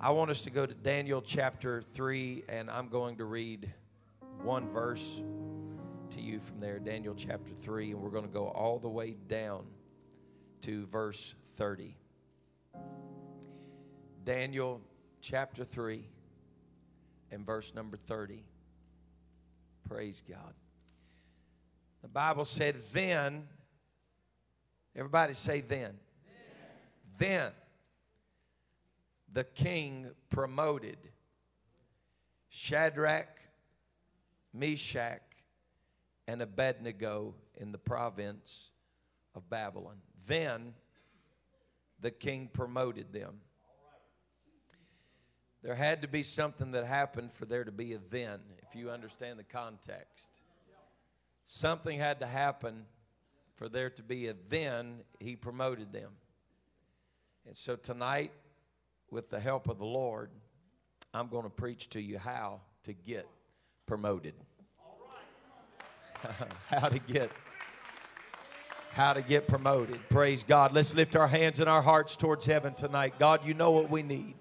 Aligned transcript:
I 0.00 0.10
want 0.10 0.30
us 0.30 0.42
to 0.42 0.50
go 0.50 0.64
to 0.64 0.74
Daniel 0.74 1.20
chapter 1.20 1.82
3, 1.82 2.44
and 2.48 2.70
I'm 2.70 2.88
going 2.88 3.16
to 3.16 3.24
read 3.24 3.68
one 4.44 4.68
verse 4.68 5.22
to 6.10 6.20
you 6.20 6.38
from 6.38 6.60
there, 6.60 6.78
Daniel 6.78 7.16
chapter 7.16 7.52
3, 7.60 7.90
and 7.90 8.00
we're 8.00 8.10
going 8.10 8.24
to 8.24 8.32
go 8.32 8.46
all 8.46 8.78
the 8.78 8.88
way 8.88 9.16
down 9.26 9.64
to 10.62 10.86
verse 10.86 11.34
30. 11.56 11.96
Daniel 14.24 14.80
chapter 15.20 15.64
3 15.64 16.08
and 17.32 17.44
verse 17.44 17.74
number 17.74 17.96
30. 17.96 18.44
Praise 19.88 20.22
God. 20.28 20.54
The 22.02 22.08
Bible 22.08 22.44
said, 22.44 22.76
Then, 22.92 23.48
everybody 24.94 25.34
say, 25.34 25.60
Then. 25.60 25.94
Then, 27.18 27.50
then 27.50 27.52
the 29.32 29.44
king 29.44 30.10
promoted 30.30 30.98
Shadrach, 32.48 33.40
Meshach, 34.52 35.22
and 36.26 36.42
Abednego 36.42 37.34
in 37.56 37.72
the 37.72 37.78
province 37.78 38.70
of 39.34 39.48
Babylon. 39.48 39.96
Then 40.26 40.74
the 42.00 42.10
king 42.10 42.48
promoted 42.52 43.12
them. 43.12 43.40
There 45.62 45.74
had 45.74 46.02
to 46.02 46.08
be 46.08 46.22
something 46.22 46.70
that 46.72 46.86
happened 46.86 47.32
for 47.32 47.44
there 47.44 47.64
to 47.64 47.72
be 47.72 47.92
a 47.92 47.98
then, 48.10 48.40
if 48.66 48.76
you 48.76 48.90
understand 48.90 49.38
the 49.38 49.44
context. 49.44 50.42
Something 51.44 51.98
had 51.98 52.20
to 52.20 52.26
happen 52.26 52.84
for 53.56 53.68
there 53.68 53.90
to 53.90 54.02
be 54.02 54.28
a 54.28 54.34
then, 54.48 55.02
he 55.18 55.34
promoted 55.34 55.92
them. 55.92 56.12
And 57.44 57.56
so 57.56 57.74
tonight, 57.74 58.30
with 59.10 59.30
the 59.30 59.40
help 59.40 59.68
of 59.68 59.78
the 59.78 59.84
Lord, 59.84 60.30
I'm 61.14 61.28
going 61.28 61.44
to 61.44 61.50
preach 61.50 61.88
to 61.90 62.00
you 62.00 62.18
how 62.18 62.60
to 62.84 62.92
get 62.92 63.26
promoted. 63.86 64.34
how 66.68 66.88
to 66.88 66.98
get 66.98 67.30
how 68.92 69.12
to 69.12 69.22
get 69.22 69.46
promoted. 69.46 70.00
Praise 70.08 70.42
God. 70.42 70.72
Let's 70.72 70.92
lift 70.92 71.14
our 71.14 71.28
hands 71.28 71.60
and 71.60 71.68
our 71.68 71.82
hearts 71.82 72.16
towards 72.16 72.46
heaven 72.46 72.74
tonight. 72.74 73.14
God, 73.18 73.46
you 73.46 73.54
know 73.54 73.70
what 73.70 73.90
we 73.90 74.02
need. 74.02 74.34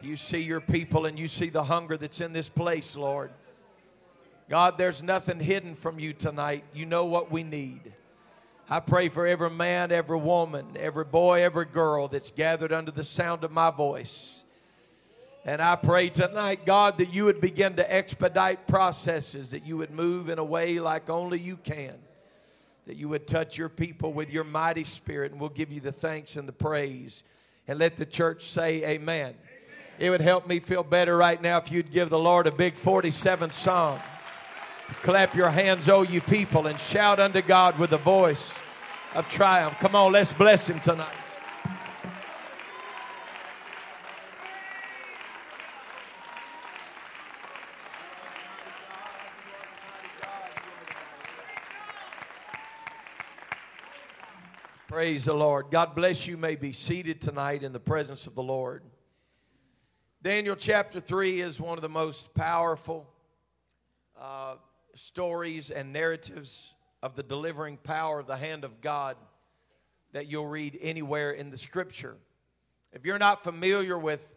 You 0.00 0.16
see 0.16 0.40
your 0.40 0.60
people 0.60 1.06
and 1.06 1.16
you 1.16 1.28
see 1.28 1.48
the 1.48 1.62
hunger 1.62 1.96
that's 1.96 2.20
in 2.20 2.32
this 2.32 2.48
place, 2.48 2.96
Lord. 2.96 3.30
God, 4.50 4.78
there's 4.78 5.00
nothing 5.00 5.38
hidden 5.38 5.76
from 5.76 6.00
you 6.00 6.12
tonight. 6.12 6.64
You 6.74 6.86
know 6.86 7.04
what 7.04 7.30
we 7.30 7.44
need. 7.44 7.92
I 8.72 8.80
pray 8.80 9.10
for 9.10 9.26
every 9.26 9.50
man, 9.50 9.92
every 9.92 10.16
woman, 10.16 10.78
every 10.80 11.04
boy, 11.04 11.42
every 11.42 11.66
girl 11.66 12.08
that's 12.08 12.30
gathered 12.30 12.72
under 12.72 12.90
the 12.90 13.04
sound 13.04 13.44
of 13.44 13.52
my 13.52 13.70
voice. 13.70 14.46
And 15.44 15.60
I 15.60 15.76
pray 15.76 16.08
tonight, 16.08 16.64
God, 16.64 16.96
that 16.96 17.12
you 17.12 17.26
would 17.26 17.38
begin 17.38 17.76
to 17.76 17.94
expedite 17.94 18.66
processes, 18.66 19.50
that 19.50 19.66
you 19.66 19.76
would 19.76 19.90
move 19.90 20.30
in 20.30 20.38
a 20.38 20.44
way 20.44 20.80
like 20.80 21.10
only 21.10 21.38
you 21.38 21.58
can, 21.58 21.92
that 22.86 22.96
you 22.96 23.10
would 23.10 23.26
touch 23.26 23.58
your 23.58 23.68
people 23.68 24.14
with 24.14 24.30
your 24.30 24.42
mighty 24.42 24.84
spirit, 24.84 25.32
and 25.32 25.38
we'll 25.38 25.50
give 25.50 25.70
you 25.70 25.82
the 25.82 25.92
thanks 25.92 26.36
and 26.36 26.48
the 26.48 26.52
praise. 26.52 27.24
And 27.68 27.78
let 27.78 27.98
the 27.98 28.06
church 28.06 28.46
say, 28.46 28.76
Amen. 28.84 29.34
amen. 29.34 29.34
It 29.98 30.08
would 30.08 30.22
help 30.22 30.46
me 30.46 30.60
feel 30.60 30.82
better 30.82 31.14
right 31.14 31.42
now 31.42 31.58
if 31.58 31.70
you'd 31.70 31.92
give 31.92 32.08
the 32.08 32.18
Lord 32.18 32.46
a 32.46 32.52
big 32.52 32.76
47 32.76 33.50
song. 33.50 34.00
Clap 35.02 35.34
your 35.34 35.50
hands, 35.50 35.88
oh 35.88 36.02
you 36.02 36.20
people, 36.20 36.66
and 36.66 36.78
shout 36.78 37.18
unto 37.18 37.42
God 37.42 37.78
with 37.78 37.92
a 37.92 37.98
voice 37.98 38.52
of 39.14 39.28
triumph. 39.28 39.76
Come 39.80 39.94
on, 39.94 40.12
let's 40.12 40.32
bless 40.32 40.68
him 40.68 40.80
tonight. 40.80 41.12
Praise 54.88 55.24
the 55.24 55.32
Lord. 55.32 55.70
God 55.70 55.94
bless 55.94 56.26
you. 56.26 56.36
May 56.36 56.54
be 56.54 56.70
seated 56.70 57.20
tonight 57.20 57.62
in 57.62 57.72
the 57.72 57.80
presence 57.80 58.26
of 58.26 58.34
the 58.34 58.42
Lord. 58.42 58.82
Daniel 60.22 60.54
chapter 60.54 61.00
3 61.00 61.40
is 61.40 61.58
one 61.58 61.78
of 61.78 61.82
the 61.82 61.88
most 61.88 62.34
powerful 62.34 63.08
uh, 64.20 64.56
stories 64.94 65.70
and 65.70 65.92
narratives 65.92 66.74
of 67.02 67.14
the 67.16 67.22
delivering 67.22 67.76
power 67.76 68.20
of 68.20 68.26
the 68.26 68.36
hand 68.36 68.64
of 68.64 68.80
God 68.80 69.16
that 70.12 70.26
you'll 70.28 70.46
read 70.46 70.78
anywhere 70.80 71.32
in 71.32 71.50
the 71.50 71.56
scripture. 71.58 72.16
If 72.92 73.06
you're 73.06 73.18
not 73.18 73.42
familiar 73.42 73.98
with 73.98 74.28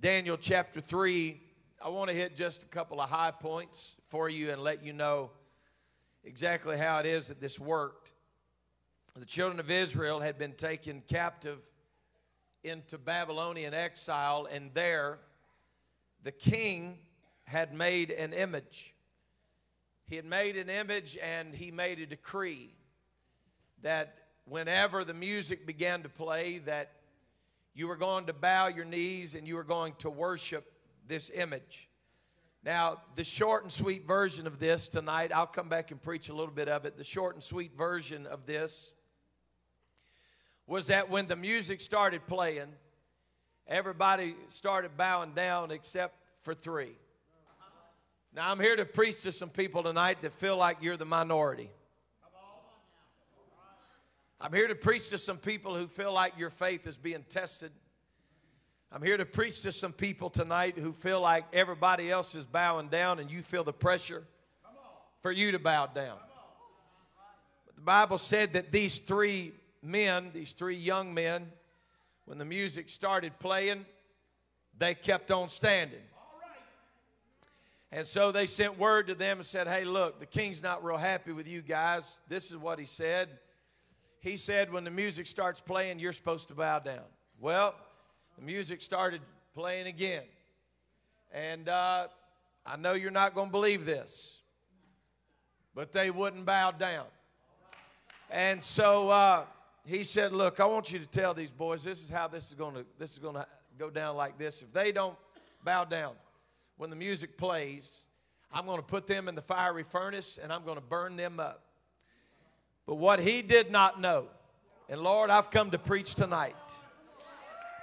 Daniel 0.00 0.36
chapter 0.36 0.80
3, 0.80 1.40
I 1.80 1.88
want 1.88 2.10
to 2.10 2.16
hit 2.16 2.34
just 2.34 2.64
a 2.64 2.66
couple 2.66 3.00
of 3.00 3.08
high 3.08 3.30
points 3.30 3.96
for 4.08 4.28
you 4.28 4.50
and 4.50 4.62
let 4.62 4.84
you 4.84 4.92
know 4.92 5.30
exactly 6.24 6.76
how 6.76 6.98
it 6.98 7.06
is 7.06 7.28
that 7.28 7.40
this 7.40 7.58
worked. 7.58 8.12
The 9.16 9.24
children 9.24 9.60
of 9.60 9.70
Israel 9.70 10.20
had 10.20 10.38
been 10.38 10.52
taken 10.52 11.02
captive 11.08 11.60
into 12.64 12.98
Babylonian 12.98 13.74
exile, 13.74 14.48
and 14.50 14.70
there 14.74 15.18
the 16.24 16.32
king 16.32 16.98
had 17.44 17.72
made 17.72 18.10
an 18.10 18.32
image. 18.32 18.94
He 20.08 20.16
had 20.16 20.24
made 20.24 20.56
an 20.56 20.70
image 20.70 21.18
and 21.22 21.54
he 21.54 21.70
made 21.70 21.98
a 21.98 22.06
decree 22.06 22.70
that 23.82 24.14
whenever 24.46 25.04
the 25.04 25.12
music 25.12 25.66
began 25.66 26.02
to 26.02 26.08
play 26.08 26.58
that 26.64 26.92
you 27.74 27.86
were 27.86 27.96
going 27.96 28.26
to 28.26 28.32
bow 28.32 28.68
your 28.68 28.86
knees 28.86 29.34
and 29.34 29.46
you 29.46 29.54
were 29.54 29.64
going 29.64 29.92
to 29.98 30.08
worship 30.08 30.72
this 31.06 31.30
image. 31.34 31.88
Now, 32.64 33.02
the 33.16 33.22
short 33.22 33.62
and 33.62 33.72
sweet 33.72 34.06
version 34.06 34.46
of 34.46 34.58
this 34.58 34.88
tonight, 34.88 35.30
I'll 35.32 35.46
come 35.46 35.68
back 35.68 35.90
and 35.90 36.02
preach 36.02 36.30
a 36.30 36.34
little 36.34 36.54
bit 36.54 36.68
of 36.68 36.86
it. 36.86 36.96
The 36.96 37.04
short 37.04 37.34
and 37.34 37.44
sweet 37.44 37.76
version 37.76 38.26
of 38.26 38.46
this 38.46 38.92
was 40.66 40.86
that 40.86 41.10
when 41.10 41.26
the 41.26 41.36
music 41.36 41.82
started 41.82 42.26
playing, 42.26 42.68
everybody 43.66 44.34
started 44.48 44.96
bowing 44.96 45.34
down 45.34 45.70
except 45.70 46.16
for 46.40 46.54
three. 46.54 46.96
Now, 48.38 48.52
I'm 48.52 48.60
here 48.60 48.76
to 48.76 48.84
preach 48.84 49.22
to 49.22 49.32
some 49.32 49.50
people 49.50 49.82
tonight 49.82 50.22
that 50.22 50.32
feel 50.32 50.56
like 50.56 50.76
you're 50.80 50.96
the 50.96 51.04
minority. 51.04 51.72
I'm 54.40 54.52
here 54.52 54.68
to 54.68 54.76
preach 54.76 55.10
to 55.10 55.18
some 55.18 55.38
people 55.38 55.74
who 55.74 55.88
feel 55.88 56.12
like 56.12 56.38
your 56.38 56.50
faith 56.50 56.86
is 56.86 56.96
being 56.96 57.24
tested. 57.28 57.72
I'm 58.92 59.02
here 59.02 59.16
to 59.16 59.26
preach 59.26 59.62
to 59.62 59.72
some 59.72 59.92
people 59.92 60.30
tonight 60.30 60.78
who 60.78 60.92
feel 60.92 61.20
like 61.20 61.46
everybody 61.52 62.12
else 62.12 62.36
is 62.36 62.46
bowing 62.46 62.86
down 62.86 63.18
and 63.18 63.28
you 63.28 63.42
feel 63.42 63.64
the 63.64 63.72
pressure 63.72 64.22
for 65.20 65.32
you 65.32 65.50
to 65.50 65.58
bow 65.58 65.86
down. 65.86 66.18
But 67.66 67.74
the 67.74 67.82
Bible 67.82 68.18
said 68.18 68.52
that 68.52 68.70
these 68.70 68.98
three 69.00 69.52
men, 69.82 70.30
these 70.32 70.52
three 70.52 70.76
young 70.76 71.12
men, 71.12 71.50
when 72.24 72.38
the 72.38 72.44
music 72.44 72.88
started 72.88 73.36
playing, 73.40 73.84
they 74.78 74.94
kept 74.94 75.32
on 75.32 75.48
standing. 75.48 75.98
And 77.90 78.06
so 78.06 78.32
they 78.32 78.46
sent 78.46 78.78
word 78.78 79.06
to 79.06 79.14
them 79.14 79.38
and 79.38 79.46
said, 79.46 79.66
Hey, 79.66 79.84
look, 79.84 80.20
the 80.20 80.26
king's 80.26 80.62
not 80.62 80.84
real 80.84 80.98
happy 80.98 81.32
with 81.32 81.48
you 81.48 81.62
guys. 81.62 82.20
This 82.28 82.50
is 82.50 82.56
what 82.56 82.78
he 82.78 82.84
said. 82.84 83.28
He 84.20 84.36
said, 84.36 84.72
When 84.72 84.84
the 84.84 84.90
music 84.90 85.26
starts 85.26 85.60
playing, 85.60 85.98
you're 85.98 86.12
supposed 86.12 86.48
to 86.48 86.54
bow 86.54 86.80
down. 86.80 87.04
Well, 87.40 87.74
the 88.36 88.44
music 88.44 88.82
started 88.82 89.22
playing 89.54 89.86
again. 89.86 90.24
And 91.32 91.68
uh, 91.68 92.08
I 92.66 92.76
know 92.76 92.92
you're 92.92 93.10
not 93.10 93.34
going 93.34 93.48
to 93.48 93.52
believe 93.52 93.86
this, 93.86 94.40
but 95.74 95.92
they 95.92 96.10
wouldn't 96.10 96.44
bow 96.44 96.72
down. 96.72 97.06
And 98.30 98.62
so 98.62 99.08
uh, 99.08 99.44
he 99.86 100.04
said, 100.04 100.32
"Look, 100.32 100.60
I 100.60 100.66
want 100.66 100.92
you 100.92 100.98
to 100.98 101.06
tell 101.06 101.32
these 101.32 101.50
boys 101.50 101.82
this 101.82 102.02
is 102.02 102.10
how 102.10 102.28
this 102.28 102.48
is 102.48 102.54
going 102.54 102.74
to 102.74 102.84
this 102.98 103.12
is 103.12 103.18
going 103.18 103.36
to 103.36 103.46
go 103.78 103.88
down 103.88 104.16
like 104.16 104.38
this. 104.38 104.60
If 104.60 104.72
they 104.72 104.92
don't 104.92 105.16
bow 105.64 105.84
down, 105.84 106.12
when 106.78 106.90
the 106.90 106.96
music 106.96 107.36
plays, 107.36 108.02
I'm 108.52 108.64
going 108.64 108.78
to 108.78 108.84
put 108.84 109.06
them 109.06 109.28
in 109.28 109.34
the 109.34 109.42
fiery 109.42 109.82
furnace 109.82 110.38
and 110.40 110.52
I'm 110.52 110.64
going 110.64 110.76
to 110.76 110.82
burn 110.82 111.16
them 111.16 111.40
up. 111.40 111.64
But 112.86 112.94
what 112.94 113.20
he 113.20 113.42
did 113.42 113.70
not 113.70 114.00
know, 114.00 114.26
and 114.88 115.00
Lord, 115.02 115.28
I've 115.28 115.50
come 115.50 115.72
to 115.72 115.78
preach 115.78 116.14
tonight. 116.14 116.54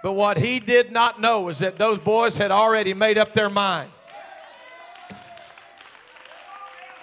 But 0.02 0.14
what 0.14 0.38
he 0.38 0.60
did 0.60 0.92
not 0.92 1.20
know 1.20 1.50
is 1.50 1.60
that 1.60 1.78
those 1.78 2.00
boys 2.00 2.38
had 2.38 2.52
already 2.52 2.94
made 2.94 3.18
up 3.18 3.34
their 3.34 3.50
mind. 3.50 3.92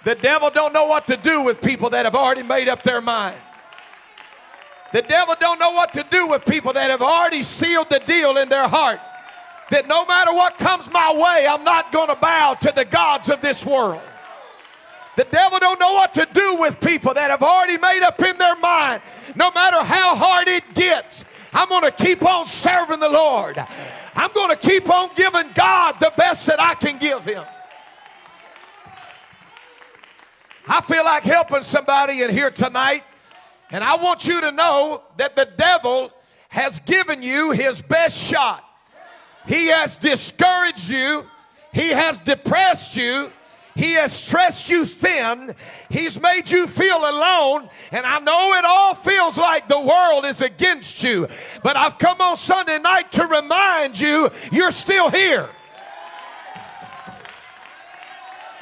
The 0.03 0.15
devil 0.15 0.49
don't 0.49 0.73
know 0.73 0.85
what 0.85 1.07
to 1.07 1.15
do 1.15 1.43
with 1.43 1.61
people 1.61 1.91
that 1.91 2.05
have 2.05 2.15
already 2.15 2.43
made 2.43 2.67
up 2.67 2.83
their 2.83 3.01
mind. 3.01 3.37
The 4.91 5.01
devil 5.01 5.35
don't 5.39 5.59
know 5.59 5.71
what 5.71 5.93
to 5.93 6.05
do 6.09 6.27
with 6.27 6.43
people 6.45 6.73
that 6.73 6.89
have 6.89 7.01
already 7.01 7.43
sealed 7.43 7.89
the 7.89 7.99
deal 7.99 8.37
in 8.37 8.49
their 8.49 8.67
heart 8.67 8.99
that 9.73 9.87
no 9.87 10.05
matter 10.05 10.31
what 10.31 10.59
comes 10.59 10.87
my 10.91 11.11
way, 11.11 11.47
I'm 11.47 11.63
not 11.63 11.91
going 11.91 12.07
to 12.09 12.15
bow 12.15 12.53
to 12.61 12.71
the 12.75 12.85
gods 12.85 13.29
of 13.29 13.41
this 13.41 13.65
world. 13.65 14.01
The 15.15 15.23
devil 15.23 15.57
don't 15.57 15.79
know 15.79 15.93
what 15.93 16.13
to 16.13 16.27
do 16.31 16.57
with 16.59 16.79
people 16.79 17.15
that 17.15 17.31
have 17.31 17.41
already 17.41 17.79
made 17.79 18.03
up 18.03 18.21
in 18.21 18.37
their 18.37 18.55
mind. 18.57 19.01
No 19.35 19.49
matter 19.49 19.83
how 19.83 20.15
hard 20.15 20.47
it 20.47 20.75
gets, 20.75 21.25
I'm 21.51 21.69
going 21.69 21.81
to 21.83 21.91
keep 21.91 22.23
on 22.23 22.45
serving 22.45 22.99
the 22.99 23.09
Lord. 23.09 23.57
I'm 24.13 24.31
going 24.33 24.51
to 24.51 24.55
keep 24.55 24.91
on 24.91 25.09
giving 25.15 25.51
God 25.55 25.95
the 25.99 26.13
best 26.15 26.45
that 26.45 26.61
I 26.61 26.75
can 26.75 26.99
give 26.99 27.25
him. 27.25 27.43
I 30.67 30.81
feel 30.81 31.03
like 31.03 31.23
helping 31.23 31.63
somebody 31.63 32.21
in 32.21 32.29
here 32.29 32.51
tonight. 32.51 33.03
And 33.71 33.83
I 33.83 33.95
want 33.95 34.27
you 34.27 34.39
to 34.39 34.51
know 34.51 35.01
that 35.17 35.35
the 35.35 35.49
devil 35.57 36.11
has 36.49 36.79
given 36.81 37.23
you 37.23 37.49
his 37.49 37.81
best 37.81 38.15
shot. 38.15 38.63
He 39.47 39.67
has 39.67 39.97
discouraged 39.97 40.89
you. 40.89 41.25
He 41.71 41.89
has 41.89 42.19
depressed 42.19 42.95
you. 42.95 43.31
He 43.75 43.93
has 43.93 44.13
stressed 44.13 44.69
you 44.69 44.85
thin. 44.85 45.55
He's 45.89 46.21
made 46.21 46.51
you 46.51 46.67
feel 46.67 46.97
alone. 46.97 47.69
And 47.91 48.05
I 48.05 48.19
know 48.19 48.53
it 48.53 48.65
all 48.65 48.93
feels 48.93 49.37
like 49.37 49.67
the 49.67 49.79
world 49.79 50.25
is 50.25 50.41
against 50.41 51.03
you. 51.03 51.27
But 51.63 51.75
I've 51.75 51.97
come 51.97 52.21
on 52.21 52.37
Sunday 52.37 52.77
night 52.79 53.11
to 53.13 53.25
remind 53.25 53.99
you 53.99 54.29
you're 54.51 54.71
still 54.71 55.09
here. 55.09 55.49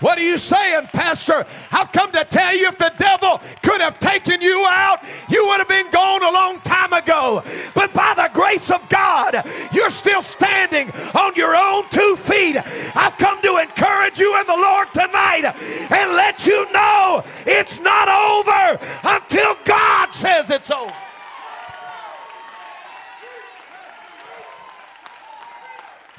What 0.01 0.17
are 0.17 0.23
you 0.23 0.39
saying, 0.39 0.89
Pastor? 0.93 1.45
I've 1.71 1.91
come 1.91 2.11
to 2.11 2.25
tell 2.25 2.55
you 2.55 2.67
if 2.67 2.77
the 2.77 2.91
devil 2.97 3.39
could 3.61 3.81
have 3.81 3.99
taken 3.99 4.41
you 4.41 4.65
out, 4.67 5.03
you 5.29 5.45
would 5.47 5.59
have 5.59 5.69
been 5.69 5.89
gone 5.91 6.23
a 6.23 6.31
long 6.31 6.59
time 6.61 6.91
ago. 6.91 7.43
But 7.75 7.93
by 7.93 8.13
the 8.15 8.29
grace 8.33 8.71
of 8.71 8.89
God, 8.89 9.45
you're 9.71 9.91
still 9.91 10.23
standing 10.23 10.91
on 11.13 11.35
your 11.35 11.55
own 11.55 11.87
two 11.91 12.15
feet. 12.17 12.57
I've 12.95 13.17
come 13.17 13.41
to 13.43 13.57
encourage 13.57 14.19
you 14.19 14.39
in 14.39 14.47
the 14.47 14.57
Lord 14.57 14.87
tonight 14.91 15.45
and 15.45 16.11
let 16.13 16.47
you 16.47 16.69
know 16.71 17.23
it's 17.45 17.79
not 17.79 18.07
over 18.09 18.83
until 19.03 19.55
God 19.65 20.13
says 20.13 20.49
it's 20.49 20.71
over. 20.71 20.93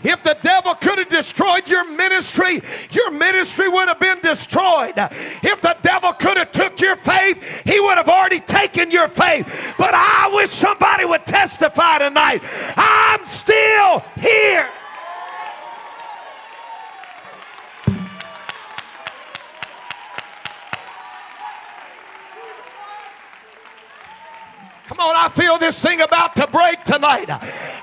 If 0.05 0.23
the 0.25 0.37
devil 0.43 0.75
could 0.75 0.99
have 0.99 1.09
destroyed 1.09 1.69
your 1.69 1.89
ministry, 1.91 2.61
your 2.91 3.11
ministry 3.11 3.69
would 3.69 3.89
have 3.89 4.01
been 4.01 4.21
destroyed. 4.21 4.95
If 4.97 5.61
the 5.61 5.77
devil 5.83 6.13
could 6.13 6.37
have 6.37 6.53
took 6.53 6.81
your 6.81 6.97
faith, 6.97 7.63
he 7.65 7.79
would 7.81 7.97
have 7.97 8.09
already 8.09 8.41
taken 8.41 8.91
your 8.91 9.09
faith. 9.09 9.47
But 9.79 9.95
I 9.95 10.31
wish 10.35 10.51
somebody 10.51 11.05
would 11.05 11.25
testify 11.27 11.99
tonight. 11.99 12.43
I'm 12.77 13.25
still 13.27 14.01
here. 14.21 14.69
On, 25.03 25.17
I 25.17 25.29
feel 25.29 25.59
this 25.59 25.81
thing 25.81 26.01
about 26.01 26.37
to 26.37 26.47
break 26.47 26.85
tonight. 26.85 27.29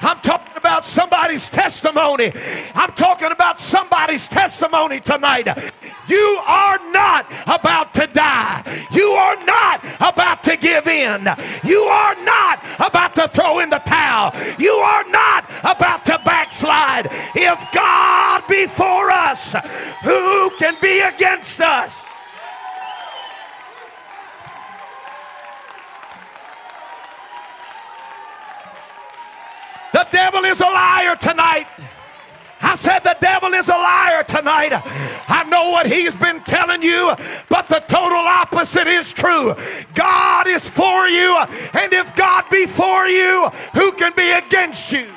I'm 0.01 0.19
talking 0.19 0.55
about 0.55 0.85
somebody's 0.85 1.49
testimony. 1.49 2.31
I'm 2.73 2.91
talking 2.93 3.31
about 3.31 3.59
somebody's 3.59 4.27
testimony 4.27 4.99
tonight. 4.99 5.47
You 6.07 6.39
are 6.47 6.79
not 6.91 7.25
about 7.45 7.93
to 7.95 8.07
die. 8.07 8.63
You 8.91 9.11
are 9.11 9.43
not 9.45 9.85
about 9.99 10.43
to 10.45 10.57
give 10.57 10.87
in. 10.87 11.27
You 11.63 11.81
are 11.83 12.15
not 12.23 12.65
about 12.79 13.15
to 13.15 13.27
throw 13.27 13.59
in 13.59 13.69
the 13.69 13.79
towel. 13.79 14.33
You 14.57 14.73
are 14.73 15.03
not 15.09 15.49
about 15.61 16.05
to 16.05 16.19
backslide. 16.25 17.07
If 17.35 17.71
God 17.71 18.43
be 18.49 18.65
for 18.67 19.11
us, 19.11 19.53
who 20.03 20.49
can 20.57 20.77
be 20.81 21.01
against 21.01 21.61
us? 21.61 22.08
The 29.93 30.07
devil 30.11 30.43
is 30.45 30.59
a 30.59 30.63
liar 30.63 31.15
tonight. 31.15 31.67
I 32.61 32.75
said 32.75 32.99
the 32.99 33.17
devil 33.21 33.53
is 33.53 33.67
a 33.69 33.71
liar 33.71 34.23
tonight. 34.23 34.73
I 35.27 35.43
know 35.45 35.69
what 35.69 35.87
he's 35.87 36.15
been 36.15 36.41
telling 36.43 36.83
you, 36.83 37.13
but 37.47 37.69
the 37.69 37.79
total 37.87 38.17
opposite 38.17 38.87
is 38.87 39.13
true. 39.13 39.55
God 39.95 40.47
is 40.47 40.67
for 40.67 41.07
you, 41.07 41.37
and 41.73 41.93
if 41.93 42.15
God 42.15 42.45
be 42.51 42.65
for 42.65 43.07
you, 43.07 43.49
who 43.73 43.91
can 43.93 44.11
be 44.15 44.31
against 44.31 44.91
you? 44.91 45.07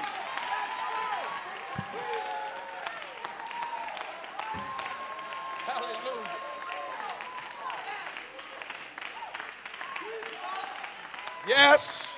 Yes. 11.48 12.11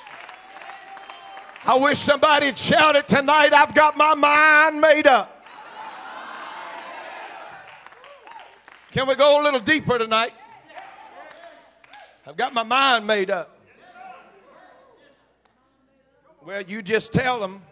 I 1.66 1.76
wish 1.76 1.98
somebody'd 1.98 2.58
shout 2.58 2.94
it 2.94 3.08
tonight. 3.08 3.54
I've 3.54 3.74
got 3.74 3.96
my 3.96 4.14
mind 4.14 4.82
made 4.82 5.06
up. 5.06 5.30
Can 8.92 9.08
we 9.08 9.14
go 9.14 9.40
a 9.40 9.42
little 9.42 9.60
deeper 9.60 9.96
tonight? 9.98 10.34
I've 12.26 12.36
got 12.36 12.52
my 12.52 12.64
mind 12.64 13.06
made 13.06 13.30
up. 13.30 13.58
Well, 16.44 16.60
you 16.60 16.82
just 16.82 17.14
tell 17.14 17.40
them 17.40 17.62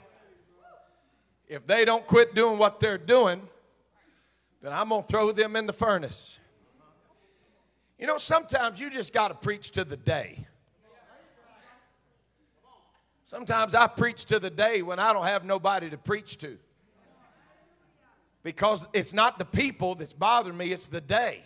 if 1.46 1.66
they 1.66 1.84
don't 1.84 2.06
quit 2.06 2.34
doing 2.34 2.56
what 2.56 2.80
they're 2.80 2.96
doing, 2.96 3.42
then 4.62 4.72
I'm 4.72 4.88
going 4.88 5.02
to 5.02 5.08
throw 5.08 5.32
them 5.32 5.54
in 5.54 5.66
the 5.66 5.72
furnace. 5.74 6.38
You 7.98 8.06
know, 8.06 8.16
sometimes 8.16 8.80
you 8.80 8.88
just 8.88 9.12
got 9.12 9.28
to 9.28 9.34
preach 9.34 9.72
to 9.72 9.84
the 9.84 9.98
day. 9.98 10.46
Sometimes 13.32 13.74
I 13.74 13.86
preach 13.86 14.26
to 14.26 14.38
the 14.38 14.50
day 14.50 14.82
when 14.82 14.98
I 14.98 15.14
don't 15.14 15.24
have 15.24 15.42
nobody 15.46 15.88
to 15.88 15.96
preach 15.96 16.36
to. 16.36 16.58
Because 18.42 18.86
it's 18.92 19.14
not 19.14 19.38
the 19.38 19.46
people 19.46 19.94
that's 19.94 20.12
bothering 20.12 20.58
me, 20.58 20.70
it's 20.70 20.86
the 20.88 21.00
day. 21.00 21.42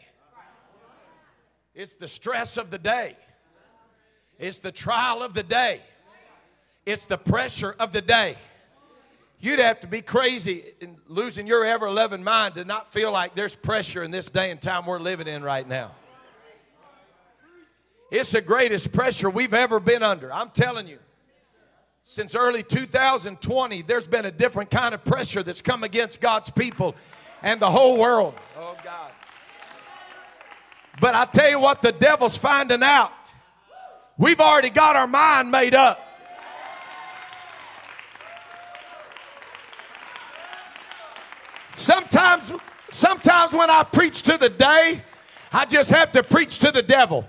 It's 1.77 1.95
the 1.95 2.09
stress 2.09 2.57
of 2.57 2.73
the 2.73 2.79
day. 2.79 3.17
It's 4.37 4.59
the 4.59 4.73
trial 4.73 5.23
of 5.23 5.33
the 5.33 5.45
day. 5.45 5.81
It's 6.85 7.05
the 7.05 7.19
pressure 7.19 7.77
of 7.79 7.93
the 7.93 8.03
day. 8.03 8.37
You'd 9.39 9.61
have 9.61 9.79
to 9.79 9.87
be 9.87 10.03
crazy 10.03 10.65
in 10.81 10.97
losing 11.07 11.47
your 11.47 11.65
ever 11.65 11.89
loving 11.89 12.25
mind 12.25 12.57
to 12.57 12.65
not 12.65 12.93
feel 12.93 13.13
like 13.13 13.37
there's 13.37 13.55
pressure 13.55 14.03
in 14.03 14.11
this 14.11 14.29
day 14.29 14.51
and 14.51 14.61
time 14.61 14.87
we're 14.87 14.99
living 14.99 15.29
in 15.29 15.45
right 15.45 15.69
now. 15.69 15.93
It's 18.11 18.33
the 18.33 18.41
greatest 18.41 18.91
pressure 18.91 19.31
we've 19.31 19.55
ever 19.55 19.79
been 19.79 20.03
under. 20.03 20.33
I'm 20.33 20.51
telling 20.51 20.89
you 20.89 20.99
since 22.09 22.37
early 22.37 22.63
2020, 22.63 23.83
there's 23.83 24.07
been 24.07 24.27
a 24.27 24.31
different 24.31 24.71
kind 24.71 24.95
of 24.95 25.05
pressure 25.05 25.43
that's 25.43 25.61
come 25.61 25.83
against 25.83 26.21
God's 26.21 26.53
people 26.53 26.95
and 27.43 27.61
the 27.61 27.69
whole 27.69 27.99
world. 27.99 28.35
Oh, 28.57 28.77
God. 28.85 29.11
But 31.01 31.17
I 31.17 31.25
tell 31.25 31.51
you 31.51 31.59
what, 31.59 31.83
the 31.83 31.91
devil's 31.91 32.39
finding 32.39 32.85
out. 32.85 33.11
We've 34.17 34.41
already 34.41 34.71
got 34.71 34.95
our 34.95 35.09
mind 35.09 35.51
made 35.51 35.75
up. 35.75 36.01
Sometimes, 41.73 42.53
sometimes 42.89 43.53
when 43.53 43.69
I 43.69 43.83
preach 43.83 44.23
to 44.23 44.39
the 44.39 44.49
day, 44.49 45.03
I 45.53 45.65
just 45.65 45.91
have 45.91 46.13
to 46.13 46.23
preach 46.23 46.61
to 46.61 46.71
the 46.71 46.83
devil. 46.83 47.29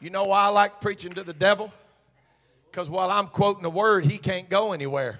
You 0.00 0.10
know 0.10 0.24
why 0.24 0.44
I 0.44 0.48
like 0.48 0.80
preaching 0.80 1.12
to 1.14 1.24
the 1.24 1.32
devil? 1.32 1.72
Because 2.70 2.88
while 2.88 3.10
I'm 3.10 3.26
quoting 3.26 3.62
the 3.62 3.70
word, 3.70 4.04
he 4.04 4.16
can't 4.16 4.48
go 4.48 4.72
anywhere. 4.72 5.18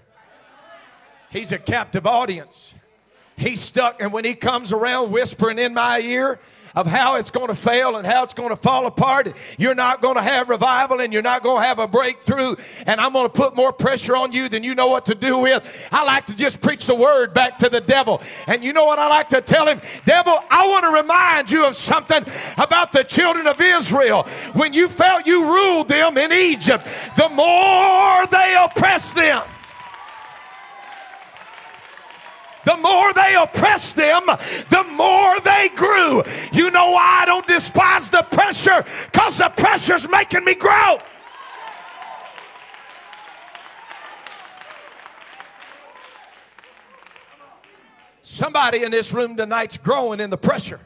He's 1.31 1.51
a 1.51 1.59
captive 1.59 2.07
audience. 2.07 2.75
He's 3.37 3.61
stuck, 3.61 4.01
and 4.01 4.13
when 4.13 4.25
he 4.25 4.35
comes 4.35 4.73
around 4.73 5.11
whispering 5.11 5.59
in 5.59 5.75
my 5.75 6.01
ear, 6.01 6.39
of 6.79 6.87
how 6.87 7.17
it's 7.17 7.33
going 7.33 7.49
to 7.49 7.57
fail 7.57 7.97
and 7.97 8.07
how 8.07 8.23
it's 8.23 8.35
going 8.35 8.51
to 8.51 8.57
fall 8.57 8.87
apart. 8.87 9.35
You're 9.59 9.75
not 9.75 10.01
going 10.01 10.15
to 10.15 10.23
have 10.23 10.49
revival 10.49 11.01
and 11.01 11.13
you're 11.13 11.23
not 11.23 11.43
going 11.43 11.61
to 11.61 11.67
have 11.67 11.81
a 11.81 11.89
breakthrough. 11.89 12.55
And 12.87 13.01
I'm 13.01 13.13
going 13.13 13.27
to 13.27 13.33
put 13.33 13.57
more 13.57 13.73
pressure 13.73 14.15
on 14.15 14.31
you 14.31 14.49
than 14.49 14.63
you 14.63 14.77
know 14.77 14.87
what 14.87 15.07
to 15.07 15.17
do 15.17 15.39
with. 15.39 15.89
I 15.91 16.05
like 16.05 16.27
to 16.27 16.37
just 16.37 16.61
preach 16.61 16.87
the 16.87 16.95
word 16.95 17.35
back 17.35 17.59
to 17.59 17.69
the 17.69 17.81
devil. 17.81 18.23
And 18.47 18.63
you 18.63 18.73
know 18.73 18.85
what 18.85 19.01
I 19.01 19.09
like 19.09 19.29
to 19.31 19.41
tell 19.41 19.67
him? 19.67 19.81
Devil, 20.05 20.39
I 20.49 20.69
want 20.69 20.85
to 20.85 21.03
remind 21.03 21.51
you 21.51 21.67
of 21.67 21.75
something 21.75 22.25
about 22.57 22.93
the 22.93 23.03
children 23.03 23.49
of 23.49 23.61
Israel. 23.61 24.23
When 24.53 24.73
you 24.73 24.87
felt 24.87 25.27
you 25.27 25.53
ruled 25.53 25.89
them 25.89 26.17
in 26.17 26.33
Egypt, 26.33 26.87
the 27.17 27.29
more 27.29 28.25
they 28.27 28.57
oppressed 28.57 29.17
them. 29.17 29.43
The 32.65 32.77
more 32.77 33.13
they 33.13 33.35
oppressed 33.41 33.97
them, 33.97 34.23
the 34.27 34.85
more 34.93 35.41
they 35.41 35.71
grew. 35.75 36.23
You 36.53 36.71
know 36.71 36.91
why 36.93 37.21
I 37.23 37.25
don't 37.27 37.47
despise 37.47 38.11
the 38.11 38.23
pressure? 38.31 38.85
Because 39.07 39.39
the 39.39 39.49
pressure's 39.57 40.09
making 40.09 40.45
me 40.45 40.55
grow. 40.55 40.99
Somebody 48.23 48.85
in 48.85 48.91
this 48.91 49.13
room 49.13 49.37
tonight's 49.37 49.79
growing 49.79 50.21
in 50.21 50.31
the 50.31 50.37
pressure. 50.37 50.81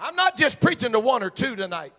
I'm 0.00 0.16
not 0.16 0.36
just 0.36 0.60
preaching 0.60 0.92
to 0.92 1.00
one 1.00 1.22
or 1.22 1.30
two 1.30 1.56
tonight. 1.56 1.92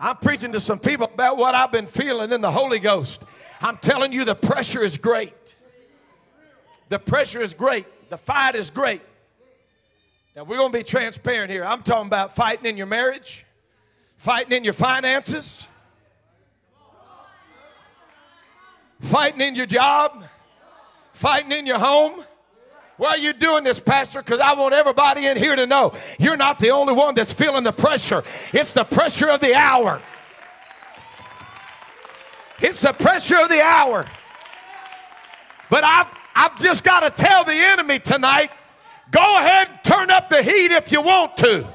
I'm 0.00 0.16
preaching 0.16 0.52
to 0.52 0.60
some 0.60 0.78
people 0.78 1.10
about 1.12 1.36
what 1.36 1.54
I've 1.54 1.72
been 1.72 1.86
feeling 1.86 2.32
in 2.32 2.40
the 2.40 2.50
Holy 2.50 2.78
Ghost. 2.78 3.24
I'm 3.60 3.76
telling 3.78 4.12
you, 4.12 4.24
the 4.24 4.34
pressure 4.34 4.82
is 4.82 4.98
great. 4.98 5.56
The 6.88 6.98
pressure 6.98 7.40
is 7.40 7.54
great. 7.54 7.86
The 8.08 8.18
fight 8.18 8.54
is 8.54 8.70
great. 8.70 9.02
Now, 10.34 10.44
we're 10.44 10.56
going 10.56 10.72
to 10.72 10.78
be 10.78 10.84
transparent 10.84 11.50
here. 11.50 11.64
I'm 11.64 11.82
talking 11.82 12.06
about 12.06 12.34
fighting 12.34 12.66
in 12.66 12.76
your 12.76 12.86
marriage, 12.86 13.44
fighting 14.16 14.56
in 14.56 14.64
your 14.64 14.72
finances, 14.72 15.66
fighting 19.00 19.40
in 19.40 19.54
your 19.54 19.66
job, 19.66 20.24
fighting 21.12 21.52
in 21.52 21.66
your 21.66 21.78
home. 21.78 22.22
Why 22.96 23.10
are 23.10 23.18
you 23.18 23.32
doing 23.32 23.64
this, 23.64 23.78
Pastor? 23.80 24.22
Because 24.22 24.40
I 24.40 24.54
want 24.54 24.74
everybody 24.74 25.26
in 25.26 25.36
here 25.36 25.54
to 25.54 25.66
know 25.66 25.92
you're 26.18 26.36
not 26.36 26.58
the 26.58 26.70
only 26.70 26.94
one 26.94 27.14
that's 27.14 27.32
feeling 27.32 27.64
the 27.64 27.72
pressure. 27.72 28.24
It's 28.52 28.72
the 28.72 28.84
pressure 28.84 29.28
of 29.30 29.40
the 29.40 29.54
hour. 29.54 30.00
It's 32.60 32.80
the 32.80 32.92
pressure 32.92 33.38
of 33.40 33.48
the 33.48 33.60
hour. 33.60 34.04
But 35.70 35.84
I've, 35.84 36.06
I've 36.34 36.58
just 36.58 36.82
got 36.82 37.00
to 37.00 37.10
tell 37.10 37.44
the 37.44 37.54
enemy 37.54 37.98
tonight 37.98 38.50
go 39.10 39.38
ahead 39.38 39.68
and 39.68 39.78
turn 39.84 40.10
up 40.10 40.28
the 40.28 40.42
heat 40.42 40.72
if 40.72 40.92
you 40.92 41.00
want 41.00 41.36
to. 41.38 41.66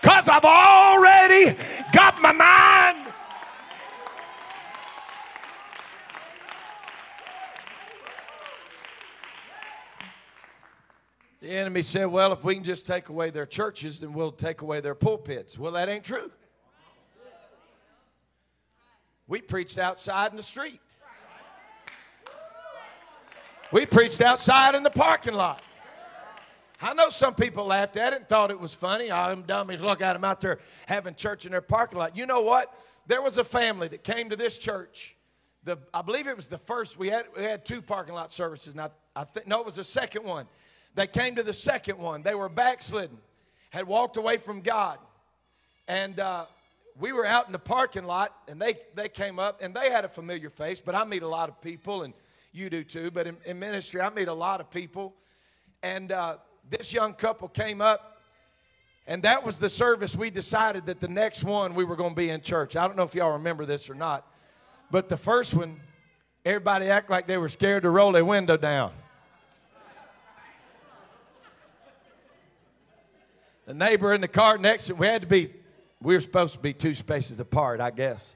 Because 0.00 0.28
I've 0.28 0.44
already 0.44 1.56
got 1.92 2.20
my 2.20 2.32
mind 2.32 3.06
The 11.46 11.52
enemy 11.52 11.82
said, 11.82 12.06
Well, 12.06 12.32
if 12.32 12.42
we 12.42 12.54
can 12.54 12.64
just 12.64 12.88
take 12.88 13.08
away 13.08 13.30
their 13.30 13.46
churches, 13.46 14.00
then 14.00 14.12
we'll 14.12 14.32
take 14.32 14.62
away 14.62 14.80
their 14.80 14.96
pulpits. 14.96 15.56
Well, 15.56 15.70
that 15.72 15.88
ain't 15.88 16.02
true. 16.02 16.32
We 19.28 19.40
preached 19.40 19.78
outside 19.78 20.30
in 20.30 20.36
the 20.36 20.42
street, 20.42 20.80
we 23.72 23.86
preached 23.86 24.20
outside 24.20 24.74
in 24.74 24.82
the 24.82 24.90
parking 24.90 25.34
lot. 25.34 25.62
I 26.80 26.92
know 26.92 27.08
some 27.08 27.34
people 27.34 27.64
laughed 27.64 27.96
at 27.96 28.12
it 28.12 28.16
and 28.16 28.28
thought 28.28 28.50
it 28.50 28.60
was 28.60 28.74
funny. 28.74 29.10
All 29.10 29.30
them 29.30 29.44
dummies 29.46 29.80
look 29.80 30.02
at 30.02 30.12
them 30.12 30.24
out 30.24 30.42
there 30.42 30.58
having 30.86 31.14
church 31.14 31.46
in 31.46 31.52
their 31.52 31.62
parking 31.62 31.98
lot. 31.98 32.16
You 32.16 32.26
know 32.26 32.42
what? 32.42 32.72
There 33.06 33.22
was 33.22 33.38
a 33.38 33.44
family 33.44 33.88
that 33.88 34.04
came 34.04 34.28
to 34.28 34.36
this 34.36 34.58
church. 34.58 35.16
The, 35.64 35.78
I 35.94 36.02
believe 36.02 36.26
it 36.26 36.36
was 36.36 36.48
the 36.48 36.58
first. 36.58 36.98
We 36.98 37.08
had 37.08 37.26
we 37.36 37.42
had 37.42 37.64
two 37.64 37.80
parking 37.80 38.14
lot 38.14 38.32
services. 38.32 38.74
Now 38.74 38.90
I 39.16 39.24
think 39.24 39.46
no, 39.46 39.60
it 39.60 39.66
was 39.66 39.76
the 39.76 39.84
second 39.84 40.24
one. 40.24 40.46
They 40.94 41.06
came 41.06 41.34
to 41.36 41.42
the 41.42 41.52
second 41.52 41.98
one. 41.98 42.22
They 42.22 42.34
were 42.34 42.48
backslidden, 42.48 43.18
had 43.70 43.86
walked 43.86 44.16
away 44.16 44.36
from 44.36 44.60
God. 44.60 44.98
And 45.88 46.20
uh, 46.20 46.46
we 46.98 47.12
were 47.12 47.26
out 47.26 47.46
in 47.46 47.52
the 47.52 47.58
parking 47.58 48.04
lot, 48.04 48.34
and 48.48 48.60
they, 48.60 48.78
they 48.94 49.08
came 49.08 49.38
up, 49.38 49.60
and 49.62 49.74
they 49.74 49.90
had 49.90 50.04
a 50.04 50.08
familiar 50.08 50.48
face, 50.48 50.80
but 50.80 50.94
I 50.94 51.04
meet 51.04 51.22
a 51.22 51.28
lot 51.28 51.48
of 51.48 51.60
people, 51.60 52.02
and 52.02 52.14
you 52.52 52.70
do 52.70 52.84
too. 52.84 53.10
But 53.10 53.26
in, 53.26 53.36
in 53.44 53.58
ministry, 53.58 54.00
I 54.00 54.08
meet 54.10 54.28
a 54.28 54.34
lot 54.34 54.60
of 54.60 54.70
people. 54.70 55.14
And 55.82 56.10
uh, 56.10 56.38
this 56.70 56.94
young 56.94 57.12
couple 57.12 57.48
came 57.48 57.82
up, 57.82 58.22
and 59.06 59.22
that 59.22 59.44
was 59.44 59.58
the 59.58 59.68
service 59.68 60.16
we 60.16 60.30
decided 60.30 60.86
that 60.86 61.00
the 61.00 61.08
next 61.08 61.44
one 61.44 61.74
we 61.74 61.84
were 61.84 61.96
going 61.96 62.12
to 62.12 62.16
be 62.16 62.30
in 62.30 62.40
church. 62.40 62.76
I 62.76 62.86
don't 62.86 62.96
know 62.96 63.02
if 63.02 63.14
y'all 63.14 63.32
remember 63.32 63.66
this 63.66 63.90
or 63.90 63.94
not, 63.94 64.26
but 64.90 65.08
the 65.08 65.18
first 65.18 65.54
one, 65.54 65.80
everybody 66.44 66.88
acted 66.88 67.10
like 67.10 67.26
they 67.26 67.36
were 67.36 67.50
scared 67.50 67.82
to 67.82 67.90
roll 67.90 68.12
their 68.12 68.24
window 68.24 68.56
down. 68.56 68.92
the 73.66 73.74
neighbor 73.74 74.14
in 74.14 74.20
the 74.20 74.28
car 74.28 74.56
next 74.56 74.84
to 74.86 74.94
we 74.94 75.06
had 75.06 75.20
to 75.20 75.26
be 75.26 75.52
we 76.02 76.14
were 76.14 76.20
supposed 76.20 76.54
to 76.54 76.60
be 76.60 76.72
two 76.72 76.94
spaces 76.94 77.40
apart 77.40 77.80
i 77.80 77.90
guess. 77.90 78.34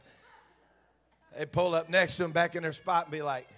They 1.39 1.47
pull 1.47 1.75
up 1.75 1.89
next 1.89 2.17
to 2.17 2.25
him 2.25 2.33
back 2.33 2.57
in 2.57 2.63
their 2.63 2.73
spot 2.73 3.07
and 3.07 3.13
be 3.13 3.23
like 3.23 3.49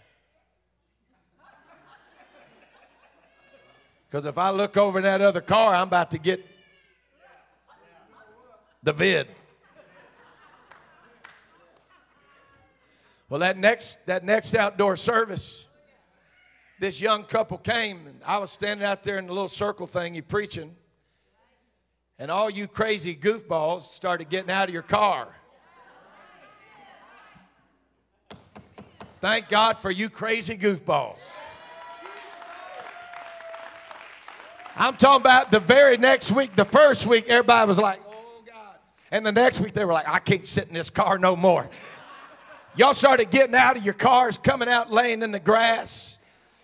because 4.09 4.25
if 4.27 4.37
i 4.37 4.51
look 4.51 4.77
over 4.77 4.99
in 4.99 5.05
that 5.05 5.21
other 5.21 5.41
car 5.41 5.75
i'm 5.75 5.89
about 5.89 6.11
to 6.11 6.19
get 6.19 6.45
the 8.83 8.93
vid 8.93 9.29
well 13.29 13.41
that 13.41 13.57
next 13.57 14.05
that 14.07 14.25
next 14.25 14.55
outdoor 14.55 14.97
service 14.97 15.67
this 16.79 17.01
young 17.01 17.25
couple 17.25 17.57
came 17.57 18.07
and 18.07 18.21
i 18.27 18.37
was 18.37 18.51
standing 18.51 18.85
out 18.85 19.03
there 19.03 19.19
in 19.19 19.27
the 19.27 19.33
little 19.33 19.49
circle 19.49 19.87
thing 19.87 20.15
you 20.15 20.23
preaching 20.23 20.77
and 22.19 22.31
all 22.31 22.50
you 22.50 22.66
crazy 22.66 23.14
goofballs 23.14 23.83
started 23.83 24.28
getting 24.28 24.50
out 24.50 24.69
of 24.69 24.73
your 24.73 24.83
car. 24.83 25.28
Thank 29.21 29.49
God 29.49 29.78
for 29.78 29.90
you 29.90 30.11
crazy 30.11 30.57
goofballs. 30.57 31.19
I'm 34.75 34.97
talking 34.97 35.21
about 35.21 35.50
the 35.50 35.61
very 35.61 35.97
next 35.97 36.33
week, 36.33 36.57
the 36.57 36.64
first 36.64 37.07
week, 37.07 37.26
everybody 37.28 37.69
was 37.69 37.78
like, 37.78 38.00
oh 38.07 38.42
God. 38.47 38.76
And 39.11 39.25
the 39.25 39.31
next 39.31 39.61
week, 39.61 39.75
they 39.75 39.85
were 39.85 39.92
like, 39.92 40.09
I 40.09 40.19
can't 40.19 40.49
sit 40.49 40.69
in 40.69 40.75
this 40.75 40.90
car 40.90 41.19
no 41.19 41.37
more. 41.37 41.69
Y'all 42.75 42.95
started 42.95 43.31
getting 43.31 43.54
out 43.54 43.76
of 43.76 43.85
your 43.85 43.95
cars, 43.95 44.38
coming 44.38 44.69
out 44.69 44.90
laying 44.90 45.23
in 45.23 45.31
the 45.31 45.38
grass. 45.38 46.16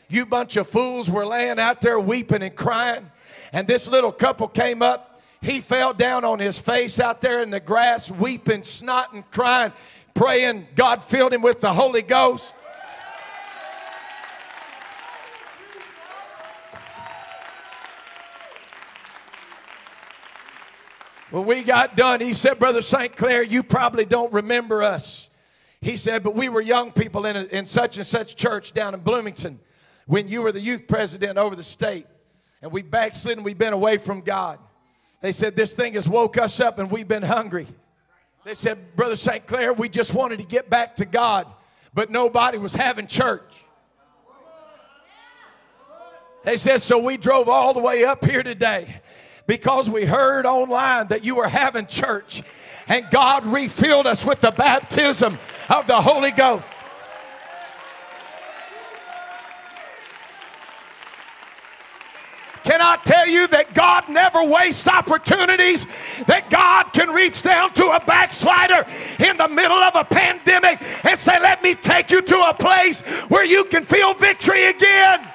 You 0.09 0.25
bunch 0.25 0.57
of 0.57 0.67
fools 0.67 1.11
were 1.11 1.27
laying 1.27 1.59
out 1.59 1.83
there 1.83 2.01
weeping 2.01 2.43
and 2.43 2.57
crying. 2.57 3.11
And 3.53 3.69
this 3.69 3.87
little 3.87 4.11
couple 4.11 4.49
came 4.49 4.83
up 4.83 5.08
he 5.41 5.61
fell 5.61 5.95
down 5.95 6.25
on 6.25 6.39
his 6.39 6.59
face 6.59 6.99
out 6.99 7.21
there 7.21 7.41
in 7.41 7.51
the 7.51 7.61
grass, 7.61 8.11
weeping, 8.11 8.63
snotting, 8.63 9.25
crying, 9.31 9.73
praying. 10.15 10.67
God 10.75 11.05
filled 11.05 11.33
him 11.33 11.43
with 11.43 11.61
the 11.61 11.73
Holy 11.73 12.03
Ghost. 12.03 12.55
When 21.31 21.45
we 21.45 21.63
got 21.63 21.95
done, 21.95 22.21
he 22.21 22.33
said, 22.33 22.59
Brother 22.59 22.81
St. 22.81 23.15
Clair, 23.15 23.43
you 23.43 23.63
probably 23.63 24.07
don't 24.07 24.33
remember 24.33 24.83
us. 24.83 25.29
He 25.81 25.97
said, 25.97 26.23
but 26.23 26.35
we 26.35 26.49
were 26.49 26.63
young 26.63 26.91
people 26.91 27.27
in, 27.27 27.37
a, 27.37 27.43
in 27.45 27.67
such 27.67 27.99
and 27.99 28.07
such 28.07 28.35
church 28.35 28.73
down 28.73 28.95
in 28.95 29.01
Bloomington 29.01 29.61
when 30.07 30.27
you 30.27 30.43
were 30.43 30.53
the 30.53 30.61
youth 30.61 30.89
president 30.89 31.39
over 31.39 31.55
the 31.55 31.63
state. 31.63 32.07
And 32.63 32.73
we 32.73 32.83
backslid 32.83 33.37
and 33.37 33.45
we've 33.45 33.59
been 33.59 33.75
away 33.75 33.99
from 33.99 34.23
God. 34.23 34.59
They 35.21 35.33
said, 35.33 35.57
This 35.57 35.75
thing 35.75 35.95
has 35.95 36.09
woke 36.09 36.39
us 36.39 36.61
up 36.61 36.79
and 36.79 36.91
we've 36.91 37.09
been 37.09 37.23
hungry. 37.23 37.67
They 38.45 38.55
said, 38.55 38.97
Brother 38.97 39.17
St. 39.17 39.47
Clair, 39.47 39.73
we 39.73 39.89
just 39.89 40.15
wanted 40.15 40.39
to 40.39 40.45
get 40.45 40.71
back 40.71 40.97
to 40.97 41.05
God, 41.05 41.47
but 41.93 42.11
nobody 42.11 42.59
was 42.59 42.75
having 42.75 43.07
church. 43.07 43.65
They 46.45 46.57
said, 46.57 46.83
So 46.83 46.99
we 46.99 47.17
drove 47.17 47.49
all 47.49 47.75
the 47.75 47.81
way 47.81 48.05
up 48.05 48.25
here 48.25 48.43
today 48.43 49.01
because 49.47 49.91
we 49.91 50.05
heard 50.05 50.47
online 50.47 51.09
that 51.09 51.25
you 51.25 51.35
were 51.35 51.49
having 51.49 51.87
church 51.87 52.43
and 52.87 53.05
God 53.11 53.45
refilled 53.47 54.07
us 54.07 54.25
with 54.25 54.41
the 54.41 54.51
baptism 54.51 55.39
of 55.69 55.87
the 55.87 56.01
Holy 56.01 56.31
Ghost. 56.31 56.65
Can 62.69 62.83
I 62.83 62.97
tell 62.97 63.27
you 63.27 63.47
that 63.47 63.73
God 63.73 64.11
never 64.11 64.45
wastes 64.45 64.87
opportunities? 64.87 65.87
That 66.27 66.51
God 66.51 66.93
can 66.93 67.09
reach 67.09 67.41
down 67.41 67.73
to 67.73 67.85
a 67.93 68.05
backslider 68.05 68.87
in 69.19 69.39
the 69.39 69.49
middle 69.49 69.79
of 69.79 69.97
a 69.97 70.05
pandemic 70.05 70.79
and 71.03 71.19
say, 71.19 71.41
Let 71.41 71.63
me 71.63 71.75
take 71.75 72.11
you 72.11 72.21
to 72.21 72.37
a 72.51 72.53
place 72.53 73.01
where 73.31 73.47
you 73.47 73.65
can 73.65 73.85
feel 73.85 74.13
victory 74.13 74.67
again. 74.67 75.27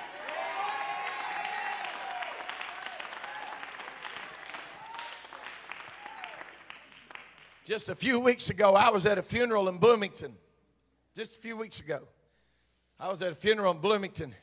Just 7.65 7.89
a 7.89 7.95
few 7.95 8.19
weeks 8.19 8.51
ago, 8.51 8.75
I 8.75 8.91
was 8.91 9.07
at 9.07 9.17
a 9.17 9.23
funeral 9.23 9.69
in 9.69 9.79
Bloomington. 9.79 10.35
Just 11.15 11.37
a 11.37 11.39
few 11.39 11.57
weeks 11.57 11.79
ago, 11.79 12.01
I 12.99 13.09
was 13.09 13.23
at 13.23 13.31
a 13.31 13.35
funeral 13.35 13.73
in 13.73 13.79
Bloomington, 13.79 14.35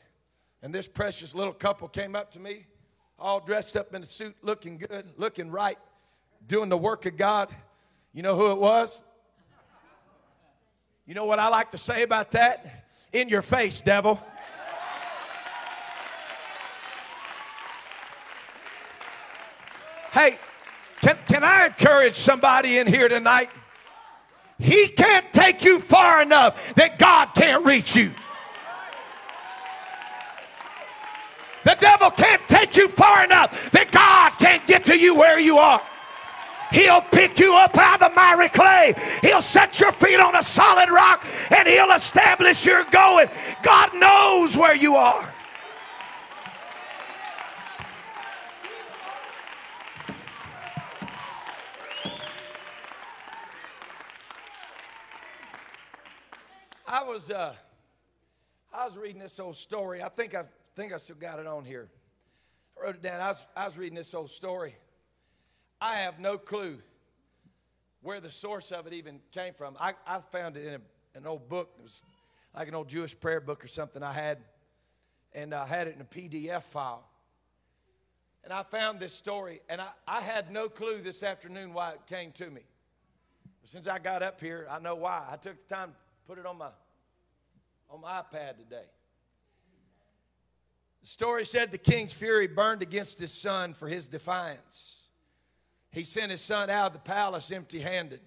and 0.61 0.75
this 0.75 0.89
precious 0.89 1.33
little 1.33 1.53
couple 1.53 1.87
came 1.87 2.17
up 2.17 2.31
to 2.31 2.39
me 2.41 2.65
all 3.21 3.39
dressed 3.39 3.77
up 3.77 3.93
in 3.93 4.01
a 4.01 4.05
suit, 4.05 4.35
looking 4.41 4.79
good, 4.79 5.05
looking 5.15 5.51
right, 5.51 5.77
doing 6.47 6.69
the 6.69 6.77
work 6.77 7.05
of 7.05 7.17
God. 7.17 7.53
You 8.13 8.23
know 8.23 8.35
who 8.35 8.51
it 8.51 8.57
was? 8.57 9.03
You 11.05 11.13
know 11.13 11.25
what 11.25 11.37
I 11.37 11.47
like 11.49 11.71
to 11.71 11.77
say 11.77 12.01
about 12.01 12.31
that? 12.31 12.85
In 13.13 13.29
your 13.29 13.43
face, 13.43 13.81
devil. 13.81 14.19
Hey, 20.11 20.37
can, 21.01 21.17
can 21.27 21.43
I 21.43 21.67
encourage 21.67 22.15
somebody 22.15 22.79
in 22.79 22.87
here 22.87 23.07
tonight? 23.07 23.49
He 24.57 24.87
can't 24.87 25.31
take 25.31 25.63
you 25.63 25.79
far 25.79 26.21
enough 26.21 26.73
that 26.75 26.97
God 26.97 27.33
can't 27.35 27.65
reach 27.65 27.95
you. 27.95 28.11
The 31.63 31.77
devil 31.79 32.09
can't 32.11 32.40
take 32.61 32.77
you 32.77 32.87
far 32.87 33.23
enough 33.23 33.71
that 33.71 33.91
God 33.91 34.37
can't 34.39 34.65
get 34.67 34.83
to 34.85 34.97
you 34.97 35.15
where 35.15 35.39
you 35.39 35.57
are. 35.57 35.81
He'll 36.71 37.01
pick 37.01 37.39
you 37.39 37.53
up 37.55 37.75
out 37.77 38.01
of 38.01 38.09
the 38.09 38.15
miry 38.15 38.47
clay. 38.47 38.93
He'll 39.21 39.41
set 39.41 39.79
your 39.79 39.91
feet 39.91 40.19
on 40.19 40.35
a 40.35 40.43
solid 40.43 40.89
rock 40.89 41.25
and 41.49 41.67
he'll 41.67 41.91
establish 41.91 42.65
your 42.65 42.85
going. 42.85 43.27
God 43.61 43.93
knows 43.95 44.55
where 44.55 44.75
you 44.75 44.95
are. 44.95 45.33
I 56.87 57.03
was 57.03 57.31
uh, 57.31 57.55
I 58.73 58.85
was 58.85 58.97
reading 58.97 59.21
this 59.21 59.39
old 59.39 59.55
story. 59.55 60.03
I 60.03 60.09
think 60.09 60.35
I 60.35 60.43
think 60.75 60.93
I 60.93 60.97
still 60.97 61.15
got 61.15 61.39
it 61.39 61.47
on 61.47 61.63
here. 61.65 61.89
Wrote 62.81 62.95
it 62.95 63.01
down. 63.03 63.21
I 63.21 63.27
was, 63.27 63.45
I 63.55 63.65
was 63.65 63.77
reading 63.77 63.95
this 63.95 64.13
old 64.15 64.31
story. 64.31 64.75
I 65.79 65.97
have 65.97 66.19
no 66.19 66.39
clue 66.39 66.79
where 68.01 68.19
the 68.19 68.31
source 68.31 68.71
of 68.71 68.87
it 68.87 68.93
even 68.93 69.19
came 69.31 69.53
from. 69.53 69.77
I, 69.79 69.93
I 70.07 70.19
found 70.31 70.57
it 70.57 70.65
in 70.65 70.73
a, 70.73 71.17
an 71.17 71.27
old 71.27 71.47
book. 71.47 71.75
It 71.77 71.83
was 71.83 72.01
like 72.55 72.67
an 72.67 72.73
old 72.73 72.89
Jewish 72.89 73.19
prayer 73.19 73.39
book 73.39 73.63
or 73.63 73.67
something 73.67 74.01
I 74.01 74.13
had, 74.13 74.39
and 75.33 75.53
I 75.53 75.67
had 75.67 75.87
it 75.89 75.95
in 75.95 76.01
a 76.01 76.05
PDF 76.05 76.63
file. 76.63 77.07
And 78.43 78.51
I 78.51 78.63
found 78.63 78.99
this 78.99 79.13
story, 79.13 79.61
and 79.69 79.79
I, 79.79 79.89
I 80.07 80.21
had 80.21 80.51
no 80.51 80.67
clue 80.67 81.01
this 81.01 81.21
afternoon 81.21 81.73
why 81.73 81.91
it 81.91 82.07
came 82.07 82.31
to 82.33 82.49
me. 82.49 82.61
But 83.61 83.69
since 83.69 83.85
I 83.85 83.99
got 83.99 84.23
up 84.23 84.41
here, 84.41 84.65
I 84.71 84.79
know 84.79 84.95
why. 84.95 85.23
I 85.29 85.35
took 85.35 85.67
the 85.67 85.75
time 85.75 85.89
to 85.89 85.95
put 86.27 86.39
it 86.39 86.47
on 86.47 86.57
my 86.57 86.69
on 87.91 88.01
my 88.01 88.21
iPad 88.21 88.57
today. 88.57 88.85
The 91.01 91.07
story 91.07 91.45
said 91.45 91.71
the 91.71 91.77
king's 91.77 92.13
fury 92.13 92.47
burned 92.47 92.81
against 92.81 93.19
his 93.19 93.33
son 93.33 93.73
for 93.73 93.87
his 93.87 94.07
defiance. 94.07 95.01
He 95.91 96.03
sent 96.03 96.31
his 96.31 96.41
son 96.41 96.69
out 96.69 96.87
of 96.87 96.93
the 96.93 96.99
palace 96.99 97.51
empty 97.51 97.79
handed. 97.79 98.21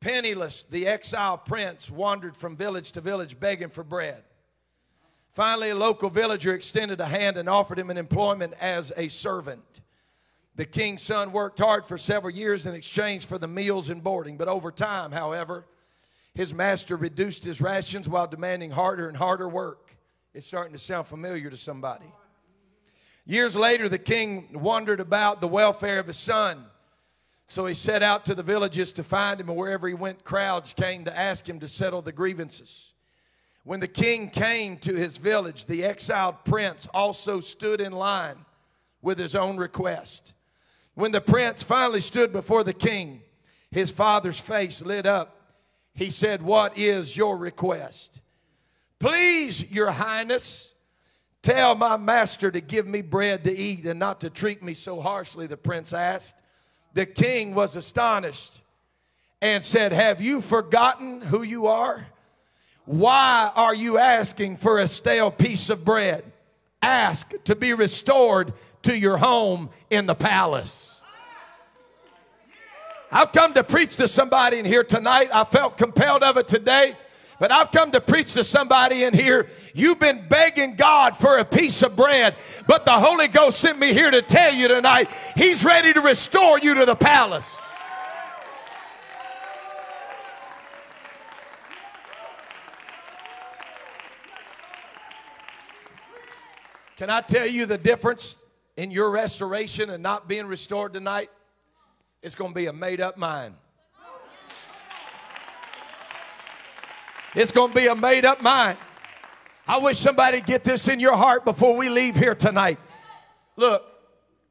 Penniless, 0.00 0.62
the 0.62 0.86
exiled 0.86 1.44
prince 1.44 1.90
wandered 1.90 2.36
from 2.36 2.56
village 2.56 2.92
to 2.92 3.00
village 3.00 3.38
begging 3.40 3.70
for 3.70 3.82
bread. 3.82 4.22
Finally, 5.32 5.70
a 5.70 5.74
local 5.74 6.08
villager 6.08 6.54
extended 6.54 7.00
a 7.00 7.06
hand 7.06 7.36
and 7.36 7.48
offered 7.48 7.78
him 7.78 7.90
an 7.90 7.98
employment 7.98 8.54
as 8.60 8.92
a 8.96 9.08
servant. 9.08 9.80
The 10.54 10.64
king's 10.64 11.02
son 11.02 11.32
worked 11.32 11.58
hard 11.58 11.84
for 11.84 11.98
several 11.98 12.32
years 12.32 12.64
in 12.64 12.74
exchange 12.74 13.26
for 13.26 13.36
the 13.36 13.48
meals 13.48 13.90
and 13.90 14.02
boarding, 14.02 14.38
but 14.38 14.48
over 14.48 14.70
time, 14.70 15.12
however, 15.12 15.66
his 16.34 16.54
master 16.54 16.96
reduced 16.96 17.44
his 17.44 17.60
rations 17.60 18.08
while 18.08 18.26
demanding 18.26 18.70
harder 18.70 19.08
and 19.08 19.16
harder 19.16 19.48
work. 19.48 19.95
It's 20.36 20.46
starting 20.46 20.74
to 20.74 20.78
sound 20.78 21.06
familiar 21.06 21.48
to 21.48 21.56
somebody. 21.56 22.12
Years 23.24 23.56
later, 23.56 23.88
the 23.88 23.98
king 23.98 24.48
wondered 24.52 25.00
about 25.00 25.40
the 25.40 25.48
welfare 25.48 25.98
of 25.98 26.06
his 26.06 26.18
son. 26.18 26.66
So 27.46 27.64
he 27.64 27.72
set 27.72 28.02
out 28.02 28.26
to 28.26 28.34
the 28.34 28.42
villages 28.42 28.92
to 28.92 29.02
find 29.02 29.40
him, 29.40 29.48
and 29.48 29.56
wherever 29.56 29.88
he 29.88 29.94
went, 29.94 30.24
crowds 30.24 30.74
came 30.74 31.06
to 31.06 31.18
ask 31.18 31.48
him 31.48 31.58
to 31.60 31.68
settle 31.68 32.02
the 32.02 32.12
grievances. 32.12 32.92
When 33.64 33.80
the 33.80 33.88
king 33.88 34.28
came 34.28 34.76
to 34.80 34.94
his 34.94 35.16
village, 35.16 35.64
the 35.64 35.84
exiled 35.84 36.44
prince 36.44 36.86
also 36.92 37.40
stood 37.40 37.80
in 37.80 37.92
line 37.92 38.44
with 39.00 39.18
his 39.18 39.34
own 39.34 39.56
request. 39.56 40.34
When 40.92 41.12
the 41.12 41.22
prince 41.22 41.62
finally 41.62 42.02
stood 42.02 42.30
before 42.30 42.62
the 42.62 42.74
king, 42.74 43.22
his 43.70 43.90
father's 43.90 44.38
face 44.38 44.82
lit 44.82 45.06
up 45.06 45.36
he 45.96 46.10
said, 46.10 46.42
What 46.42 46.76
is 46.76 47.16
your 47.16 47.38
request? 47.38 48.20
Please, 48.98 49.70
your 49.70 49.90
highness, 49.90 50.72
tell 51.42 51.74
my 51.74 51.96
master 51.96 52.50
to 52.50 52.60
give 52.60 52.86
me 52.86 53.02
bread 53.02 53.44
to 53.44 53.56
eat 53.56 53.84
and 53.84 53.98
not 53.98 54.20
to 54.20 54.30
treat 54.30 54.62
me 54.62 54.74
so 54.74 55.00
harshly, 55.00 55.46
the 55.46 55.56
prince 55.56 55.92
asked. 55.92 56.36
The 56.94 57.06
king 57.06 57.54
was 57.54 57.76
astonished 57.76 58.62
and 59.42 59.62
said, 59.62 59.92
Have 59.92 60.20
you 60.20 60.40
forgotten 60.40 61.20
who 61.20 61.42
you 61.42 61.66
are? 61.66 62.06
Why 62.86 63.50
are 63.54 63.74
you 63.74 63.98
asking 63.98 64.56
for 64.58 64.78
a 64.78 64.88
stale 64.88 65.30
piece 65.30 65.70
of 65.70 65.84
bread? 65.84 66.24
Ask 66.80 67.32
to 67.44 67.56
be 67.56 67.74
restored 67.74 68.54
to 68.82 68.96
your 68.96 69.18
home 69.18 69.70
in 69.90 70.06
the 70.06 70.14
palace. 70.14 71.00
I've 73.10 73.32
come 73.32 73.54
to 73.54 73.64
preach 73.64 73.96
to 73.96 74.08
somebody 74.08 74.58
in 74.58 74.64
here 74.64 74.84
tonight. 74.84 75.30
I 75.32 75.44
felt 75.44 75.76
compelled 75.76 76.22
of 76.22 76.36
it 76.36 76.48
today. 76.48 76.96
But 77.38 77.52
I've 77.52 77.70
come 77.70 77.92
to 77.92 78.00
preach 78.00 78.32
to 78.34 78.44
somebody 78.44 79.04
in 79.04 79.12
here. 79.12 79.48
You've 79.74 79.98
been 79.98 80.26
begging 80.28 80.74
God 80.74 81.16
for 81.16 81.38
a 81.38 81.44
piece 81.44 81.82
of 81.82 81.94
bread, 81.94 82.34
but 82.66 82.84
the 82.84 82.92
Holy 82.92 83.28
Ghost 83.28 83.60
sent 83.60 83.78
me 83.78 83.92
here 83.92 84.10
to 84.10 84.22
tell 84.22 84.54
you 84.54 84.68
tonight 84.68 85.10
He's 85.36 85.64
ready 85.64 85.92
to 85.92 86.00
restore 86.00 86.58
you 86.58 86.74
to 86.74 86.86
the 86.86 86.96
palace. 86.96 87.50
Can 96.96 97.10
I 97.10 97.20
tell 97.20 97.46
you 97.46 97.66
the 97.66 97.76
difference 97.76 98.38
in 98.78 98.90
your 98.90 99.10
restoration 99.10 99.90
and 99.90 100.02
not 100.02 100.28
being 100.28 100.46
restored 100.46 100.94
tonight? 100.94 101.30
it's 102.26 102.34
going 102.34 102.50
to 102.50 102.54
be 102.54 102.66
a 102.66 102.72
made 102.72 103.00
up 103.00 103.16
mind. 103.16 103.54
It's 107.36 107.52
going 107.52 107.70
to 107.70 107.76
be 107.76 107.86
a 107.86 107.94
made 107.94 108.24
up 108.24 108.40
mind. 108.40 108.78
I 109.68 109.76
wish 109.76 109.98
somebody 109.98 110.40
get 110.40 110.64
this 110.64 110.88
in 110.88 111.00
your 111.00 111.14
heart 111.14 111.44
before 111.44 111.76
we 111.76 111.90
leave 111.90 112.16
here 112.16 112.34
tonight. 112.34 112.78
Look, 113.56 113.84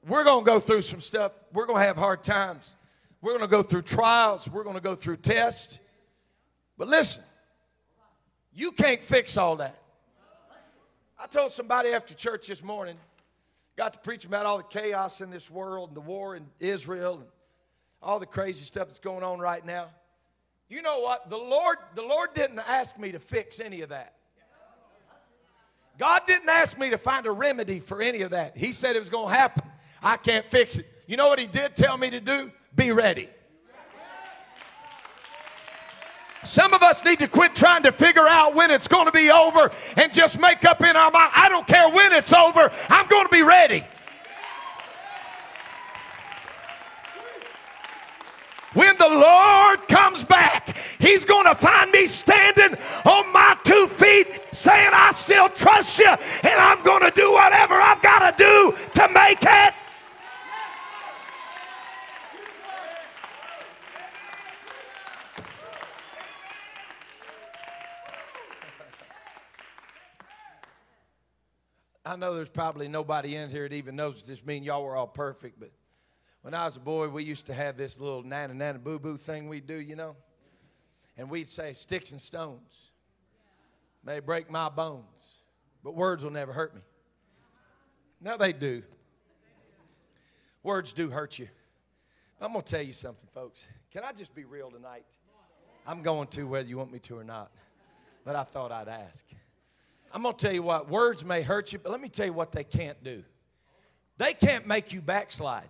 we're 0.07 0.23
going 0.23 0.45
to 0.45 0.51
go 0.51 0.59
through 0.59 0.83
some 0.83 1.01
stuff. 1.01 1.31
We're 1.51 1.65
going 1.65 1.81
to 1.81 1.87
have 1.87 1.97
hard 1.97 2.21
times. 2.21 2.75
We're 3.23 3.31
going 3.31 3.41
to 3.41 3.47
go 3.47 3.63
through 3.63 3.81
trials. 3.81 4.47
We're 4.47 4.61
going 4.63 4.75
to 4.75 4.83
go 4.83 4.93
through 4.93 5.17
tests. 5.17 5.79
But 6.77 6.87
listen, 6.87 7.23
you 8.53 8.71
can't 8.71 9.01
fix 9.01 9.35
all 9.35 9.55
that. 9.55 9.81
I 11.19 11.25
told 11.25 11.53
somebody 11.53 11.89
after 11.89 12.13
church 12.13 12.49
this 12.49 12.61
morning, 12.61 12.97
got 13.75 13.93
to 13.93 13.99
preach 13.99 14.25
about 14.25 14.45
all 14.45 14.57
the 14.57 14.63
chaos 14.63 15.21
in 15.21 15.31
this 15.31 15.49
world 15.49 15.89
and 15.89 15.97
the 15.97 16.01
war 16.01 16.35
in 16.35 16.45
Israel 16.59 17.15
and 17.15 17.25
all 17.99 18.19
the 18.19 18.27
crazy 18.27 18.63
stuff 18.63 18.89
that's 18.89 18.99
going 18.99 19.23
on 19.23 19.39
right 19.39 19.65
now. 19.65 19.87
You 20.67 20.81
know 20.81 20.99
what? 20.99 21.29
The 21.29 21.37
Lord, 21.37 21.77
the 21.93 22.01
Lord 22.01 22.33
didn't 22.33 22.59
ask 22.59 22.97
me 22.97 23.11
to 23.11 23.19
fix 23.19 23.59
any 23.59 23.81
of 23.81 23.89
that. 23.89 24.15
God 25.97 26.21
didn't 26.27 26.49
ask 26.49 26.77
me 26.77 26.89
to 26.89 26.97
find 26.97 27.25
a 27.25 27.31
remedy 27.31 27.79
for 27.79 28.01
any 28.01 28.21
of 28.21 28.31
that. 28.31 28.57
He 28.57 28.71
said 28.71 28.95
it 28.95 28.99
was 28.99 29.09
going 29.09 29.29
to 29.29 29.37
happen. 29.37 29.63
I 30.01 30.17
can't 30.17 30.45
fix 30.45 30.77
it. 30.77 30.87
You 31.07 31.17
know 31.17 31.27
what 31.27 31.39
He 31.39 31.45
did 31.45 31.75
tell 31.75 31.97
me 31.97 32.09
to 32.09 32.19
do? 32.19 32.51
Be 32.75 32.91
ready. 32.91 33.29
Some 36.43 36.73
of 36.73 36.83
us 36.83 37.03
need 37.03 37.19
to 37.19 37.27
quit 37.27 37.55
trying 37.55 37.83
to 37.83 37.91
figure 37.91 38.27
out 38.27 38.53
when 38.53 38.69
it's 38.69 38.87
going 38.87 39.07
to 39.07 39.11
be 39.11 39.31
over 39.31 39.71
and 39.97 40.13
just 40.13 40.39
make 40.39 40.63
up 40.63 40.81
in 40.81 40.95
our 40.95 41.09
mind, 41.09 41.31
I 41.35 41.49
don't 41.49 41.65
care 41.65 41.89
when 41.89 42.13
it's 42.13 42.33
over, 42.33 42.71
I'm 42.89 43.07
going 43.07 43.25
to 43.25 43.31
be 43.31 43.41
ready. 43.41 43.83
When 48.75 48.95
the 48.97 49.09
Lord 49.09 49.87
comes 49.87 50.23
back, 50.23 50.77
He's 50.99 51.25
going 51.25 51.45
to 51.45 51.55
find 51.55 51.91
me 51.91 52.07
standing 52.07 52.77
on 53.05 53.33
my 53.33 53.57
two 53.63 53.87
feet 53.87 54.27
saying, 54.51 54.91
I 54.93 55.11
still 55.13 55.49
trust 55.49 55.99
you 55.99 56.07
and 56.07 56.59
I'm 56.59 56.83
going 56.83 57.01
to 57.01 57.11
do 57.11 57.31
whatever 57.33 57.75
I've 57.75 58.01
got 58.01 58.37
to 58.37 58.43
do 58.43 58.77
to 58.95 59.09
make 59.09 59.43
it. 59.43 59.73
I 72.07 72.15
know 72.15 72.35
there's 72.35 72.49
probably 72.49 72.87
nobody 72.87 73.35
in 73.35 73.49
here 73.49 73.67
that 73.67 73.75
even 73.75 73.95
knows 73.95 74.17
what 74.17 74.27
this 74.27 74.45
means. 74.45 74.65
y'all 74.65 74.83
were 74.83 74.95
all 74.95 75.07
perfect, 75.07 75.59
but 75.59 75.71
when 76.45 76.53
I 76.53 76.65
was 76.65 76.75
a 76.75 76.79
boy, 76.79 77.09
we 77.09 77.23
used 77.23 77.47
to 77.47 77.55
have 77.55 77.75
this 77.75 77.99
little 77.99 78.21
nana 78.21 78.53
nana 78.53 78.77
boo 78.77 78.99
boo 78.99 79.17
thing 79.17 79.49
we'd 79.49 79.65
do, 79.65 79.81
you 79.81 79.95
know? 79.95 80.15
And 81.17 81.27
we'd 81.27 81.49
say, 81.49 81.73
sticks 81.73 82.11
and 82.11 82.21
stones 82.21 82.91
may 84.03 84.19
break 84.19 84.51
my 84.51 84.69
bones, 84.69 85.39
but 85.83 85.95
words 85.95 86.23
will 86.23 86.29
never 86.29 86.53
hurt 86.53 86.75
me. 86.75 86.81
Now 88.21 88.37
they 88.37 88.53
do. 88.53 88.83
Words 90.61 90.93
do 90.93 91.09
hurt 91.09 91.39
you. 91.39 91.47
I'm 92.39 92.51
going 92.51 92.63
to 92.63 92.71
tell 92.71 92.83
you 92.83 92.93
something, 92.93 93.27
folks. 93.33 93.67
Can 93.91 94.03
I 94.03 94.11
just 94.11 94.35
be 94.35 94.45
real 94.45 94.69
tonight? 94.69 95.07
I'm 95.87 96.03
going 96.03 96.27
to 96.27 96.43
whether 96.43 96.69
you 96.69 96.77
want 96.77 96.91
me 96.91 96.99
to 96.99 97.17
or 97.17 97.23
not, 97.23 97.49
but 98.23 98.35
I 98.35 98.43
thought 98.43 98.71
I'd 98.71 98.87
ask. 98.87 99.25
I'm 100.13 100.21
going 100.21 100.35
to 100.35 100.45
tell 100.45 100.53
you 100.53 100.61
what, 100.61 100.91
words 100.91 101.25
may 101.25 101.41
hurt 101.41 101.73
you, 101.73 101.79
but 101.79 101.91
let 101.91 102.01
me 102.01 102.07
tell 102.07 102.27
you 102.27 102.33
what 102.33 102.51
they 102.51 102.63
can't 102.63 103.03
do. 103.03 103.23
They 104.19 104.35
can't 104.35 104.67
make 104.67 104.93
you 104.93 105.01
backslide. 105.01 105.69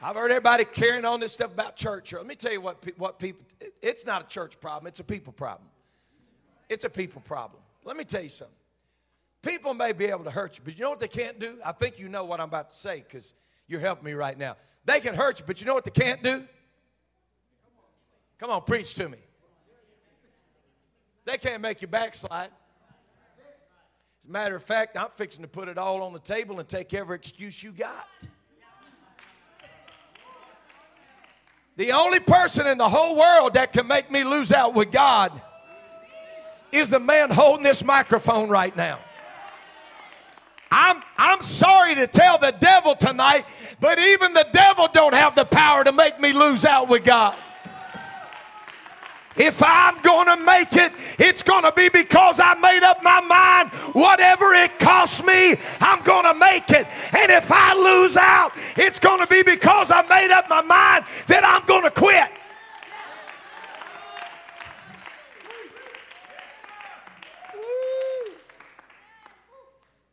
I've 0.00 0.14
heard 0.14 0.30
everybody 0.30 0.64
carrying 0.64 1.04
on 1.04 1.18
this 1.18 1.32
stuff 1.32 1.52
about 1.52 1.76
church. 1.76 2.12
Let 2.12 2.26
me 2.26 2.36
tell 2.36 2.52
you 2.52 2.60
what, 2.60 2.84
what 2.98 3.18
people, 3.18 3.44
it's 3.82 4.06
not 4.06 4.22
a 4.22 4.28
church 4.28 4.60
problem, 4.60 4.86
it's 4.86 5.00
a 5.00 5.04
people 5.04 5.32
problem. 5.32 5.68
It's 6.68 6.84
a 6.84 6.90
people 6.90 7.20
problem. 7.22 7.62
Let 7.84 7.96
me 7.96 8.04
tell 8.04 8.22
you 8.22 8.28
something. 8.28 8.54
People 9.42 9.74
may 9.74 9.92
be 9.92 10.06
able 10.06 10.24
to 10.24 10.30
hurt 10.30 10.58
you, 10.58 10.62
but 10.64 10.76
you 10.76 10.84
know 10.84 10.90
what 10.90 11.00
they 11.00 11.08
can't 11.08 11.38
do? 11.40 11.58
I 11.64 11.72
think 11.72 11.98
you 11.98 12.08
know 12.08 12.24
what 12.24 12.40
I'm 12.40 12.48
about 12.48 12.70
to 12.70 12.76
say 12.76 13.04
because 13.06 13.32
you're 13.66 13.80
helping 13.80 14.04
me 14.04 14.12
right 14.12 14.36
now. 14.36 14.56
They 14.84 15.00
can 15.00 15.14
hurt 15.14 15.40
you, 15.40 15.46
but 15.46 15.60
you 15.60 15.66
know 15.66 15.74
what 15.74 15.84
they 15.84 15.90
can't 15.90 16.22
do? 16.22 16.44
Come 18.38 18.50
on, 18.50 18.62
preach 18.62 18.94
to 18.94 19.08
me. 19.08 19.18
They 21.24 21.38
can't 21.38 21.60
make 21.60 21.82
you 21.82 21.88
backslide. 21.88 22.50
As 24.20 24.26
a 24.26 24.30
matter 24.30 24.56
of 24.56 24.62
fact, 24.62 24.96
I'm 24.96 25.10
fixing 25.14 25.42
to 25.42 25.48
put 25.48 25.68
it 25.68 25.76
all 25.78 26.02
on 26.02 26.12
the 26.12 26.20
table 26.20 26.60
and 26.60 26.68
take 26.68 26.94
every 26.94 27.16
excuse 27.16 27.62
you 27.62 27.72
got. 27.72 28.06
The 31.78 31.92
only 31.92 32.18
person 32.18 32.66
in 32.66 32.76
the 32.76 32.88
whole 32.88 33.14
world 33.14 33.54
that 33.54 33.72
can 33.72 33.86
make 33.86 34.10
me 34.10 34.24
lose 34.24 34.50
out 34.50 34.74
with 34.74 34.90
God 34.90 35.30
is 36.72 36.90
the 36.90 36.98
man 36.98 37.30
holding 37.30 37.62
this 37.62 37.84
microphone 37.84 38.48
right 38.48 38.76
now. 38.76 38.98
I'm, 40.72 41.00
I'm 41.16 41.40
sorry 41.40 41.94
to 41.94 42.08
tell 42.08 42.36
the 42.36 42.50
devil 42.50 42.96
tonight, 42.96 43.46
but 43.78 44.00
even 44.00 44.32
the 44.32 44.48
devil 44.52 44.88
don't 44.92 45.14
have 45.14 45.36
the 45.36 45.44
power 45.44 45.84
to 45.84 45.92
make 45.92 46.18
me 46.18 46.32
lose 46.32 46.64
out 46.64 46.88
with 46.88 47.04
God. 47.04 47.36
If 49.38 49.62
I'm 49.62 50.00
going 50.02 50.26
to 50.26 50.44
make 50.44 50.74
it, 50.74 50.92
it's 51.18 51.44
going 51.44 51.62
to 51.62 51.72
be 51.72 51.88
because 51.88 52.40
I 52.40 52.54
made 52.54 52.82
up 52.82 53.02
my 53.02 53.20
mind. 53.20 53.70
Whatever 53.94 54.52
it 54.54 54.78
costs 54.78 55.22
me, 55.22 55.56
I'm 55.80 56.02
going 56.02 56.24
to 56.24 56.34
make 56.34 56.70
it. 56.70 56.86
And 57.16 57.30
if 57.30 57.50
I 57.50 57.74
lose 57.74 58.16
out, 58.16 58.52
it's 58.76 58.98
going 58.98 59.20
to 59.20 59.26
be 59.28 59.42
because 59.44 59.92
I 59.92 60.02
made 60.08 60.32
up 60.32 60.48
my 60.48 60.62
mind 60.62 61.04
that 61.28 61.44
I'm 61.44 61.64
going 61.66 61.84
to 61.84 61.90
quit. 61.90 62.30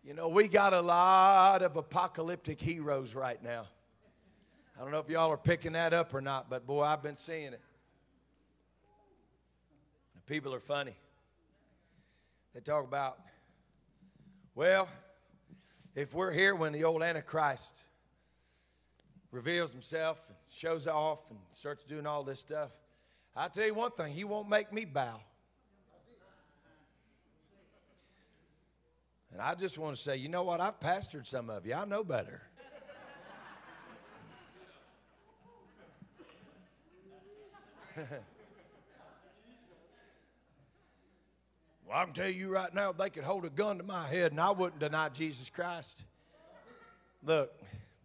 You 0.03 0.13
know, 0.13 0.27
we 0.27 0.47
got 0.47 0.73
a 0.73 0.81
lot 0.81 1.63
of 1.63 1.77
apocalyptic 1.77 2.61
heroes 2.61 3.15
right 3.15 3.43
now. 3.43 3.65
I 4.77 4.81
don't 4.81 4.91
know 4.91 4.99
if 4.99 5.09
y'all 5.09 5.31
are 5.31 5.37
picking 5.37 5.73
that 5.73 5.93
up 5.93 6.13
or 6.13 6.21
not, 6.21 6.47
but 6.47 6.67
boy, 6.67 6.83
I've 6.83 7.01
been 7.01 7.17
seeing 7.17 7.53
it. 7.53 7.61
People 10.25 10.53
are 10.55 10.59
funny. 10.59 10.95
They 12.53 12.59
talk 12.59 12.83
about, 12.83 13.19
well, 14.55 14.87
if 15.93 16.13
we're 16.13 16.31
here 16.31 16.55
when 16.55 16.73
the 16.73 16.83
old 16.83 17.03
Antichrist 17.03 17.79
reveals 19.31 19.71
himself 19.71 20.19
and 20.27 20.37
shows 20.49 20.87
off 20.87 21.19
and 21.29 21.37
starts 21.51 21.83
doing 21.83 22.07
all 22.07 22.23
this 22.23 22.39
stuff, 22.39 22.71
i 23.35 23.47
tell 23.49 23.65
you 23.65 23.73
one 23.73 23.91
thing, 23.91 24.13
he 24.13 24.23
won't 24.23 24.49
make 24.49 24.73
me 24.73 24.85
bow. 24.85 25.19
And 29.31 29.41
I 29.41 29.53
just 29.53 29.77
want 29.77 29.95
to 29.97 30.01
say, 30.01 30.15
you 30.15 30.29
know 30.29 30.43
what? 30.43 30.61
I've 30.61 30.79
pastored 30.79 31.27
some 31.27 31.49
of 31.49 31.65
you. 31.67 31.73
I 31.73 31.83
know 31.85 32.03
better. 32.03 32.41
Well, 41.87 41.99
I 41.99 42.03
can 42.05 42.13
tell 42.13 42.29
you 42.29 42.49
right 42.49 42.73
now, 42.73 42.91
they 42.91 43.11
could 43.11 43.23
hold 43.23 43.45
a 43.45 43.49
gun 43.49 43.77
to 43.77 43.83
my 43.83 44.07
head 44.07 44.31
and 44.31 44.41
I 44.41 44.49
wouldn't 44.49 44.79
deny 44.79 45.09
Jesus 45.09 45.51
Christ. 45.51 46.03
Look, 47.23 47.51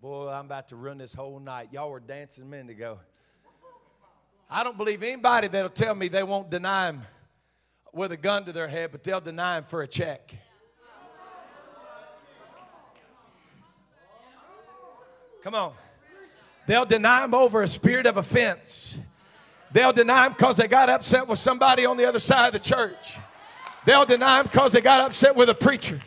boy, 0.02 0.28
I'm 0.28 0.44
about 0.44 0.68
to 0.68 0.76
run 0.76 0.98
this 0.98 1.14
whole 1.14 1.40
night. 1.40 1.68
Y'all 1.72 1.90
were 1.90 2.00
dancing 2.00 2.44
a 2.44 2.46
minute 2.46 2.70
ago. 2.70 2.98
I 4.50 4.64
don't 4.64 4.76
believe 4.76 5.02
anybody 5.02 5.48
that'll 5.48 5.70
tell 5.70 5.94
me 5.94 6.08
they 6.08 6.22
won't 6.22 6.50
deny 6.50 6.90
him 6.90 7.02
with 7.92 8.12
a 8.12 8.16
gun 8.16 8.44
to 8.44 8.52
their 8.52 8.68
head, 8.68 8.92
but 8.92 9.02
they'll 9.02 9.20
deny 9.20 9.58
him 9.58 9.64
for 9.64 9.82
a 9.82 9.86
check. 9.86 10.34
Come 15.42 15.54
on. 15.54 15.72
They'll 16.66 16.84
deny 16.84 17.24
him 17.24 17.32
over 17.32 17.62
a 17.62 17.68
spirit 17.68 18.06
of 18.06 18.18
offense. 18.18 18.98
They'll 19.72 19.92
deny 19.92 20.26
him 20.26 20.32
because 20.32 20.58
they 20.58 20.68
got 20.68 20.90
upset 20.90 21.26
with 21.26 21.38
somebody 21.38 21.86
on 21.86 21.96
the 21.96 22.04
other 22.04 22.18
side 22.18 22.48
of 22.48 22.52
the 22.52 22.58
church. 22.58 23.16
They'll 23.84 24.04
deny 24.04 24.40
him 24.40 24.44
because 24.44 24.72
they 24.72 24.80
got 24.80 25.00
upset 25.00 25.34
with 25.34 25.48
a 25.48 25.54
preacher. 25.54 26.00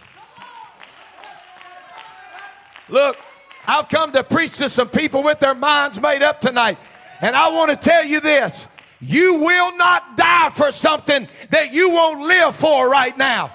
Look, 2.89 3.17
I've 3.65 3.89
come 3.89 4.11
to 4.11 4.23
preach 4.23 4.57
to 4.57 4.69
some 4.69 4.89
people 4.89 5.23
with 5.23 5.39
their 5.39 5.55
minds 5.55 5.99
made 5.99 6.21
up 6.21 6.41
tonight. 6.41 6.77
And 7.21 7.35
I 7.35 7.49
want 7.49 7.71
to 7.71 7.77
tell 7.77 8.03
you 8.03 8.19
this 8.19 8.67
you 8.99 9.35
will 9.35 9.75
not 9.75 10.15
die 10.15 10.49
for 10.51 10.71
something 10.71 11.27
that 11.49 11.73
you 11.73 11.89
won't 11.89 12.21
live 12.21 12.55
for 12.55 12.89
right 12.89 13.17
now. 13.17 13.51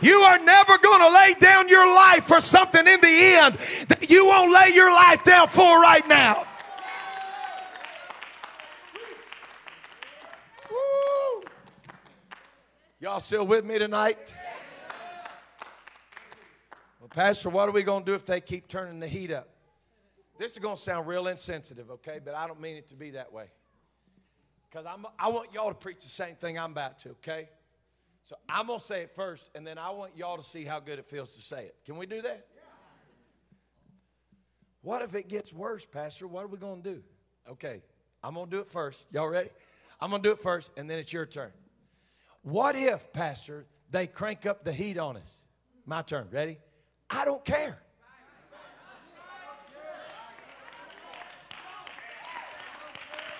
You 0.00 0.18
are 0.20 0.38
never 0.38 0.78
going 0.78 1.00
to 1.00 1.14
lay 1.14 1.34
down 1.38 1.68
your 1.68 1.86
life 1.94 2.24
for 2.24 2.40
something 2.40 2.86
in 2.86 3.00
the 3.00 3.08
end 3.08 3.58
that 3.88 4.10
you 4.10 4.26
won't 4.26 4.52
lay 4.52 4.74
your 4.74 4.92
life 4.92 5.22
down 5.24 5.46
for 5.46 5.80
right 5.80 6.06
now. 6.08 6.46
Y'all 13.02 13.18
still 13.18 13.44
with 13.44 13.64
me 13.64 13.80
tonight? 13.80 14.32
Well, 17.00 17.08
Pastor, 17.08 17.50
what 17.50 17.68
are 17.68 17.72
we 17.72 17.82
going 17.82 18.04
to 18.04 18.06
do 18.12 18.14
if 18.14 18.24
they 18.24 18.40
keep 18.40 18.68
turning 18.68 19.00
the 19.00 19.08
heat 19.08 19.32
up? 19.32 19.48
This 20.38 20.52
is 20.52 20.60
going 20.60 20.76
to 20.76 20.80
sound 20.80 21.08
real 21.08 21.26
insensitive, 21.26 21.90
okay? 21.90 22.20
But 22.24 22.36
I 22.36 22.46
don't 22.46 22.60
mean 22.60 22.76
it 22.76 22.86
to 22.90 22.94
be 22.94 23.10
that 23.10 23.32
way. 23.32 23.46
Because 24.70 24.86
I 25.18 25.28
want 25.28 25.52
y'all 25.52 25.70
to 25.70 25.74
preach 25.74 26.04
the 26.04 26.10
same 26.10 26.36
thing 26.36 26.56
I'm 26.56 26.70
about 26.70 27.00
to, 27.00 27.08
okay? 27.08 27.48
So 28.22 28.36
I'm 28.48 28.68
going 28.68 28.78
to 28.78 28.84
say 28.84 29.02
it 29.02 29.16
first, 29.16 29.50
and 29.56 29.66
then 29.66 29.78
I 29.78 29.90
want 29.90 30.16
y'all 30.16 30.36
to 30.36 30.44
see 30.44 30.62
how 30.62 30.78
good 30.78 31.00
it 31.00 31.06
feels 31.06 31.32
to 31.32 31.42
say 31.42 31.64
it. 31.64 31.74
Can 31.84 31.96
we 31.96 32.06
do 32.06 32.22
that? 32.22 32.46
What 34.82 35.02
if 35.02 35.16
it 35.16 35.28
gets 35.28 35.52
worse, 35.52 35.84
Pastor? 35.84 36.28
What 36.28 36.44
are 36.44 36.48
we 36.48 36.56
going 36.56 36.80
to 36.82 36.88
do? 36.88 37.02
Okay, 37.50 37.82
I'm 38.22 38.34
going 38.34 38.48
to 38.48 38.56
do 38.58 38.60
it 38.60 38.68
first. 38.68 39.08
Y'all 39.10 39.26
ready? 39.26 39.50
I'm 40.00 40.10
going 40.10 40.22
to 40.22 40.28
do 40.28 40.32
it 40.32 40.40
first, 40.40 40.70
and 40.76 40.88
then 40.88 41.00
it's 41.00 41.12
your 41.12 41.26
turn. 41.26 41.50
What 42.42 42.74
if, 42.76 43.12
Pastor, 43.12 43.66
they 43.90 44.06
crank 44.06 44.46
up 44.46 44.64
the 44.64 44.72
heat 44.72 44.98
on 44.98 45.16
us? 45.16 45.42
My 45.86 46.02
turn. 46.02 46.28
Ready? 46.30 46.58
I 47.08 47.24
don't 47.24 47.44
care. 47.44 47.78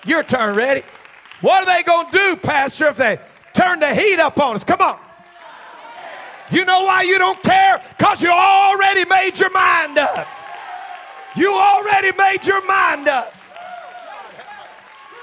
Your 0.04 0.22
turn. 0.22 0.56
Ready? 0.56 0.82
What 1.40 1.62
are 1.62 1.76
they 1.76 1.82
going 1.82 2.10
to 2.10 2.12
do, 2.12 2.36
Pastor, 2.36 2.88
if 2.88 2.96
they 2.96 3.18
turn 3.52 3.80
the 3.80 3.94
heat 3.94 4.18
up 4.18 4.38
on 4.40 4.54
us? 4.54 4.64
Come 4.64 4.80
on. 4.80 4.98
You 6.50 6.64
know 6.64 6.84
why 6.84 7.02
you 7.02 7.18
don't 7.18 7.42
care? 7.42 7.82
Because 7.96 8.22
you 8.22 8.30
already 8.30 9.04
made 9.06 9.38
your 9.38 9.50
mind 9.50 9.98
up. 9.98 10.26
You 11.34 11.52
already 11.52 12.12
made 12.16 12.46
your 12.46 12.64
mind 12.66 13.08
up. 13.08 13.32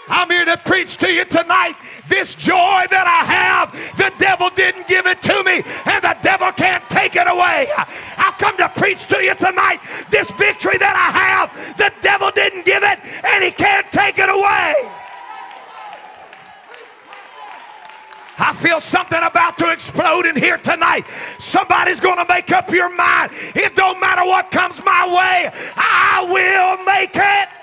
I'm 0.08 0.30
here 0.30 0.46
to 0.46 0.58
preach 0.58 0.98
to 0.98 1.12
you 1.12 1.24
tonight. 1.24 1.76
This 2.10 2.34
joy 2.34 2.89
that 2.89 3.06
I 3.06 3.22
have, 3.30 3.72
the 3.95 4.12
devil 4.17 4.50
didn't 4.50 4.88
give 4.88 5.06
it 5.06 5.22
to 5.22 5.43
me, 5.43 5.62
and 5.86 6.04
the 6.04 6.17
devil 6.22 6.52
can't 6.52 6.84
take 6.89 7.15
it 7.15 7.28
away. 7.28 7.69
I've 8.17 8.38
come 8.38 8.58
to 8.58 8.67
preach 8.69 9.06
to 9.08 9.17
you 9.24 9.36
tonight. 9.36 9.80
This 10.10 10.32
victory 10.32 10.78
that 10.80 10.95
I 10.98 11.10
have, 11.13 11.78
the 11.78 11.93
devil 12.02 12.32
didn't 12.34 12.65
give 12.65 12.82
it, 12.82 13.00
and 13.24 13.43
he 13.43 13.52
can't 13.52 13.89
take 13.91 14.17
it 14.17 14.30
away. 14.30 14.74
I 18.41 18.54
feel 18.54 18.80
something 18.80 19.22
about 19.22 19.58
to 19.60 19.72
explode 19.72 20.26
in 20.26 20.36
here 20.36 20.58
tonight. 20.58 21.06
Somebody's 21.38 22.00
going 22.00 22.17
to 22.17 22.26
make 22.28 22.52
up 22.52 22.72
your 22.72 22.89
mind. 22.89 23.32
It 23.54 23.76
don't 23.76 24.00
matter 24.00 24.24
what 24.26 24.50
comes 24.50 24.84
my 24.84 25.06
way, 25.08 25.52
I 25.76 26.26
will 26.26 26.84
make 26.86 27.12
it. 27.13 27.59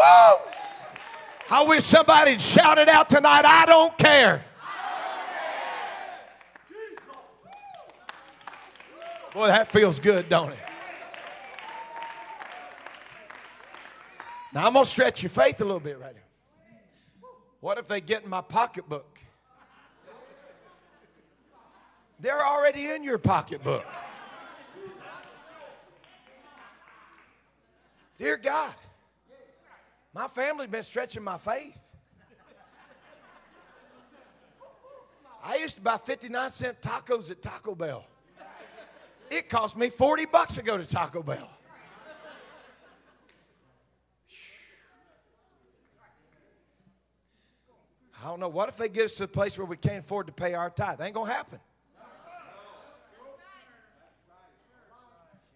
Woo! 0.00 0.36
I 1.50 1.62
wish 1.66 1.84
somebody 1.84 2.38
shouted 2.38 2.88
out 2.88 3.10
tonight, 3.10 3.44
I 3.44 3.66
don't 3.66 3.96
care. 3.98 4.44
Boy, 9.34 9.46
that 9.48 9.70
feels 9.70 10.00
good, 10.00 10.28
don't 10.28 10.52
it? 10.52 10.58
Now, 14.52 14.66
I'm 14.66 14.72
going 14.72 14.84
to 14.84 14.90
stretch 14.90 15.22
your 15.22 15.30
faith 15.30 15.60
a 15.60 15.64
little 15.64 15.80
bit 15.80 16.00
right 16.00 16.14
now. 16.14 17.28
What 17.60 17.78
if 17.78 17.86
they 17.86 18.00
get 18.00 18.24
in 18.24 18.30
my 18.30 18.40
pocketbook? 18.40 19.18
They're 22.18 22.44
already 22.44 22.86
in 22.86 23.04
your 23.04 23.18
pocketbook. 23.18 23.84
Dear 28.18 28.36
God 28.36 28.74
my 30.12 30.28
family's 30.28 30.68
been 30.68 30.82
stretching 30.82 31.22
my 31.22 31.38
faith. 31.38 31.78
I 35.42 35.56
used 35.56 35.76
to 35.76 35.80
buy 35.80 35.96
59 35.96 36.50
cent 36.50 36.80
tacos 36.82 37.30
at 37.30 37.40
Taco 37.40 37.74
Bell. 37.74 38.04
It 39.30 39.48
cost 39.48 39.76
me 39.76 39.88
40 39.88 40.26
bucks 40.26 40.54
to 40.54 40.62
go 40.62 40.76
to 40.76 40.84
Taco 40.84 41.22
Bell. 41.22 41.48
I 48.22 48.28
don't 48.28 48.40
know. 48.40 48.48
What 48.48 48.68
if 48.68 48.76
they 48.76 48.90
get 48.90 49.06
us 49.06 49.14
to 49.14 49.24
a 49.24 49.28
place 49.28 49.56
where 49.56 49.66
we 49.66 49.78
can't 49.78 50.04
afford 50.04 50.26
to 50.26 50.32
pay 50.32 50.52
our 50.52 50.68
tithe? 50.68 51.00
Ain't 51.00 51.14
gonna 51.14 51.32
happen. 51.32 51.58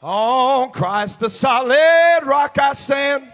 On 0.01 0.71
Christ 0.71 1.21
the 1.21 1.29
solid 1.29 2.21
rock 2.25 2.57
I 2.59 2.73
stand. 2.73 3.34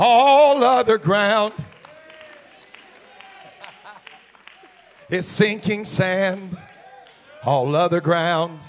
All 0.00 0.62
other 0.62 0.96
ground 0.96 1.52
is 5.10 5.26
sinking 5.26 5.84
sand. 5.84 6.56
All 7.44 7.74
other 7.74 8.00
ground. 8.00 8.60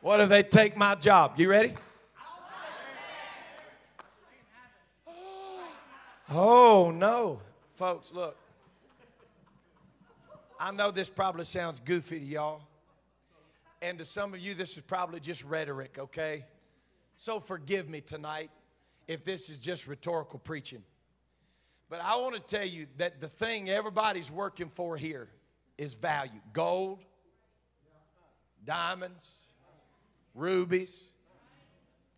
What 0.00 0.20
if 0.20 0.28
they 0.28 0.42
take 0.42 0.76
my 0.76 0.96
job? 0.96 1.34
You 1.36 1.48
ready? 1.48 1.74
Oh, 6.28 6.90
no. 6.90 7.40
Folks, 7.74 8.12
look. 8.12 8.36
I 10.58 10.72
know 10.72 10.90
this 10.90 11.08
probably 11.08 11.44
sounds 11.44 11.80
goofy 11.84 12.18
to 12.18 12.24
y'all. 12.24 12.62
And 13.82 13.98
to 13.98 14.04
some 14.04 14.34
of 14.34 14.40
you, 14.40 14.54
this 14.54 14.76
is 14.76 14.82
probably 14.82 15.20
just 15.20 15.44
rhetoric, 15.44 15.96
okay? 15.98 16.44
So 17.14 17.40
forgive 17.40 17.88
me 17.88 18.00
tonight 18.00 18.50
if 19.06 19.24
this 19.24 19.50
is 19.50 19.58
just 19.58 19.86
rhetorical 19.86 20.38
preaching. 20.38 20.82
But 21.88 22.00
I 22.00 22.16
want 22.16 22.34
to 22.34 22.40
tell 22.40 22.66
you 22.66 22.86
that 22.96 23.20
the 23.20 23.28
thing 23.28 23.70
everybody's 23.70 24.30
working 24.30 24.70
for 24.70 24.96
here 24.96 25.28
is 25.78 25.94
value 25.94 26.40
gold, 26.52 27.04
diamonds, 28.64 29.28
rubies. 30.34 31.04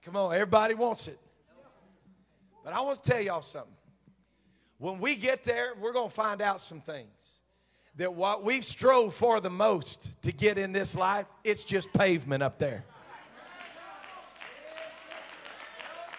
Come 0.02 0.16
on, 0.16 0.32
everybody 0.32 0.74
wants 0.74 1.08
it. 1.08 1.18
But 2.64 2.72
I 2.72 2.80
want 2.80 3.02
to 3.02 3.10
tell 3.10 3.20
y'all 3.20 3.42
something. 3.42 3.72
When 4.78 5.00
we 5.00 5.16
get 5.16 5.44
there, 5.44 5.72
we're 5.80 5.92
going 5.92 6.08
to 6.08 6.14
find 6.14 6.40
out 6.40 6.60
some 6.60 6.80
things. 6.80 7.37
That 7.98 8.14
what 8.14 8.44
we've 8.44 8.64
strove 8.64 9.12
for 9.12 9.40
the 9.40 9.50
most 9.50 10.08
to 10.22 10.32
get 10.32 10.56
in 10.56 10.72
this 10.72 10.94
life, 10.94 11.26
it's 11.44 11.64
just 11.64 11.92
pavement 11.92 12.42
up 12.42 12.58
there. 12.58 12.84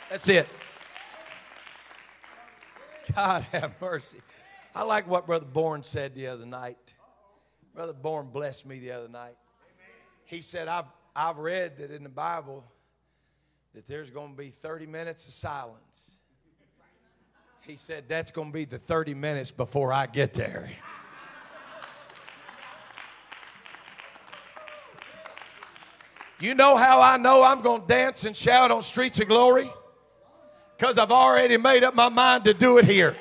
That's 0.10 0.28
it. 0.28 0.48
God 3.16 3.44
have 3.52 3.74
mercy. 3.80 4.20
I 4.76 4.84
like 4.84 5.08
what 5.08 5.26
Brother 5.26 5.46
Bourne 5.46 5.84
said 5.84 6.16
the 6.16 6.28
other 6.28 6.46
night. 6.46 6.94
Brother 7.74 7.94
Bourne 7.94 8.28
blessed 8.28 8.66
me 8.66 8.80
the 8.80 8.92
other 8.92 9.08
night. 9.08 9.38
He 10.26 10.42
said, 10.42 10.68
I've, 10.68 10.86
I've 11.16 11.38
read 11.38 11.78
that 11.78 11.92
in 11.92 12.04
the 12.04 12.10
Bible 12.10 12.66
that 13.74 13.88
there's 13.88 14.10
going 14.10 14.32
to 14.32 14.38
be 14.38 14.50
30 14.50 14.86
minutes 14.86 15.28
of 15.28 15.34
silence. 15.34 16.18
He 17.62 17.78
said, 17.78 18.06
That's 18.08 18.32
going 18.32 18.50
to 18.50 18.54
be 18.54 18.66
the 18.66 18.80
30 18.80 19.14
minutes 19.14 19.52
before 19.52 19.94
I 19.94 20.08
get 20.08 20.34
there. 20.34 20.70
You 26.42 26.56
know 26.56 26.78
how 26.78 27.02
I 27.02 27.18
know 27.18 27.44
I'm 27.44 27.62
going 27.62 27.82
to 27.82 27.88
dance 27.88 28.24
and 28.24 28.36
shout 28.36 28.72
on 28.72 28.82
streets 28.82 29.20
of 29.20 29.28
glory? 29.28 29.70
Because 30.78 30.98
I've 30.98 31.12
already 31.12 31.58
made 31.58 31.84
up 31.84 31.96
my 31.96 32.08
mind 32.08 32.46
to 32.46 32.54
do 32.54 32.78
it 32.78 32.86
here. 32.86 33.18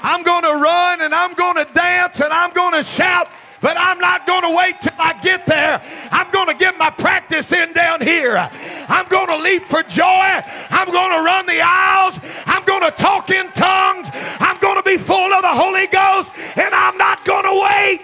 I'm 0.00 0.22
going 0.22 0.44
to 0.44 0.54
run 0.54 1.02
and 1.02 1.14
I'm 1.14 1.34
going 1.34 1.56
to 1.56 1.70
dance 1.74 2.20
and 2.20 2.32
I'm 2.32 2.52
going 2.52 2.72
to 2.74 2.82
shout, 2.82 3.28
but 3.64 3.78
I'm 3.78 3.98
not 3.98 4.26
going 4.26 4.42
to 4.42 4.54
wait 4.54 4.82
till 4.82 4.92
I 4.98 5.18
get 5.22 5.46
there. 5.46 5.80
I'm 6.10 6.30
going 6.32 6.48
to 6.48 6.54
get 6.54 6.76
my 6.76 6.90
practice 6.90 7.50
in 7.50 7.72
down 7.72 8.02
here. 8.02 8.36
I'm 8.36 9.08
going 9.08 9.28
to 9.28 9.38
leap 9.38 9.62
for 9.62 9.82
joy. 9.82 10.04
I'm 10.04 10.92
going 10.92 11.10
to 11.16 11.24
run 11.24 11.46
the 11.46 11.62
aisles. 11.64 12.20
I'm 12.44 12.62
going 12.64 12.82
to 12.82 12.90
talk 12.90 13.30
in 13.30 13.50
tongues. 13.52 14.10
I'm 14.12 14.58
going 14.58 14.76
to 14.76 14.82
be 14.82 14.98
full 14.98 15.32
of 15.32 15.40
the 15.40 15.48
Holy 15.48 15.86
Ghost 15.86 16.30
and 16.56 16.74
I'm 16.74 16.98
not 16.98 17.24
going 17.24 17.44
to 17.44 17.62
wait. 17.64 18.02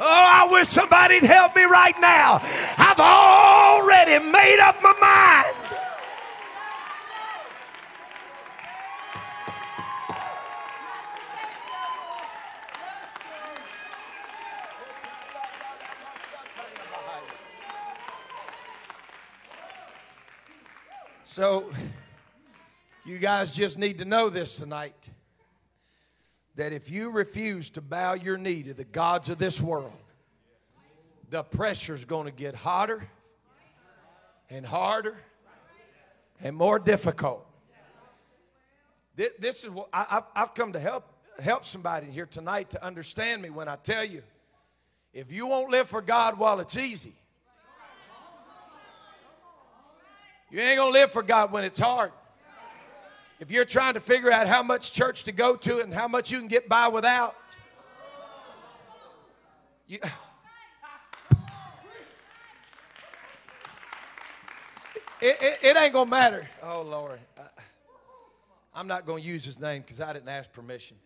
Oh, 0.00 0.04
I 0.04 0.48
wish 0.50 0.66
somebody'd 0.66 1.22
help 1.22 1.54
me 1.54 1.62
right 1.62 1.94
now. 2.00 2.40
I've 2.76 2.98
already 2.98 4.18
made 4.32 4.58
up 4.58 4.82
my 4.82 4.94
mind. 4.98 5.57
So, 21.38 21.70
you 23.04 23.18
guys 23.18 23.52
just 23.52 23.78
need 23.78 23.98
to 23.98 24.04
know 24.04 24.28
this 24.28 24.56
tonight 24.56 25.08
that 26.56 26.72
if 26.72 26.90
you 26.90 27.10
refuse 27.10 27.70
to 27.70 27.80
bow 27.80 28.14
your 28.14 28.36
knee 28.36 28.64
to 28.64 28.74
the 28.74 28.82
gods 28.82 29.28
of 29.28 29.38
this 29.38 29.60
world, 29.60 29.92
the 31.30 31.44
pressure's 31.44 32.04
going 32.04 32.24
to 32.24 32.32
get 32.32 32.56
hotter 32.56 33.08
and 34.50 34.66
harder 34.66 35.16
and 36.42 36.56
more 36.56 36.80
difficult. 36.80 37.46
This 39.14 39.62
is 39.62 39.70
what 39.70 39.90
I, 39.92 40.24
have 40.34 40.54
come 40.54 40.72
to 40.72 40.80
help 40.80 41.04
help 41.38 41.64
somebody 41.64 42.08
here 42.08 42.26
tonight 42.26 42.70
to 42.70 42.84
understand 42.84 43.42
me 43.42 43.50
when 43.50 43.68
I 43.68 43.76
tell 43.76 44.04
you, 44.04 44.24
if 45.12 45.30
you 45.30 45.46
won't 45.46 45.70
live 45.70 45.88
for 45.88 46.02
God 46.02 46.36
while 46.36 46.58
it's 46.58 46.76
easy, 46.76 47.14
you 50.50 50.60
ain't 50.60 50.78
gonna 50.78 50.90
live 50.90 51.10
for 51.10 51.22
God 51.22 51.52
when 51.52 51.64
it's 51.64 51.78
hard. 51.78 52.12
If 53.40 53.50
you're 53.50 53.64
trying 53.64 53.94
to 53.94 54.00
figure 54.00 54.32
out 54.32 54.48
how 54.48 54.62
much 54.62 54.92
church 54.92 55.24
to 55.24 55.32
go 55.32 55.56
to 55.56 55.80
and 55.80 55.94
how 55.94 56.08
much 56.08 56.32
you 56.32 56.38
can 56.38 56.48
get 56.48 56.68
by 56.68 56.88
without, 56.88 57.36
you, 59.86 59.98
it, 65.20 65.36
it, 65.40 65.58
it, 65.62 65.76
ain't 65.76 65.92
gonna 65.92 66.10
matter. 66.10 66.48
Oh 66.62 66.82
Lord, 66.82 67.20
I, 68.74 68.80
am 68.80 68.88
not 68.88 69.06
gonna 69.06 69.20
use 69.20 69.44
his 69.44 69.60
name 69.60 69.82
because 69.82 70.00
I 70.00 70.12
didn't 70.12 70.28
ask 70.28 70.52
permission. 70.52 70.96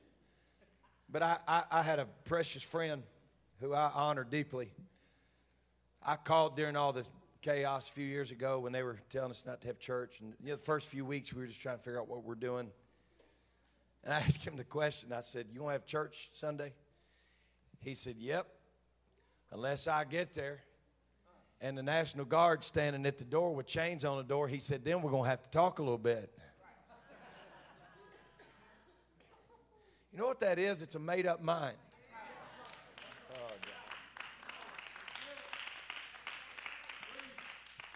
But 1.10 1.22
I, 1.22 1.36
I, 1.46 1.64
I 1.70 1.82
had 1.82 1.98
a 1.98 2.06
precious 2.24 2.62
friend 2.62 3.02
who 3.60 3.74
I 3.74 3.90
honor 3.94 4.24
deeply. 4.24 4.70
I 6.02 6.16
called 6.16 6.56
during 6.56 6.76
all 6.76 6.92
this 6.94 7.08
chaos 7.42 7.88
a 7.88 7.92
few 7.92 8.06
years 8.06 8.30
ago 8.30 8.60
when 8.60 8.72
they 8.72 8.82
were 8.82 8.98
telling 9.10 9.32
us 9.32 9.42
not 9.44 9.60
to 9.60 9.66
have 9.66 9.78
church. 9.78 10.20
And 10.20 10.32
you 10.40 10.50
know, 10.50 10.56
the 10.56 10.62
first 10.62 10.86
few 10.86 11.04
weeks 11.04 11.34
we 11.34 11.42
were 11.42 11.46
just 11.48 11.60
trying 11.60 11.76
to 11.76 11.82
figure 11.82 12.00
out 12.00 12.08
what 12.08 12.24
we're 12.24 12.36
doing. 12.36 12.68
And 14.04 14.14
I 14.14 14.16
asked 14.26 14.46
him 14.46 14.56
the 14.56 14.64
question. 14.64 15.12
I 15.12 15.20
said, 15.20 15.46
"You 15.52 15.62
want 15.62 15.74
to 15.74 15.80
have 15.80 15.86
church 15.86 16.30
Sunday?" 16.32 16.72
He 17.80 17.94
said, 17.94 18.16
"Yep, 18.18 18.46
unless 19.50 19.86
I 19.88 20.04
get 20.04 20.32
there." 20.32 20.60
And 21.60 21.78
the 21.78 21.82
National 21.82 22.24
Guard 22.24 22.64
standing 22.64 23.06
at 23.06 23.18
the 23.18 23.24
door 23.24 23.54
with 23.54 23.66
chains 23.66 24.04
on 24.04 24.16
the 24.16 24.24
door. 24.24 24.48
He 24.48 24.58
said, 24.58 24.84
"Then 24.84 25.02
we're 25.02 25.10
going 25.10 25.24
to 25.24 25.30
have 25.30 25.42
to 25.42 25.50
talk 25.50 25.78
a 25.80 25.82
little 25.82 25.98
bit." 25.98 26.32
You 30.12 30.18
know 30.18 30.26
what 30.26 30.40
that 30.40 30.58
is? 30.58 30.82
It's 30.82 30.94
a 30.94 30.98
made 30.98 31.26
up 31.26 31.42
mind. 31.42 31.78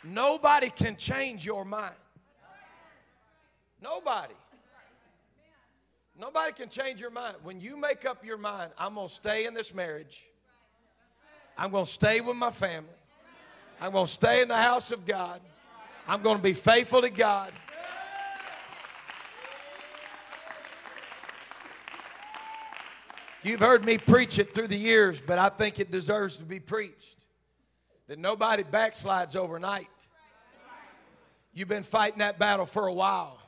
Nobody 0.07 0.71
can 0.71 0.97
change 0.97 1.45
your 1.45 1.64
mind. 1.64 1.95
Nobody. 3.83 4.35
Nobody 6.19 6.53
can 6.53 6.69
change 6.69 7.01
your 7.01 7.11
mind. 7.11 7.37
When 7.42 7.61
you 7.61 7.77
make 7.77 8.07
up 8.07 8.25
your 8.25 8.38
mind, 8.38 8.73
I'm 8.79 8.95
going 8.95 9.09
to 9.09 9.12
stay 9.12 9.47
in 9.47 9.53
this 9.53 9.75
marriage, 9.75 10.25
I'm 11.59 11.71
going 11.71 11.85
to 11.85 11.90
stay 11.90 12.21
with 12.21 12.37
my 12.37 12.51
family, 12.51 12.88
I'm 13.81 13.92
going 13.92 14.07
to 14.07 14.12
stay 14.12 14.40
in 14.40 14.49
the 14.49 14.57
house 14.57 14.92
of 14.92 15.05
God, 15.05 15.40
I'm 16.09 16.23
going 16.23 16.38
to 16.38 16.42
be 16.42 16.55
faithful 16.55 17.03
to 17.03 17.11
God. 17.11 17.53
You've 23.42 23.61
heard 23.61 23.85
me 23.85 23.99
preach 23.99 24.38
it 24.38 24.55
through 24.55 24.69
the 24.69 24.77
years, 24.77 25.21
but 25.21 25.38
I 25.38 25.51
think 25.51 25.79
it 25.79 25.90
deserves 25.90 26.38
to 26.38 26.45
be 26.45 26.59
preached. 26.59 27.26
That 28.09 28.19
nobody 28.19 28.62
backslides 28.62 29.35
overnight. 29.35 29.88
You've 31.53 31.69
been 31.69 31.83
fighting 31.83 32.19
that 32.19 32.38
battle 32.38 32.66
for 32.66 32.87
a 32.87 32.92
while. 32.92 33.38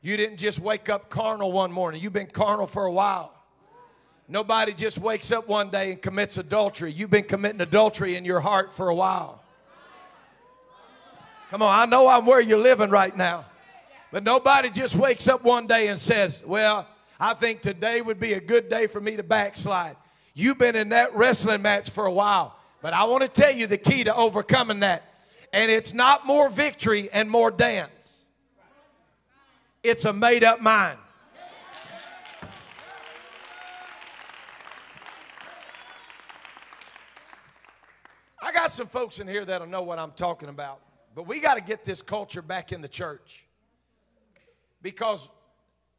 You 0.00 0.16
didn't 0.16 0.38
just 0.38 0.60
wake 0.60 0.88
up 0.88 1.10
carnal 1.10 1.52
one 1.52 1.70
morning, 1.70 2.02
you've 2.02 2.12
been 2.12 2.26
carnal 2.26 2.66
for 2.66 2.86
a 2.86 2.92
while. 2.92 3.34
Nobody 4.28 4.72
just 4.72 4.98
wakes 4.98 5.32
up 5.32 5.48
one 5.48 5.70
day 5.70 5.90
and 5.90 6.00
commits 6.00 6.38
adultery. 6.38 6.92
You've 6.92 7.10
been 7.10 7.24
committing 7.24 7.60
adultery 7.60 8.14
in 8.14 8.24
your 8.24 8.38
heart 8.38 8.72
for 8.72 8.88
a 8.88 8.94
while. 8.94 9.42
Come 11.50 11.62
on, 11.62 11.76
I 11.76 11.84
know 11.86 12.06
I'm 12.06 12.26
where 12.26 12.40
you're 12.40 12.60
living 12.60 12.90
right 12.90 13.14
now. 13.14 13.44
But 14.12 14.22
nobody 14.22 14.70
just 14.70 14.94
wakes 14.94 15.26
up 15.26 15.42
one 15.42 15.66
day 15.66 15.88
and 15.88 15.98
says, 15.98 16.44
Well, 16.46 16.86
I 17.18 17.34
think 17.34 17.60
today 17.60 18.00
would 18.00 18.20
be 18.20 18.34
a 18.34 18.40
good 18.40 18.68
day 18.68 18.86
for 18.86 19.00
me 19.00 19.16
to 19.16 19.24
backslide. 19.24 19.96
You've 20.32 20.58
been 20.58 20.76
in 20.76 20.90
that 20.90 21.14
wrestling 21.16 21.62
match 21.62 21.90
for 21.90 22.06
a 22.06 22.12
while. 22.12 22.56
But 22.82 22.94
I 22.94 23.04
want 23.04 23.22
to 23.22 23.28
tell 23.28 23.50
you 23.50 23.66
the 23.66 23.78
key 23.78 24.04
to 24.04 24.14
overcoming 24.14 24.80
that. 24.80 25.04
And 25.52 25.70
it's 25.70 25.92
not 25.92 26.26
more 26.26 26.48
victory 26.48 27.10
and 27.12 27.30
more 27.30 27.50
dance, 27.50 28.20
it's 29.82 30.04
a 30.04 30.12
made 30.12 30.44
up 30.44 30.60
mind. 30.60 30.98
I 38.42 38.52
got 38.52 38.70
some 38.70 38.88
folks 38.88 39.20
in 39.20 39.28
here 39.28 39.44
that'll 39.44 39.66
know 39.68 39.82
what 39.82 39.98
I'm 39.98 40.12
talking 40.12 40.48
about. 40.48 40.80
But 41.14 41.26
we 41.26 41.40
got 41.40 41.54
to 41.54 41.60
get 41.60 41.84
this 41.84 42.02
culture 42.02 42.42
back 42.42 42.72
in 42.72 42.80
the 42.80 42.88
church. 42.88 43.44
Because 44.82 45.28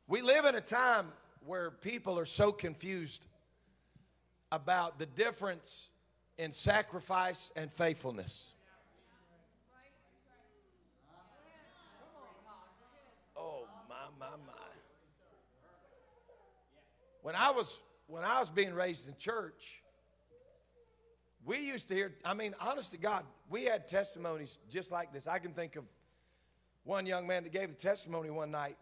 we 0.08 0.22
live 0.22 0.46
in 0.46 0.56
a 0.56 0.62
time 0.62 1.08
where 1.46 1.72
people 1.72 2.18
are 2.18 2.26
so 2.26 2.52
confused 2.52 3.26
about 4.52 5.00
the 5.00 5.06
difference 5.06 5.91
in 6.42 6.52
sacrifice 6.52 7.52
and 7.56 7.72
faithfulness. 7.72 8.56
Oh 13.38 13.68
my 13.88 13.96
my 14.20 14.32
my. 14.48 14.54
When 17.22 17.36
I 17.36 17.52
was 17.52 17.80
when 18.08 18.24
I 18.24 18.40
was 18.40 18.50
being 18.50 18.74
raised 18.74 19.08
in 19.08 19.16
church, 19.20 19.84
we 21.46 21.60
used 21.60 21.88
to 21.90 21.94
hear, 21.94 22.16
I 22.26 22.34
mean, 22.34 22.56
honest 22.60 22.90
to 22.92 22.98
God, 22.98 23.24
we 23.48 23.66
had 23.66 23.88
testimonies 23.88 24.58
just 24.68 24.92
like 24.92 25.14
this. 25.14 25.28
I 25.28 25.38
can 25.38 25.54
think 25.54 25.76
of 25.76 25.84
one 26.86 27.06
young 27.06 27.28
man 27.28 27.44
that 27.44 27.54
gave 27.54 27.70
the 27.70 27.76
testimony 27.76 28.32
one 28.32 28.50
night 28.50 28.80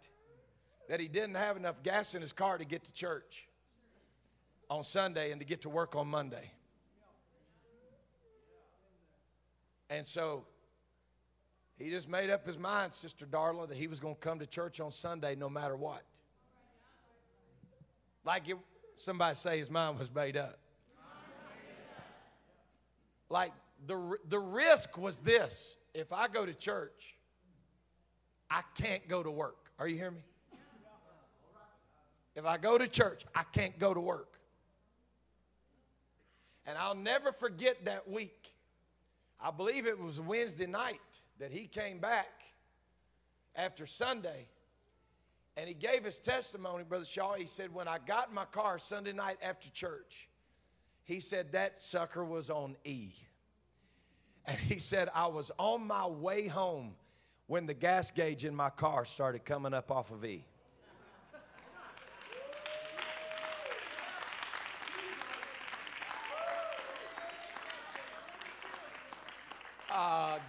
that 0.87 1.01
he 1.01 1.09
didn't 1.09 1.35
have 1.35 1.57
enough 1.57 1.83
gas 1.83 2.15
in 2.15 2.21
his 2.21 2.31
car 2.31 2.57
to 2.57 2.63
get 2.63 2.85
to 2.85 2.93
church 2.93 3.49
on 4.69 4.85
Sunday 4.85 5.31
and 5.31 5.41
to 5.41 5.45
get 5.45 5.61
to 5.63 5.69
work 5.69 5.97
on 5.97 6.07
Monday. 6.07 6.53
And 9.89 10.05
so 10.05 10.45
he 11.77 11.89
just 11.89 12.07
made 12.07 12.29
up 12.29 12.45
his 12.45 12.57
mind, 12.57 12.93
Sister 12.93 13.25
Darla, 13.25 13.67
that 13.67 13.77
he 13.77 13.87
was 13.87 13.99
going 13.99 14.15
to 14.15 14.19
come 14.19 14.39
to 14.39 14.45
church 14.45 14.79
on 14.79 14.91
Sunday 14.91 15.35
no 15.35 15.49
matter 15.49 15.75
what. 15.75 16.03
Like 18.25 18.47
it, 18.49 18.57
somebody 18.97 19.35
say 19.35 19.57
his 19.57 19.71
mind 19.71 19.97
was 19.97 20.13
made 20.13 20.37
up. 20.37 20.59
Like 23.29 23.53
the, 23.87 24.17
the 24.27 24.39
risk 24.39 24.97
was 24.97 25.17
this 25.17 25.75
if 25.93 26.11
I 26.11 26.27
go 26.27 26.45
to 26.45 26.53
church, 26.53 27.15
I 28.49 28.61
can't 28.75 29.07
go 29.07 29.23
to 29.23 29.31
work. 29.31 29.71
Are 29.79 29.87
you 29.87 29.95
hearing 29.95 30.15
me? 30.15 30.21
If 32.35 32.45
I 32.45 32.57
go 32.57 32.77
to 32.77 32.87
church, 32.87 33.23
I 33.35 33.43
can't 33.51 33.77
go 33.79 33.93
to 33.93 33.99
work. 33.99 34.39
And 36.65 36.77
I'll 36.77 36.95
never 36.95 37.31
forget 37.31 37.85
that 37.85 38.09
week. 38.09 38.53
I 39.41 39.51
believe 39.51 39.87
it 39.87 39.99
was 39.99 40.19
Wednesday 40.19 40.67
night 40.67 40.99
that 41.39 41.51
he 41.51 41.67
came 41.67 41.99
back 41.99 42.27
after 43.55 43.85
Sunday 43.85 44.47
and 45.55 45.67
he 45.67 45.73
gave 45.73 46.03
his 46.03 46.19
testimony, 46.19 46.83
Brother 46.83 47.05
Shaw. 47.05 47.33
He 47.33 47.45
said, 47.45 47.73
When 47.73 47.87
I 47.87 47.97
got 48.05 48.29
in 48.29 48.35
my 48.35 48.45
car 48.45 48.77
Sunday 48.77 49.13
night 49.13 49.37
after 49.41 49.69
church, 49.69 50.29
he 51.03 51.19
said 51.19 51.53
that 51.53 51.81
sucker 51.81 52.23
was 52.23 52.49
on 52.49 52.75
E. 52.83 53.11
And 54.45 54.57
he 54.57 54.79
said, 54.79 55.09
I 55.13 55.27
was 55.27 55.51
on 55.57 55.85
my 55.85 56.07
way 56.07 56.47
home 56.47 56.95
when 57.47 57.65
the 57.65 57.73
gas 57.73 58.11
gauge 58.11 58.45
in 58.45 58.55
my 58.55 58.69
car 58.69 59.05
started 59.05 59.43
coming 59.43 59.73
up 59.73 59.91
off 59.91 60.11
of 60.11 60.23
E. 60.23 60.45
Uh, 69.99 70.39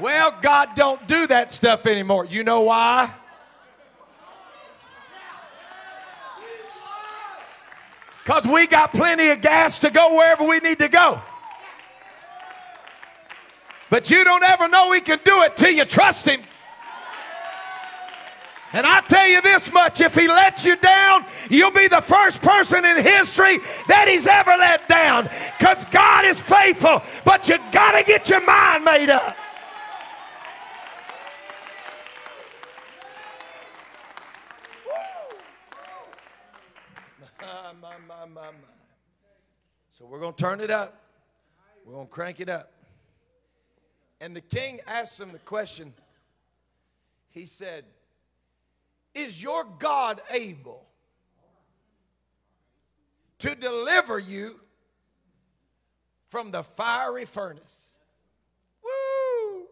well, 0.00 0.34
God 0.40 0.70
don't 0.74 1.06
do 1.06 1.26
that 1.26 1.52
stuff 1.52 1.84
anymore. 1.84 2.24
You 2.24 2.42
know 2.42 2.62
why? 2.62 3.12
Because 8.24 8.46
we 8.46 8.66
got 8.66 8.94
plenty 8.94 9.28
of 9.28 9.42
gas 9.42 9.78
to 9.80 9.90
go 9.90 10.14
wherever 10.16 10.44
we 10.44 10.60
need 10.60 10.78
to 10.78 10.88
go. 10.88 11.20
But 13.90 14.10
you 14.10 14.24
don't 14.24 14.42
ever 14.42 14.68
know 14.68 14.90
He 14.92 15.02
can 15.02 15.20
do 15.22 15.42
it 15.42 15.54
till 15.54 15.72
you 15.72 15.84
trust 15.84 16.26
Him. 16.26 16.40
And 18.72 18.86
I 18.86 19.00
tell 19.00 19.26
you 19.26 19.40
this 19.40 19.72
much 19.72 20.00
if 20.00 20.14
He 20.14 20.28
lets 20.28 20.64
you 20.64 20.76
down, 20.76 21.24
you'll 21.48 21.70
be 21.70 21.88
the 21.88 22.02
first 22.02 22.42
person 22.42 22.84
in 22.84 23.02
history 23.02 23.58
that 23.88 24.08
He's 24.08 24.26
ever 24.26 24.50
let 24.50 24.86
down. 24.88 25.28
Because 25.58 25.84
God 25.86 26.24
is 26.26 26.40
faithful, 26.40 27.02
but 27.24 27.48
you 27.48 27.56
got 27.72 27.98
to 27.98 28.04
get 28.04 28.28
your 28.28 28.44
mind 28.44 28.84
made 28.84 29.10
up. 29.10 29.36
So 39.90 40.06
we're 40.06 40.20
going 40.20 40.34
to 40.34 40.40
turn 40.40 40.60
it 40.60 40.70
up. 40.70 41.02
We're 41.84 41.94
going 41.94 42.06
to 42.06 42.12
crank 42.12 42.38
it 42.38 42.48
up. 42.48 42.70
And 44.20 44.36
the 44.36 44.40
king 44.40 44.78
asked 44.86 45.20
him 45.20 45.32
the 45.32 45.38
question. 45.40 45.92
He 47.30 47.46
said, 47.46 47.84
Is 49.14 49.42
your 49.42 49.64
God 49.64 50.20
able 50.30 50.86
to 53.38 53.54
deliver 53.54 54.18
you 54.18 54.60
from 56.28 56.50
the 56.50 56.62
fiery 56.62 57.24
furnace? 57.24 57.92
Woo! 58.82 59.66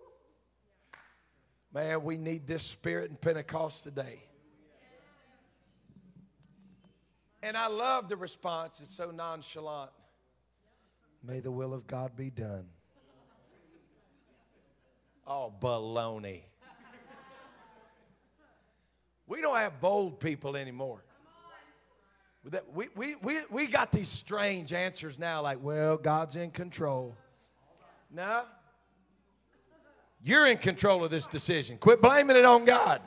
Man, 1.72 2.03
we 2.03 2.16
need 2.16 2.46
this 2.46 2.62
spirit 2.62 3.11
in 3.11 3.16
Pentecost 3.16 3.85
today. 3.85 4.22
And 7.42 7.57
I 7.57 7.68
love 7.68 8.09
the 8.09 8.16
response, 8.16 8.81
it's 8.81 8.94
so 8.94 9.11
nonchalant. 9.11 9.90
May 11.22 11.40
the 11.40 11.51
will 11.51 11.75
of 11.75 11.87
God 11.87 12.16
be 12.16 12.31
done. 12.31 12.66
Oh, 15.27 15.53
baloney. 15.61 16.42
We 19.26 19.40
don't 19.40 19.56
have 19.56 19.80
bold 19.80 20.20
people 20.20 20.56
anymore. 20.56 21.02
We, 22.74 22.88
we, 22.94 23.14
we, 23.16 23.38
we 23.50 23.66
got 23.66 23.90
these 23.90 24.08
strange 24.08 24.72
answers 24.72 25.18
now, 25.18 25.42
like, 25.42 25.58
well, 25.60 25.96
God's 25.96 26.36
in 26.36 26.52
control. 26.52 27.16
No. 28.10 28.44
You're 30.22 30.46
in 30.46 30.58
control 30.58 31.04
of 31.04 31.10
this 31.10 31.26
decision. 31.26 31.76
Quit 31.78 32.00
blaming 32.00 32.36
it 32.36 32.44
on 32.44 32.64
God. 32.64 33.00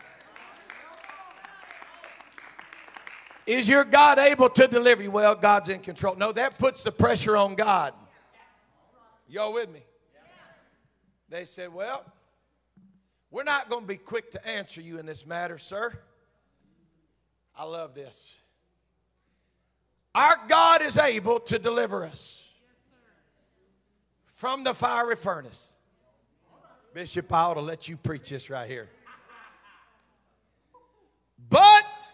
Is 3.46 3.68
your 3.68 3.84
God 3.84 4.20
able 4.20 4.50
to 4.50 4.68
deliver 4.68 5.02
you? 5.02 5.10
Well, 5.10 5.36
God's 5.36 5.70
in 5.70 5.80
control. 5.80 6.16
No, 6.16 6.32
that 6.34 6.60
puts 6.60 6.84
the 6.84 6.92
pressure 6.92 7.36
on 7.36 7.56
God. 7.56 7.94
Y'all 9.28 9.54
with 9.54 9.72
me? 9.72 9.82
They 11.30 11.46
said, 11.46 11.74
Well, 11.74 12.06
we're 13.32 13.44
not 13.44 13.70
going 13.70 13.82
to 13.82 13.88
be 13.88 13.98
quick 13.98 14.32
to 14.32 14.48
answer 14.48 14.82
you 14.82 15.00
in 15.00 15.06
this 15.06 15.26
matter, 15.26 15.58
sir. 15.58 15.98
I 17.60 17.66
love 17.66 17.94
this. 17.94 18.36
Our 20.16 20.38
God 20.48 20.82
is 20.82 20.98
able 20.98 21.42
to 21.42 21.60
deliver 21.60 22.06
us 22.06 22.42
from 24.36 24.64
the 24.64 24.74
fiery 24.74 25.18
furnace. 25.18 25.74
Bishop, 26.94 27.32
ought 27.34 27.56
to 27.56 27.60
let 27.60 27.90
you 27.90 27.98
preach 27.98 28.30
this 28.30 28.50
right 28.50 28.70
here. 28.70 28.88
But 31.50 32.10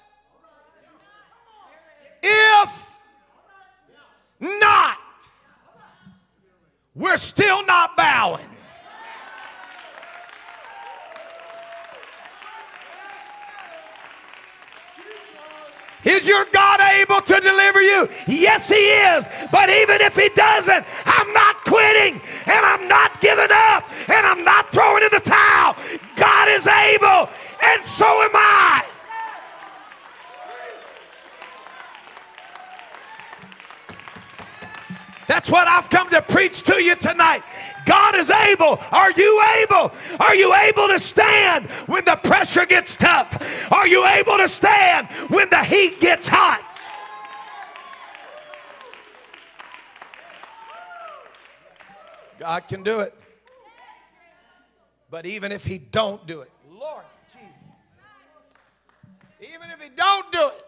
if 2.24 2.90
not, 4.40 4.98
we're 6.96 7.18
still 7.18 7.64
not 7.68 7.96
bowing. 7.96 8.55
Is 16.06 16.28
your 16.28 16.46
God 16.54 16.80
able 16.82 17.22
to 17.22 17.40
deliver 17.42 17.82
you? 17.82 18.08
Yes, 18.28 18.70
He 18.70 18.76
is. 18.76 19.28
But 19.52 19.70
even 19.70 20.02
if 20.02 20.16
He 20.16 20.30
doesn't, 20.30 20.86
I'm 21.06 21.34
not 21.34 21.56
quitting 21.66 22.22
and 22.46 22.66
I'm 22.66 22.88
not 22.88 23.20
giving 23.22 23.50
up 23.52 23.90
and 24.08 24.26
I'm 24.26 24.44
not 24.44 24.72
throwing 24.72 25.04
in 25.04 25.10
the 25.12 25.20
towel. 25.20 25.76
God 26.16 26.50
is 26.50 26.68
able, 26.68 27.30
and 27.62 27.86
so 27.86 28.06
am 28.06 28.32
I. 28.34 28.85
That's 35.28 35.50
what 35.50 35.68
I've 35.68 35.90
come 35.90 36.10
to 36.12 36.22
preach 36.22 36.64
to 36.64 36.82
you 36.82 36.96
tonight. 36.96 37.44
God 37.86 38.16
is 38.16 38.30
able. 38.30 38.80
Are 38.92 39.12
you 39.12 39.44
able? 39.62 39.92
Are 40.20 40.36
you 40.36 40.54
able 40.54 40.88
to 40.88 41.00
stand 41.00 41.70
when 41.88 42.06
the 42.06 42.16
pressure 42.16 42.66
gets 42.66 42.96
tough? 42.96 43.72
Are 43.72 43.88
you 43.88 44.06
able 44.06 44.38
to 44.38 44.48
stand 44.48 45.08
when 45.30 45.50
the 45.50 45.64
heat 45.64 46.00
gets 46.00 46.28
hot? 46.28 46.64
God 52.40 52.68
can 52.68 52.84
do 52.84 53.00
it. 53.00 53.14
But 55.10 55.26
even 55.26 55.52
if 55.52 55.64
he 55.64 55.78
don't 55.78 56.26
do 56.28 56.42
it, 56.42 56.52
Lord 56.70 57.06
Jesus. 57.32 57.50
Even 59.42 59.72
if 59.72 59.80
he 59.80 59.90
don't 59.96 60.32
do 60.32 60.48
it. 60.48 60.66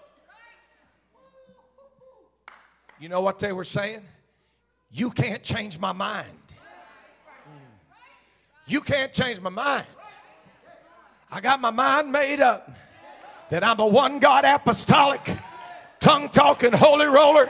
You 2.99 3.09
know 3.09 3.21
what 3.21 3.39
they 3.39 3.51
were 3.51 3.63
saying? 3.63 4.01
You 4.97 5.11
can't 5.11 5.43
change 5.43 5.77
my 5.77 5.91
mind. 5.91 6.27
You 8.65 8.81
can't 8.81 9.13
change 9.13 9.39
my 9.39 9.51
mind. 9.51 9.85
I 11.31 11.39
got 11.39 11.61
my 11.61 11.69
mind 11.69 12.11
made 12.11 12.41
up 12.41 12.75
that 13.51 13.63
I'm 13.63 13.79
a 13.79 13.85
one 13.85 14.17
God 14.17 14.43
apostolic, 14.43 15.21
tongue 15.99 16.29
talking, 16.29 16.73
holy 16.73 17.05
roller 17.05 17.47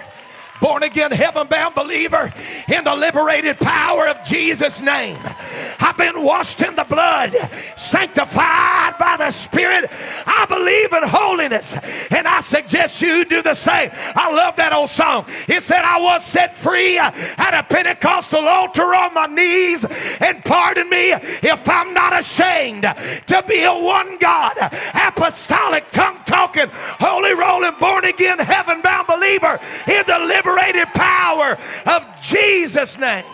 born 0.62 0.84
again, 0.84 1.12
heaven 1.12 1.48
bound 1.48 1.76
believer 1.76 2.34
in 2.72 2.84
the 2.84 2.96
liberated 2.96 3.58
power 3.58 4.08
of 4.08 4.24
Jesus' 4.24 4.82
name. 4.82 5.20
I've 5.80 5.98
been 5.98 6.24
washed 6.24 6.62
in 6.62 6.76
the 6.76 6.84
blood, 6.84 7.36
sanctified 7.76 8.98
by 8.98 9.16
the 9.18 9.32
Spirit. 9.32 9.90
I 10.26 10.46
believe 10.48 10.94
in 10.94 11.08
holiness, 11.08 11.76
and 12.12 12.28
I 12.28 12.40
suggest 12.40 13.02
you 13.02 13.26
do 13.26 13.42
the 13.42 13.54
same. 13.54 13.92
I 13.94 14.34
love 14.34 14.56
that 14.58 14.74
old 14.74 14.90
song. 14.90 15.26
It 15.48 15.62
said, 15.62 15.84
I 15.84 16.02
was 16.02 16.26
set 16.26 16.56
free 16.56 16.98
at 16.98 17.54
a 17.54 17.64
Pentecostal 17.64 18.48
altar 18.48 18.84
on 18.84 19.14
my 19.14 19.28
knees, 19.28 19.86
and 20.20 20.44
pardon 20.44 20.90
me 20.90 21.12
if 21.12 21.70
I'm 21.70 21.94
not 21.94 22.18
ashamed 22.18 22.84
to 22.84 23.44
be 23.48 23.64
a 23.64 23.74
one 23.74 24.18
God, 24.18 24.58
apostolic, 24.94 25.90
tongue 25.92 26.20
talking, 26.26 26.68
holy 26.72 27.34
rolling, 27.34 27.78
born 27.80 28.06
again, 28.06 28.40
heaven 28.40 28.82
bound 28.82 29.08
believer 29.08 29.60
in 29.88 30.04
the 30.08 30.20
liberated 30.20 30.48
liberated 30.48 30.94
power 30.94 31.58
of 31.86 32.06
Jesus' 32.22 32.98
name. 32.98 33.26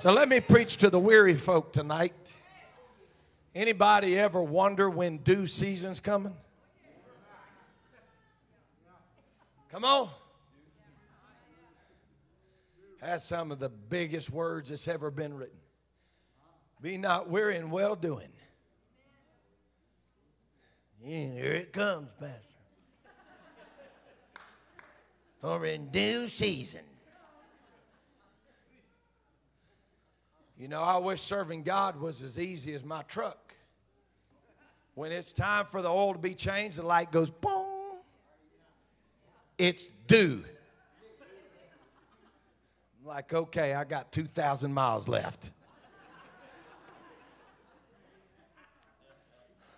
So 0.00 0.10
let 0.10 0.30
me 0.30 0.40
preach 0.40 0.78
to 0.78 0.88
the 0.88 0.98
weary 0.98 1.34
folk 1.34 1.74
tonight. 1.74 2.32
Anybody 3.54 4.18
ever 4.18 4.42
wonder 4.42 4.88
when 4.88 5.18
due 5.18 5.46
season's 5.46 6.00
coming? 6.00 6.32
Come 9.70 9.84
on. 9.84 10.08
That's 13.02 13.24
some 13.24 13.52
of 13.52 13.58
the 13.58 13.68
biggest 13.68 14.30
words 14.30 14.70
that's 14.70 14.88
ever 14.88 15.10
been 15.10 15.34
written. 15.34 15.58
Be 16.80 16.96
not 16.96 17.28
weary 17.28 17.58
in 17.58 17.70
well 17.70 17.94
doing. 17.94 18.32
Here 21.02 21.52
it 21.52 21.74
comes, 21.74 22.08
Pastor. 22.18 22.38
For 25.42 25.66
in 25.66 25.90
due 25.90 26.26
season. 26.26 26.89
You 30.60 30.68
know, 30.68 30.82
I 30.82 30.98
wish 30.98 31.22
serving 31.22 31.62
God 31.62 31.98
was 31.98 32.20
as 32.20 32.38
easy 32.38 32.74
as 32.74 32.84
my 32.84 33.00
truck. 33.04 33.54
When 34.94 35.10
it's 35.10 35.32
time 35.32 35.64
for 35.64 35.80
the 35.80 35.88
oil 35.88 36.12
to 36.12 36.18
be 36.18 36.34
changed, 36.34 36.76
the 36.76 36.82
light 36.82 37.10
goes 37.10 37.30
boom. 37.30 37.96
It's 39.56 39.86
due. 40.06 40.44
I'm 43.00 43.08
like, 43.08 43.32
okay, 43.32 43.72
I 43.72 43.84
got 43.84 44.12
2,000 44.12 44.70
miles 44.72 45.08
left. 45.08 45.50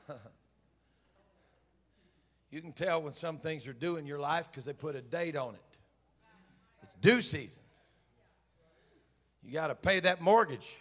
You 2.50 2.60
can 2.60 2.72
tell 2.72 3.00
when 3.00 3.14
some 3.14 3.38
things 3.38 3.66
are 3.66 3.72
due 3.72 3.96
in 3.96 4.04
your 4.04 4.18
life 4.18 4.50
because 4.50 4.66
they 4.66 4.74
put 4.74 4.94
a 4.94 5.00
date 5.00 5.36
on 5.36 5.54
it. 5.54 5.78
It's 6.82 6.92
due 7.00 7.22
season. 7.22 7.61
You 9.44 9.52
got 9.52 9.68
to 9.68 9.74
pay 9.74 10.00
that 10.00 10.20
mortgage. 10.20 10.76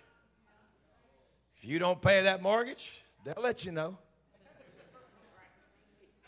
If 1.57 1.65
you 1.65 1.79
don't 1.79 2.01
pay 2.01 2.23
that 2.23 2.41
mortgage, 2.41 3.03
they'll 3.23 3.41
let 3.41 3.65
you 3.65 3.71
know. 3.71 3.97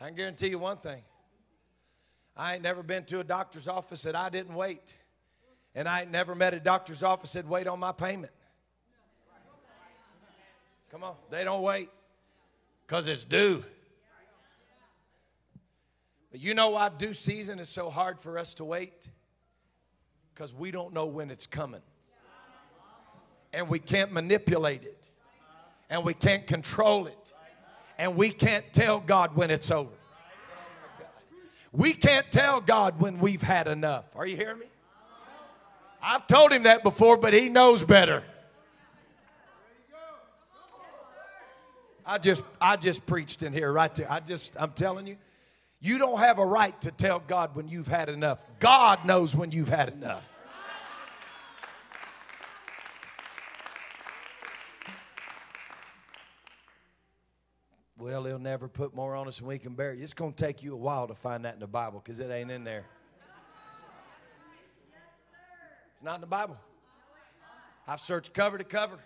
I 0.01 0.07
can 0.07 0.15
guarantee 0.15 0.47
you 0.47 0.59
one 0.59 0.77
thing. 0.77 1.01
I 2.35 2.55
ain't 2.55 2.63
never 2.63 2.83
been 2.83 3.05
to 3.05 3.19
a 3.19 3.23
doctor's 3.23 3.67
office 3.67 4.03
that 4.03 4.15
I 4.15 4.29
didn't 4.29 4.55
wait. 4.55 4.97
And 5.75 5.87
I 5.87 6.01
ain't 6.01 6.11
never 6.11 6.35
met 6.35 6.53
a 6.53 6.59
doctor's 6.59 7.03
office 7.03 7.33
that 7.33 7.47
wait 7.47 7.67
on 7.67 7.79
my 7.79 7.91
payment. 7.91 8.33
Come 10.91 11.03
on, 11.03 11.15
they 11.31 11.43
don't 11.43 11.63
wait 11.63 11.89
because 12.85 13.07
it's 13.07 13.23
due. 13.23 13.63
But 16.31 16.41
you 16.41 16.53
know 16.53 16.69
why 16.71 16.89
due 16.89 17.13
season 17.13 17.59
is 17.59 17.69
so 17.69 17.89
hard 17.89 18.19
for 18.19 18.37
us 18.37 18.53
to 18.55 18.65
wait? 18.65 19.07
Because 20.33 20.53
we 20.53 20.69
don't 20.69 20.93
know 20.93 21.05
when 21.05 21.31
it's 21.31 21.47
coming. 21.47 21.81
And 23.53 23.69
we 23.69 23.79
can't 23.79 24.11
manipulate 24.11 24.83
it. 24.83 25.07
And 25.89 26.03
we 26.03 26.13
can't 26.13 26.47
control 26.47 27.07
it. 27.07 27.33
And 27.97 28.15
we 28.15 28.29
can't 28.29 28.65
tell 28.73 28.99
God 28.99 29.35
when 29.35 29.51
it's 29.51 29.69
over. 29.69 29.91
We 31.71 31.93
can't 31.93 32.29
tell 32.31 32.61
God 32.61 32.99
when 32.99 33.19
we've 33.19 33.41
had 33.41 33.67
enough. 33.67 34.05
Are 34.15 34.25
you 34.25 34.35
hearing 34.35 34.59
me? 34.59 34.65
I've 36.01 36.27
told 36.27 36.51
him 36.51 36.63
that 36.63 36.83
before, 36.83 37.17
but 37.17 37.33
he 37.33 37.49
knows 37.49 37.83
better. 37.83 38.23
I 42.05 42.17
just 42.17 42.43
I 42.59 42.75
just 42.75 43.05
preached 43.05 43.43
in 43.43 43.53
here 43.53 43.71
right 43.71 43.93
there. 43.95 44.11
I 44.11 44.19
just 44.19 44.53
I'm 44.59 44.71
telling 44.71 45.07
you. 45.07 45.17
You 45.79 45.97
don't 45.97 46.19
have 46.19 46.39
a 46.39 46.45
right 46.45 46.79
to 46.81 46.91
tell 46.91 47.19
God 47.19 47.55
when 47.55 47.67
you've 47.67 47.89
had 47.89 48.07
enough. 48.07 48.39
God 48.59 49.03
knows 49.03 49.35
when 49.35 49.51
you've 49.51 49.67
had 49.67 49.89
enough. 49.89 50.23
Well, 58.03 58.25
he'll 58.25 58.37
never 58.37 58.67
put 58.67 58.93
more 58.93 59.15
on 59.15 59.29
us 59.29 59.37
than 59.37 59.47
we 59.47 59.57
can 59.57 59.75
bear. 59.75 59.93
It's 59.93 60.13
going 60.13 60.33
to 60.33 60.45
take 60.45 60.61
you 60.61 60.73
a 60.73 60.77
while 60.77 61.07
to 61.07 61.15
find 61.15 61.45
that 61.45 61.53
in 61.53 61.61
the 61.61 61.67
Bible 61.67 62.01
because 62.03 62.19
it 62.19 62.29
ain't 62.29 62.51
in 62.51 62.65
there. 62.65 62.83
It's 65.93 66.03
not 66.03 66.15
in 66.15 66.21
the 66.21 66.27
Bible. 66.27 66.57
I've 67.87 68.01
searched 68.01 68.33
cover 68.33 68.57
to 68.57 68.65
cover. 68.65 68.97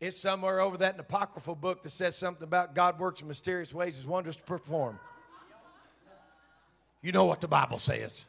It's 0.00 0.18
somewhere 0.18 0.58
over 0.58 0.78
that 0.78 0.94
in 0.94 1.00
apocryphal 1.00 1.54
book 1.54 1.82
that 1.82 1.90
says 1.90 2.16
something 2.16 2.44
about 2.44 2.74
God 2.74 2.98
works 2.98 3.20
in 3.20 3.28
mysterious 3.28 3.74
ways, 3.74 3.96
his 3.96 4.06
wonders 4.06 4.36
to 4.36 4.42
perform. 4.44 4.98
You 7.02 7.12
know 7.12 7.26
what 7.26 7.42
the 7.42 7.48
Bible 7.48 7.78
says. 7.78 8.24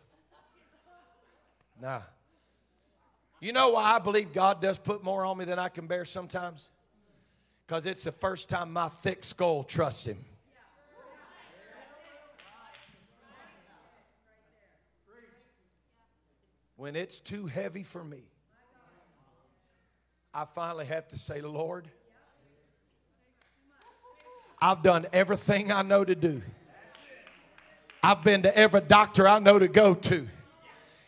Nah. 1.82 2.02
You 3.39 3.54
know 3.54 3.70
why 3.70 3.95
I 3.95 4.00
believe 4.00 4.34
God 4.34 4.62
does 4.62 4.78
put 4.78 5.06
more 5.06 5.24
on 5.24 5.38
me 5.38 5.45
than 5.45 5.58
I 5.58 5.70
can 5.70 5.88
bear 5.88 6.04
sometimes? 6.04 6.70
Because 7.68 7.86
it's 7.86 8.05
the 8.05 8.13
first 8.13 8.47
time 8.47 8.72
my 8.72 8.88
thick 8.88 9.26
skull 9.26 9.63
trusts 9.65 10.05
Him. 10.05 10.24
When 16.78 16.95
it's 16.95 17.20
too 17.20 17.47
heavy 17.47 17.84
for 17.84 18.03
me, 18.03 18.24
I 20.34 20.45
finally 20.45 20.86
have 20.86 21.09
to 21.09 21.18
say, 21.18 21.41
Lord, 21.41 21.89
I've 24.61 24.82
done 24.82 25.07
everything 25.11 25.72
I 25.72 25.82
know 25.82 26.05
to 26.05 26.15
do. 26.15 26.41
I've 28.01 28.24
been 28.24 28.43
to 28.43 28.55
every 28.55 28.82
doctor 28.82 29.28
I 29.28 29.39
know 29.39 29.59
to 29.59 29.68
go 29.68 29.93
to. 29.93 30.28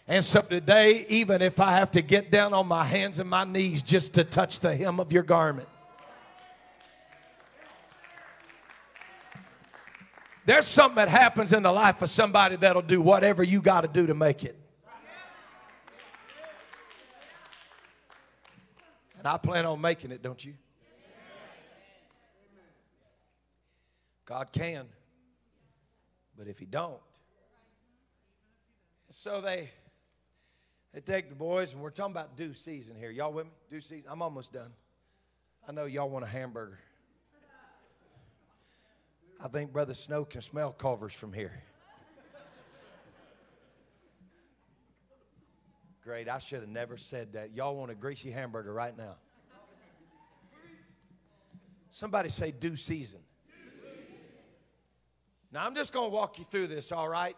And 0.08 0.26
so 0.26 0.42
today, 0.42 1.06
even 1.08 1.42
if 1.42 1.62
I 1.62 1.72
have 1.74 1.92
to 1.92 2.02
get 2.02 2.32
down 2.32 2.54
on 2.54 2.68
my 2.68 2.84
hands 2.84 3.20
and 3.20 3.30
my 3.30 3.46
knees 3.46 3.82
just 3.82 4.16
to 4.16 4.24
touch 4.24 4.60
the 4.60 4.76
hem 4.76 5.00
of 5.00 5.14
your 5.14 5.24
garment, 5.24 5.70
there's 10.46 10.68
something 10.68 10.96
that 10.96 11.10
happens 11.10 11.54
in 11.54 11.64
the 11.64 11.72
life 11.72 12.02
of 12.02 12.10
somebody 12.10 12.56
that'll 12.56 12.82
do 12.82 13.02
whatever 13.02 13.44
you 13.44 13.62
got 13.62 13.82
to 13.82 13.88
do 13.88 14.08
to 14.08 14.16
make 14.16 14.44
it. 14.44 14.60
And 19.18 19.28
I 19.28 19.38
plan 19.38 19.66
on 19.66 19.82
making 19.82 20.12
it, 20.12 20.24
don't 20.24 20.44
you? 20.44 20.54
God 24.26 24.52
can. 24.52 24.86
But 26.38 26.48
if 26.48 26.58
he 26.58 26.66
don't, 26.66 27.02
so 29.10 29.42
they 29.42 29.72
they 30.94 31.02
take 31.02 31.30
the 31.30 31.36
boys, 31.36 31.74
and 31.74 31.82
we're 31.82 31.90
talking 31.90 32.14
about 32.14 32.38
due 32.38 32.54
season 32.54 32.96
here. 32.96 33.12
Y'all 33.12 33.34
with 33.34 33.46
me? 33.46 33.52
Due 33.70 33.82
season. 33.82 34.10
I'm 34.10 34.22
almost 34.22 34.54
done. 34.54 34.72
I 35.68 35.72
know 35.72 35.86
y'all 35.86 36.10
want 36.10 36.24
a 36.26 36.28
hamburger. 36.28 36.80
I 39.42 39.48
think 39.48 39.72
Brother 39.72 39.94
Snow 39.94 40.26
can 40.26 40.42
smell 40.42 40.72
Culver's 40.74 41.14
from 41.14 41.32
here. 41.32 41.64
Great. 46.04 46.28
I 46.28 46.40
should 46.40 46.62
have 46.62 46.70
never 46.70 46.98
said 46.98 47.34
that. 47.34 47.56
Y'all 47.56 47.76
want 47.76 47.92
a 47.92 47.96
greasy 47.96 48.32
hamburger 48.32 48.74
right 48.74 48.98
now. 48.98 49.16
Somebody 51.92 52.30
say, 52.30 52.52
due 52.52 52.76
season. 52.76 53.20
Now, 55.52 55.66
I'm 55.66 55.76
just 55.76 55.94
going 55.94 56.10
to 56.10 56.16
walk 56.16 56.38
you 56.38 56.46
through 56.46 56.68
this, 56.68 56.92
all 56.92 57.08
right? 57.08 57.36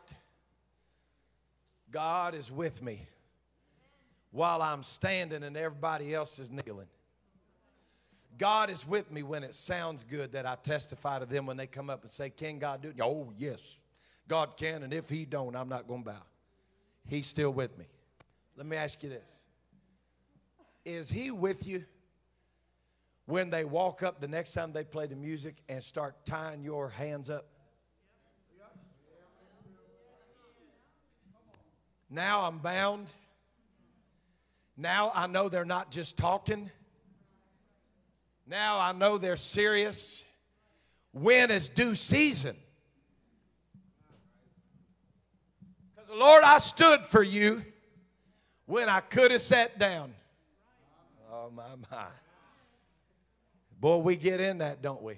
God 1.92 2.34
is 2.34 2.52
with 2.52 2.82
me 2.82 3.08
while 4.32 4.62
I'm 4.62 4.84
standing 4.84 5.44
and 5.44 5.56
everybody 5.56 6.14
else 6.14 6.40
is 6.40 6.50
kneeling. 6.50 6.88
God 8.38 8.70
is 8.70 8.88
with 8.88 9.12
me 9.12 9.24
when 9.24 9.44
it 9.44 9.54
sounds 9.54 10.04
good 10.04 10.32
that 10.32 10.46
I 10.46 10.56
testify 10.56 11.20
to 11.20 11.26
them 11.26 11.46
when 11.46 11.58
they 11.58 11.68
come 11.68 11.90
up 11.90 12.02
and 12.04 12.12
say, 12.12 12.30
Can 12.30 12.60
God 12.60 12.82
do 12.82 12.90
it? 12.90 12.96
Oh, 13.02 13.32
yes. 13.38 13.60
God 14.28 14.56
can, 14.56 14.84
and 14.84 14.94
if 14.94 15.10
He 15.10 15.26
don't, 15.26 15.56
I'm 15.56 15.70
not 15.70 15.88
going 15.88 16.04
to 16.04 16.12
bow. 16.12 16.24
He's 17.08 17.28
still 17.28 17.52
with 17.52 17.78
me. 17.78 17.86
Let 18.56 18.66
me 18.66 18.78
ask 18.78 19.02
you 19.04 19.10
this 19.10 19.30
Is 20.86 21.10
He 21.10 21.32
with 21.32 21.68
you 21.68 21.84
when 23.26 23.50
they 23.50 23.66
walk 23.66 24.04
up 24.04 24.20
the 24.22 24.28
next 24.28 24.54
time 24.54 24.72
they 24.72 24.84
play 24.84 25.08
the 25.08 25.16
music 25.16 25.56
and 25.68 25.84
start 25.84 26.26
tying 26.26 26.64
your 26.64 26.90
hands 26.90 27.30
up? 27.30 27.46
Now 32.10 32.42
I'm 32.42 32.60
bound. 32.60 33.10
Now 34.76 35.12
I 35.16 35.28
know 35.28 35.48
they're 35.48 35.64
not 35.64 35.92
just 35.92 36.18
talking. 36.18 36.70
Now 38.52 38.80
I 38.80 38.92
know 38.92 39.18
they're 39.18 39.38
serious. 39.38 40.26
When 41.14 41.50
is 41.52 41.70
due 41.70 41.96
season? 41.96 42.58
Because, 45.96 46.20
Lord, 46.20 46.44
I 46.44 46.58
stood 46.58 47.06
for 47.06 47.24
you 47.24 47.64
when 48.66 48.90
I 48.90 49.00
could 49.00 49.32
have 49.32 49.40
sat 49.40 49.80
down. 49.80 50.14
Oh, 51.32 51.50
my, 51.50 51.64
my. 51.90 52.08
Boy, 53.80 53.98
we 54.00 54.18
get 54.18 54.42
in 54.42 54.58
that, 54.58 54.82
don't 54.82 55.02
we? 55.02 55.16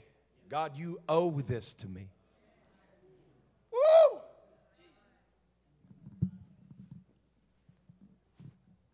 God, 0.47 0.77
you 0.77 0.99
owe 1.09 1.31
this 1.31 1.73
to 1.73 1.87
me. 1.87 2.09
Woo! 3.71 4.19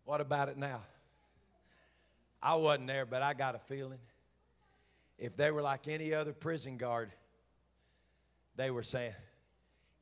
What 0.05 0.21
about 0.21 0.47
it 0.47 0.57
now? 0.57 0.79
I 2.41 2.55
wasn't 2.55 2.87
there, 2.87 3.05
but 3.05 3.21
I 3.21 3.33
got 3.33 3.55
a 3.55 3.59
feeling. 3.59 3.99
If 5.19 5.35
they 5.35 5.51
were 5.51 5.61
like 5.61 5.89
any 5.89 6.13
other 6.13 6.31
prison 6.31 6.77
guard, 6.77 7.11
they 8.55 8.71
were 8.71 8.83
saying, 8.83 9.13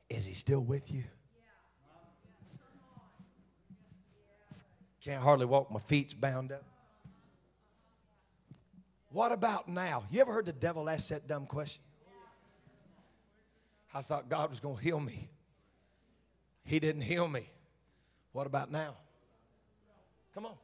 Is 0.08 0.24
he 0.24 0.34
still 0.34 0.60
with 0.60 0.92
you? 0.92 1.02
Can't 5.02 5.22
hardly 5.22 5.46
walk, 5.46 5.70
my 5.70 5.80
feet's 5.80 6.14
bound 6.14 6.52
up. 6.52 6.62
What 9.10 9.32
about 9.32 9.68
now? 9.68 10.04
You 10.10 10.20
ever 10.20 10.32
heard 10.32 10.46
the 10.46 10.52
devil 10.52 10.88
ask 10.88 11.08
that 11.08 11.26
dumb 11.26 11.46
question? 11.46 11.82
I 13.92 14.02
thought 14.02 14.28
God 14.28 14.50
was 14.50 14.60
going 14.60 14.76
to 14.76 14.82
heal 14.82 15.00
me. 15.00 15.28
He 16.64 16.78
didn't 16.78 17.02
heal 17.02 17.26
me. 17.26 17.48
What 18.32 18.46
about 18.46 18.70
now? 18.70 18.94
Come 20.34 20.46
on. 20.46 20.54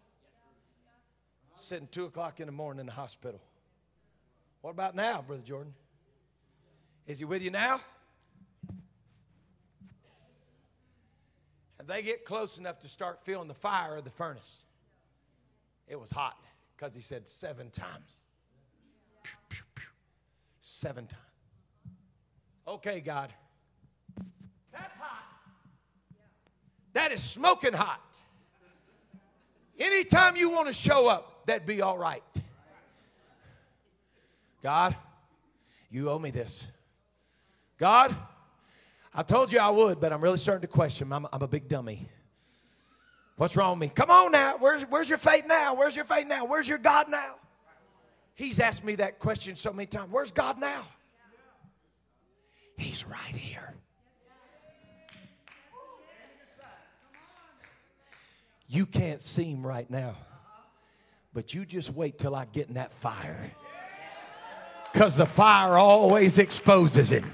Sitting 1.56 1.88
two 1.90 2.04
o'clock 2.04 2.40
in 2.40 2.46
the 2.46 2.52
morning 2.52 2.80
in 2.80 2.86
the 2.86 2.92
hospital. 2.92 3.40
What 4.64 4.70
about 4.70 4.94
now, 4.94 5.20
Brother 5.20 5.42
Jordan? 5.42 5.74
Is 7.06 7.18
he 7.18 7.26
with 7.26 7.42
you 7.42 7.50
now? 7.50 7.82
And 11.78 11.86
they 11.86 12.00
get 12.00 12.24
close 12.24 12.56
enough 12.56 12.78
to 12.78 12.88
start 12.88 13.18
feeling 13.24 13.46
the 13.46 13.52
fire 13.52 13.96
of 13.96 14.04
the 14.04 14.10
furnace. 14.10 14.64
It 15.86 16.00
was 16.00 16.10
hot 16.10 16.42
because 16.74 16.94
he 16.94 17.02
said 17.02 17.28
seven 17.28 17.68
times. 17.68 18.22
Seven 20.60 21.08
times. 21.08 21.22
Okay, 22.66 23.00
God. 23.00 23.34
That's 24.72 24.96
hot. 24.98 25.24
That 26.94 27.12
is 27.12 27.22
smoking 27.22 27.74
hot. 27.74 28.00
Anytime 29.78 30.36
you 30.36 30.48
want 30.48 30.68
to 30.68 30.72
show 30.72 31.06
up, 31.06 31.44
that'd 31.44 31.66
be 31.66 31.82
all 31.82 31.98
right. 31.98 32.22
God, 34.64 34.96
you 35.90 36.08
owe 36.08 36.18
me 36.18 36.30
this. 36.30 36.66
God, 37.76 38.16
I 39.12 39.22
told 39.22 39.52
you 39.52 39.58
I 39.58 39.68
would, 39.68 40.00
but 40.00 40.10
I'm 40.10 40.22
really 40.22 40.38
starting 40.38 40.62
to 40.62 40.68
question. 40.68 41.12
I'm, 41.12 41.26
I'm 41.30 41.42
a 41.42 41.46
big 41.46 41.68
dummy. 41.68 42.08
What's 43.36 43.56
wrong 43.58 43.78
with 43.78 43.90
me? 43.90 43.94
Come 43.94 44.10
on 44.10 44.32
now. 44.32 44.56
Where's, 44.58 44.84
where's 44.84 45.10
your 45.10 45.18
faith 45.18 45.44
now? 45.46 45.74
Where's 45.74 45.94
your 45.94 46.06
faith 46.06 46.26
now? 46.26 46.46
Where's 46.46 46.66
your 46.66 46.78
God 46.78 47.10
now? 47.10 47.34
He's 48.34 48.58
asked 48.58 48.82
me 48.84 48.94
that 48.94 49.18
question 49.18 49.54
so 49.54 49.70
many 49.70 49.86
times. 49.86 50.10
Where's 50.10 50.32
God 50.32 50.58
now? 50.58 50.86
He's 52.78 53.04
right 53.04 53.36
here. 53.36 53.74
You 58.66 58.86
can't 58.86 59.20
see 59.20 59.44
him 59.44 59.66
right 59.66 59.90
now, 59.90 60.16
but 61.34 61.52
you 61.52 61.66
just 61.66 61.90
wait 61.90 62.18
till 62.18 62.34
I 62.34 62.46
get 62.46 62.68
in 62.68 62.74
that 62.74 62.94
fire. 62.94 63.50
Because 64.94 65.16
the 65.16 65.26
fire 65.26 65.76
always 65.76 66.38
exposes 66.38 67.10
it. 67.10 67.24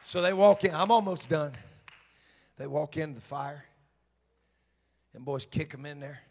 So 0.00 0.22
they 0.22 0.32
walk 0.32 0.64
in. 0.64 0.74
I'm 0.74 0.90
almost 0.90 1.28
done. 1.28 1.52
They 2.56 2.66
walk 2.66 2.96
into 2.96 3.16
the 3.16 3.20
fire. 3.20 3.66
And 5.12 5.26
boys 5.26 5.44
kick 5.44 5.72
them 5.72 5.84
in 5.84 6.00
there. 6.00 6.22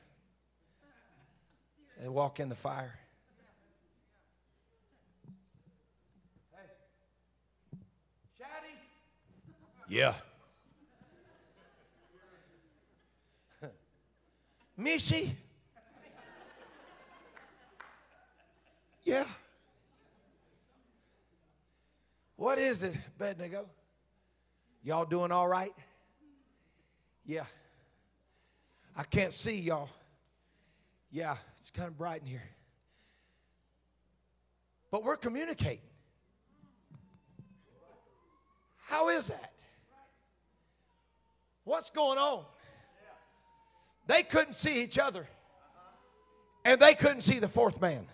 They 2.02 2.10
walk 2.10 2.40
in 2.40 2.50
the 2.50 2.56
fire. 2.56 2.96
Hey. 6.52 7.78
Chatty? 8.40 8.74
Yeah. 9.88 10.16
Missy? 14.84 15.36
Yeah. 19.04 19.26
What 22.36 22.60
is 22.60 22.84
it, 22.84 22.94
Bednego? 23.18 23.66
Y'all 24.84 25.06
doing 25.06 25.32
all 25.32 25.48
right? 25.48 25.74
Yeah. 27.26 27.46
I 28.96 29.04
can't 29.04 29.34
see 29.34 29.56
y'all. 29.56 29.90
Yeah, 31.12 31.38
it's 31.60 31.72
kind 31.72 31.88
of 31.88 31.98
bright 31.98 32.22
in 32.22 32.28
here. 32.28 32.44
But 34.92 35.04
we're 35.04 35.16
communicating. 35.16 35.80
How 38.82 39.10
is 39.10 39.28
that? 39.28 39.54
What's 41.64 41.90
going 41.90 42.18
on? 42.18 42.44
They 44.08 44.24
couldn't 44.24 44.54
see 44.54 44.84
each 44.84 45.00
other, 45.00 45.28
and 46.66 46.80
they 46.80 46.96
couldn't 46.96 47.22
see 47.22 47.40
the 47.40 47.48
fourth 47.48 47.80
man. 47.80 48.06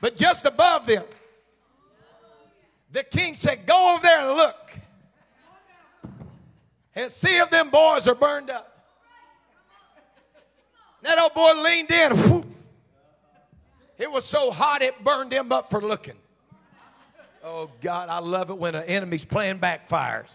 But 0.00 0.16
just 0.16 0.46
above 0.46 0.86
them, 0.86 1.04
the 2.90 3.04
king 3.04 3.36
said, 3.36 3.66
Go 3.66 3.94
over 3.94 4.02
there 4.02 4.20
and 4.20 4.36
look 4.36 4.70
and 6.94 7.10
see 7.10 7.36
if 7.36 7.50
them 7.50 7.70
boys 7.70 8.08
are 8.08 8.14
burned 8.14 8.50
up. 8.50 8.68
That 11.02 11.18
old 11.18 11.34
boy 11.34 11.60
leaned 11.62 11.90
in. 11.90 12.12
Whoop. 12.16 12.46
It 13.98 14.10
was 14.10 14.24
so 14.24 14.50
hot 14.50 14.82
it 14.82 15.02
burned 15.02 15.32
him 15.32 15.52
up 15.52 15.70
for 15.70 15.80
looking. 15.80 16.16
Oh, 17.44 17.70
God, 17.80 18.08
I 18.08 18.18
love 18.18 18.50
it 18.50 18.58
when 18.58 18.74
an 18.74 18.84
enemy's 18.84 19.24
playing 19.24 19.58
backfires. 19.58 20.28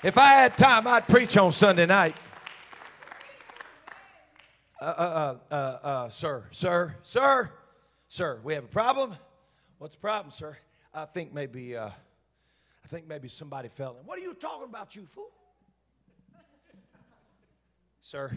If 0.00 0.16
I 0.16 0.26
had 0.26 0.56
time, 0.56 0.86
I'd 0.86 1.08
preach 1.08 1.36
on 1.36 1.50
Sunday 1.50 1.84
night. 1.84 2.14
Uh, 4.80 4.84
uh, 4.84 5.38
uh, 5.50 5.54
uh, 5.54 5.56
uh, 5.56 6.08
sir, 6.08 6.44
sir, 6.52 6.94
sir, 7.02 7.50
sir, 8.06 8.38
we 8.44 8.54
have 8.54 8.62
a 8.62 8.68
problem. 8.68 9.16
What's 9.78 9.96
the 9.96 10.00
problem, 10.00 10.30
sir? 10.30 10.56
I 10.94 11.04
think 11.04 11.34
maybe, 11.34 11.76
uh, 11.76 11.88
I 11.88 12.88
think 12.88 13.08
maybe 13.08 13.26
somebody 13.26 13.68
fell 13.68 13.96
in. 13.98 14.06
What 14.06 14.20
are 14.20 14.22
you 14.22 14.34
talking 14.34 14.68
about, 14.68 14.94
you 14.94 15.04
fool? 15.04 15.32
sir, 18.00 18.30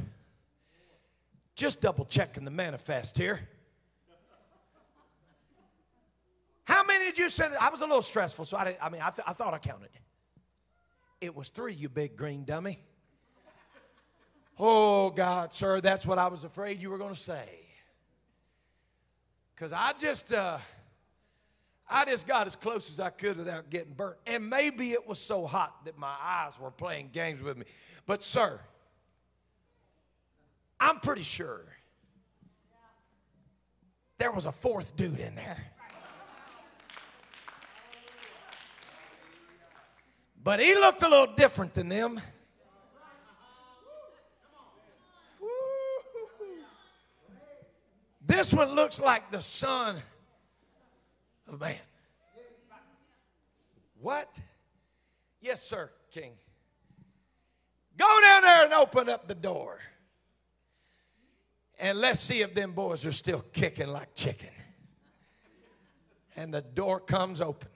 just 1.53 1.79
double 1.79 2.05
checking 2.05 2.43
the 2.43 2.49
manifest 2.49 3.19
here. 3.19 3.39
How 6.63 6.83
many 6.83 7.05
did 7.05 7.19
you 7.19 7.29
send? 7.29 7.53
I 7.55 7.69
was 7.69 7.81
a 7.81 7.85
little 7.85 8.01
stressful, 8.01 8.45
so 8.45 8.57
I 8.57 8.63
didn't. 8.63 8.79
I 8.81 8.89
mean, 8.89 9.01
I, 9.03 9.11
th- 9.11 9.27
I 9.27 9.33
thought 9.33 9.53
I 9.53 9.59
counted. 9.59 9.89
It 11.21 11.35
was 11.35 11.49
three, 11.49 11.73
you 11.73 11.87
big 11.87 12.17
green 12.17 12.43
dummy. 12.43 12.83
Oh, 14.59 15.11
God, 15.11 15.53
sir, 15.53 15.79
that's 15.79 16.05
what 16.05 16.17
I 16.17 16.27
was 16.27 16.43
afraid 16.43 16.81
you 16.81 16.89
were 16.89 16.97
going 16.97 17.13
to 17.13 17.19
say. 17.19 17.47
Because 19.55 19.71
I 19.71 19.93
just, 19.99 20.33
uh, 20.33 20.57
I 21.87 22.05
just 22.05 22.27
got 22.27 22.47
as 22.47 22.55
close 22.55 22.89
as 22.89 22.99
I 22.99 23.11
could 23.11 23.37
without 23.37 23.69
getting 23.69 23.93
burnt. 23.93 24.17
And 24.25 24.49
maybe 24.49 24.91
it 24.91 25.07
was 25.07 25.19
so 25.19 25.45
hot 25.45 25.85
that 25.85 25.97
my 25.97 26.15
eyes 26.19 26.53
were 26.59 26.71
playing 26.71 27.09
games 27.13 27.41
with 27.41 27.57
me. 27.57 27.65
But, 28.07 28.23
sir, 28.23 28.59
I'm 30.79 30.99
pretty 30.99 31.23
sure 31.23 31.61
there 34.17 34.31
was 34.31 34.45
a 34.45 34.51
fourth 34.51 34.95
dude 34.95 35.19
in 35.19 35.35
there. 35.35 35.71
But 40.43 40.59
he 40.59 40.73
looked 40.75 41.03
a 41.03 41.09
little 41.09 41.35
different 41.35 41.73
than 41.73 41.89
them. 41.89 42.19
This 48.25 48.53
one 48.53 48.71
looks 48.71 48.99
like 48.99 49.29
the 49.29 49.41
Son 49.41 49.97
of 51.47 51.59
Man. 51.59 51.75
What? 53.99 54.39
Yes, 55.41 55.61
sir, 55.61 55.91
King. 56.11 56.33
Go 57.97 58.21
down 58.21 58.41
there 58.41 58.63
and 58.63 58.73
open 58.73 59.09
up 59.09 59.27
the 59.27 59.35
door. 59.35 59.79
And 61.77 61.99
let's 61.99 62.19
see 62.19 62.41
if 62.41 62.55
them 62.55 62.71
boys 62.71 63.05
are 63.05 63.11
still 63.11 63.43
kicking 63.53 63.89
like 63.89 64.15
chicken. 64.15 64.49
And 66.35 66.53
the 66.53 66.61
door 66.61 66.99
comes 66.99 67.41
open 67.41 67.67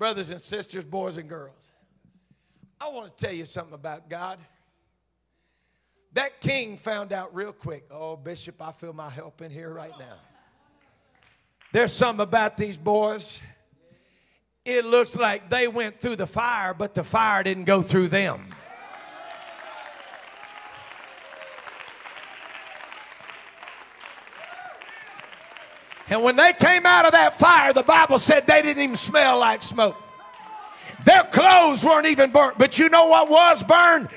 brothers 0.00 0.30
and 0.30 0.40
sisters, 0.40 0.82
boys 0.82 1.18
and 1.18 1.28
girls, 1.28 1.70
I 2.80 2.88
want 2.88 3.14
to 3.14 3.26
tell 3.26 3.34
you 3.34 3.44
something 3.44 3.74
about 3.74 4.08
God. 4.08 4.38
That 6.14 6.40
king 6.40 6.78
found 6.78 7.12
out 7.12 7.34
real 7.34 7.52
quick. 7.52 7.84
Oh, 7.90 8.16
Bishop, 8.16 8.62
I 8.62 8.72
feel 8.72 8.94
my 8.94 9.10
help 9.10 9.42
in 9.42 9.50
here 9.50 9.68
right 9.68 9.92
now. 9.98 10.16
There's 11.72 11.92
something 11.92 12.22
about 12.22 12.56
these 12.56 12.78
boys. 12.78 13.40
It 14.64 14.86
looks 14.86 15.14
like 15.14 15.50
they 15.50 15.68
went 15.68 16.00
through 16.00 16.16
the 16.16 16.26
fire, 16.26 16.72
but 16.72 16.94
the 16.94 17.04
fire 17.04 17.42
didn't 17.42 17.64
go 17.64 17.82
through 17.82 18.08
them. 18.08 18.46
And 26.10 26.24
when 26.24 26.34
they 26.34 26.52
came 26.52 26.84
out 26.84 27.06
of 27.06 27.12
that 27.12 27.36
fire, 27.36 27.72
the 27.72 27.84
Bible 27.84 28.18
said 28.18 28.44
they 28.46 28.60
didn't 28.62 28.82
even 28.82 28.96
smell 28.96 29.38
like 29.38 29.62
smoke. 29.62 29.96
Their 31.04 31.22
clothes 31.24 31.84
weren't 31.84 32.06
even 32.06 32.32
burnt. 32.32 32.58
But 32.58 32.80
you 32.80 32.88
know 32.88 33.06
what 33.06 33.30
was 33.30 33.62
burned? 33.62 34.08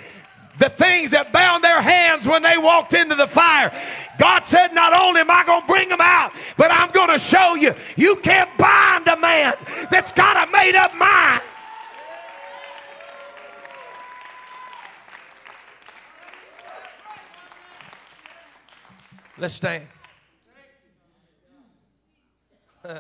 The 0.57 0.69
things 0.69 1.11
that 1.11 1.31
bound 1.31 1.63
their 1.63 1.81
hands 1.81 2.27
when 2.27 2.41
they 2.41 2.57
walked 2.57 2.93
into 2.93 3.15
the 3.15 3.27
fire. 3.27 3.71
God 4.17 4.45
said, 4.45 4.73
Not 4.73 4.93
only 4.93 5.21
am 5.21 5.29
I 5.29 5.43
going 5.45 5.61
to 5.61 5.67
bring 5.67 5.89
them 5.89 6.01
out, 6.01 6.33
but 6.57 6.71
I'm 6.71 6.91
going 6.91 7.09
to 7.09 7.19
show 7.19 7.55
you 7.55 7.73
you 7.95 8.15
can't 8.17 8.49
bind 8.57 9.07
a 9.07 9.17
man 9.17 9.53
that's 9.91 10.11
got 10.11 10.47
a 10.47 10.51
made 10.51 10.75
up 10.75 10.95
mind. 10.95 11.41
Let's 19.37 19.53
stand. 19.53 19.87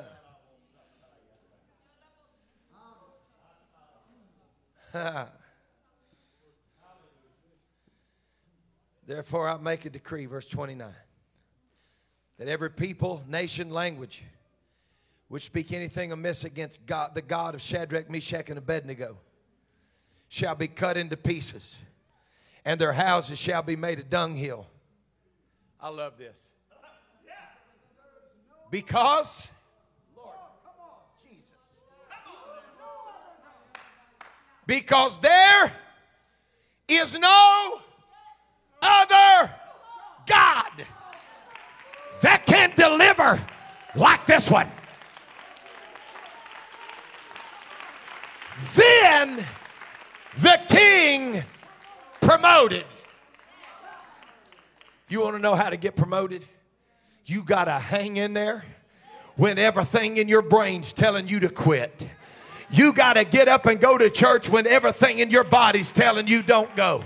Therefore, 9.05 9.49
I 9.49 9.57
make 9.57 9.83
a 9.85 9.89
decree, 9.89 10.25
verse 10.25 10.45
29, 10.47 10.89
that 12.37 12.47
every 12.47 12.69
people, 12.69 13.23
nation, 13.27 13.71
language 13.71 14.23
which 15.27 15.43
speak 15.45 15.73
anything 15.73 16.11
amiss 16.11 16.43
against 16.43 16.85
God, 16.85 17.15
the 17.15 17.21
God 17.21 17.55
of 17.55 17.61
Shadrach, 17.61 18.09
Meshach, 18.09 18.49
and 18.49 18.57
Abednego, 18.57 19.17
shall 20.29 20.53
be 20.55 20.67
cut 20.67 20.95
into 20.95 21.17
pieces, 21.17 21.79
and 22.63 22.79
their 22.79 22.93
houses 22.93 23.39
shall 23.39 23.63
be 23.63 23.75
made 23.75 23.99
a 23.99 24.03
dunghill. 24.03 24.67
I 25.81 25.89
love 25.89 26.17
this. 26.17 26.51
Because 28.69 29.49
Because 34.65 35.19
there 35.19 35.73
is 36.87 37.17
no 37.17 37.81
other 38.81 39.51
God 40.25 40.71
that 42.21 42.45
can 42.45 42.71
deliver 42.75 43.41
like 43.95 44.25
this 44.25 44.49
one. 44.49 44.69
Then 48.75 49.45
the 50.37 50.59
king 50.67 51.43
promoted. 52.21 52.85
You 55.09 55.21
want 55.21 55.35
to 55.35 55.41
know 55.41 55.55
how 55.55 55.69
to 55.69 55.77
get 55.77 55.95
promoted? 55.95 56.45
You 57.25 57.43
got 57.43 57.65
to 57.65 57.73
hang 57.73 58.17
in 58.17 58.33
there 58.33 58.65
when 59.35 59.57
everything 59.57 60.17
in 60.17 60.27
your 60.27 60.41
brain's 60.41 60.93
telling 60.93 61.27
you 61.27 61.39
to 61.41 61.49
quit. 61.49 62.07
You 62.73 62.91
got 62.91 63.13
to 63.13 63.23
get 63.23 63.47
up 63.47 63.67
and 63.67 63.79
go 63.79 63.99
to 63.99 64.09
church 64.09 64.49
when 64.49 64.65
everything 64.65 65.19
in 65.19 65.29
your 65.29 65.43
body's 65.43 65.91
telling 65.91 66.27
you 66.27 66.41
don't 66.41 66.75
go. 66.75 67.03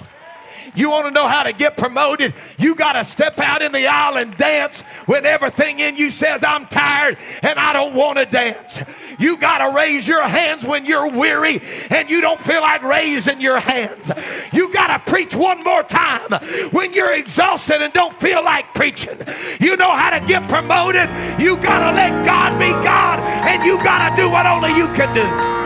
You 0.75 0.89
want 0.89 1.05
to 1.07 1.11
know 1.11 1.27
how 1.27 1.43
to 1.43 1.51
get 1.51 1.75
promoted? 1.75 2.33
You 2.57 2.75
got 2.75 2.93
to 2.93 3.03
step 3.03 3.39
out 3.39 3.61
in 3.61 3.71
the 3.73 3.87
aisle 3.87 4.17
and 4.17 4.35
dance 4.37 4.81
when 5.07 5.25
everything 5.25 5.79
in 5.79 5.97
you 5.97 6.09
says, 6.09 6.43
I'm 6.43 6.67
tired 6.67 7.17
and 7.41 7.59
I 7.59 7.73
don't 7.73 7.95
want 7.95 8.17
to 8.17 8.25
dance. 8.25 8.81
You 9.19 9.37
got 9.37 9.57
to 9.57 9.75
raise 9.75 10.07
your 10.07 10.23
hands 10.23 10.65
when 10.65 10.85
you're 10.85 11.09
weary 11.09 11.61
and 11.89 12.09
you 12.09 12.21
don't 12.21 12.39
feel 12.39 12.61
like 12.61 12.83
raising 12.83 13.41
your 13.41 13.59
hands. 13.59 14.11
You 14.53 14.71
got 14.71 15.05
to 15.05 15.11
preach 15.11 15.35
one 15.35 15.63
more 15.63 15.83
time 15.83 16.31
when 16.71 16.93
you're 16.93 17.13
exhausted 17.13 17.81
and 17.81 17.91
don't 17.91 18.17
feel 18.21 18.43
like 18.43 18.73
preaching. 18.73 19.17
You 19.59 19.75
know 19.75 19.91
how 19.91 20.17
to 20.17 20.25
get 20.25 20.47
promoted? 20.47 21.09
You 21.39 21.57
got 21.57 21.89
to 21.89 21.95
let 21.95 22.25
God 22.25 22.57
be 22.57 22.69
God 22.85 23.19
and 23.19 23.63
you 23.63 23.77
got 23.77 24.09
to 24.09 24.21
do 24.21 24.31
what 24.31 24.45
only 24.45 24.69
you 24.77 24.87
can 24.93 25.13
do. 25.13 25.56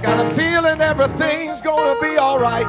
Got 0.00 0.26
a 0.26 0.34
feeling 0.34 0.80
everything's 0.80 1.60
gonna 1.60 2.00
be 2.00 2.16
all 2.16 2.38
right. 2.38 2.66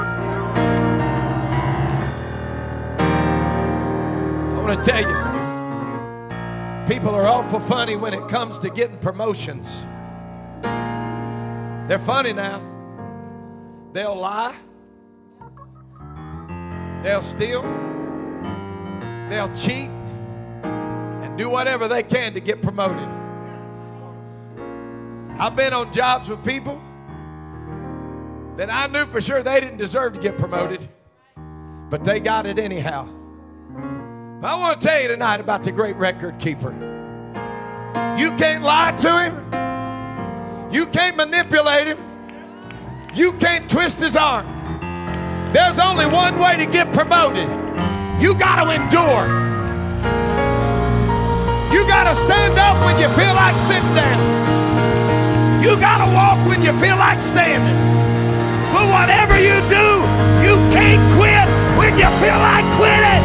I 4.49 4.61
want 4.61 4.83
to 4.83 4.91
tell 4.91 5.01
you, 5.01 6.93
people 6.93 7.15
are 7.15 7.25
awful 7.25 7.59
funny 7.59 7.95
when 7.95 8.13
it 8.13 8.27
comes 8.27 8.59
to 8.59 8.69
getting 8.69 8.97
promotions. 8.97 9.83
They're 11.87 11.99
funny 11.99 12.33
now. 12.33 12.61
They'll 13.93 14.15
lie, 14.15 14.55
they'll 17.03 17.21
steal, 17.21 17.63
they'll 19.29 19.53
cheat, 19.55 19.89
and 20.63 21.37
do 21.37 21.49
whatever 21.49 21.87
they 21.87 22.03
can 22.03 22.33
to 22.33 22.39
get 22.39 22.61
promoted. 22.61 23.09
I've 25.39 25.55
been 25.55 25.73
on 25.73 25.91
jobs 25.91 26.29
with 26.29 26.45
people 26.45 26.81
that 28.61 28.71
I 28.71 28.85
knew 28.93 29.07
for 29.07 29.19
sure 29.19 29.41
they 29.41 29.59
didn't 29.59 29.77
deserve 29.77 30.13
to 30.13 30.19
get 30.19 30.37
promoted, 30.37 30.87
but 31.89 32.03
they 32.03 32.19
got 32.19 32.45
it 32.45 32.59
anyhow. 32.59 33.09
I 34.43 34.55
want 34.55 34.79
to 34.79 34.87
tell 34.87 35.01
you 35.01 35.07
tonight 35.07 35.39
about 35.39 35.63
the 35.63 35.71
great 35.71 35.95
record 35.95 36.37
keeper. 36.37 36.71
You 38.19 38.29
can't 38.37 38.63
lie 38.63 38.91
to 38.99 39.19
him, 39.19 40.71
you 40.71 40.85
can't 40.85 41.17
manipulate 41.17 41.87
him, 41.87 41.97
you 43.15 43.33
can't 43.33 43.67
twist 43.67 43.99
his 43.99 44.15
arm. 44.15 44.45
There's 45.53 45.79
only 45.79 46.05
one 46.05 46.37
way 46.37 46.55
to 46.57 46.67
get 46.67 46.93
promoted 46.93 47.49
you 48.21 48.35
got 48.35 48.63
to 48.63 48.69
endure. 48.69 49.25
You 51.73 51.81
got 51.87 52.03
to 52.03 52.15
stand 52.15 52.59
up 52.59 52.77
when 52.85 52.99
you 53.01 53.09
feel 53.17 53.33
like 53.33 53.55
sitting 53.55 53.95
down. 53.95 55.63
You 55.63 55.79
got 55.79 56.05
to 56.05 56.13
walk 56.13 56.47
when 56.47 56.61
you 56.61 56.73
feel 56.79 56.97
like 56.97 57.19
standing. 57.21 58.10
But 58.71 58.87
whatever 58.87 59.35
you 59.35 59.59
do, 59.67 59.87
you 60.39 60.55
can't 60.71 61.03
quit 61.19 61.47
when 61.75 61.91
you 61.99 62.07
feel 62.23 62.39
like 62.39 62.65
quitting. 62.79 63.23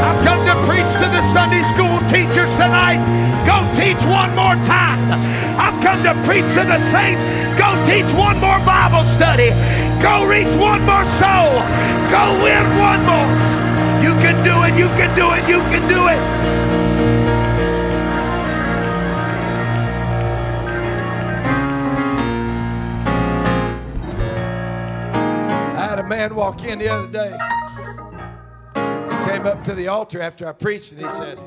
I've 0.00 0.20
come 0.24 0.40
to 0.48 0.56
preach 0.64 0.88
to 1.04 1.06
the 1.12 1.22
Sunday 1.28 1.62
school 1.68 2.00
teachers 2.08 2.52
tonight. 2.56 3.00
Go 3.44 3.60
teach 3.76 4.00
one 4.08 4.32
more 4.34 4.56
time. 4.64 5.04
I've 5.60 5.76
come 5.84 6.02
to 6.02 6.14
preach 6.24 6.48
to 6.56 6.64
the 6.64 6.80
saints. 6.80 7.22
Go 7.60 7.68
teach 7.84 8.08
one 8.16 8.40
more 8.40 8.58
Bible 8.64 9.04
study. 9.04 9.50
Go 10.00 10.24
reach 10.24 10.52
one 10.56 10.80
more 10.88 11.04
soul. 11.04 11.60
Go 12.08 12.24
win 12.40 12.64
one 12.80 13.04
more. 13.04 13.28
You 14.00 14.16
can 14.24 14.36
do 14.44 14.56
it. 14.64 14.72
You 14.80 14.88
can 14.96 15.12
do 15.14 15.28
it. 15.36 15.44
You 15.48 15.60
can 15.68 15.84
do 15.92 16.08
it. 16.08 16.73
Man 26.28 26.36
walk 26.36 26.64
in 26.64 26.78
the 26.78 26.88
other 26.88 27.06
day. 27.06 27.36
He 28.74 29.30
came 29.30 29.46
up 29.46 29.62
to 29.64 29.74
the 29.74 29.88
altar 29.88 30.22
after 30.22 30.48
I 30.48 30.52
preached 30.52 30.92
and 30.92 31.02
he 31.02 31.08
said, 31.10 31.38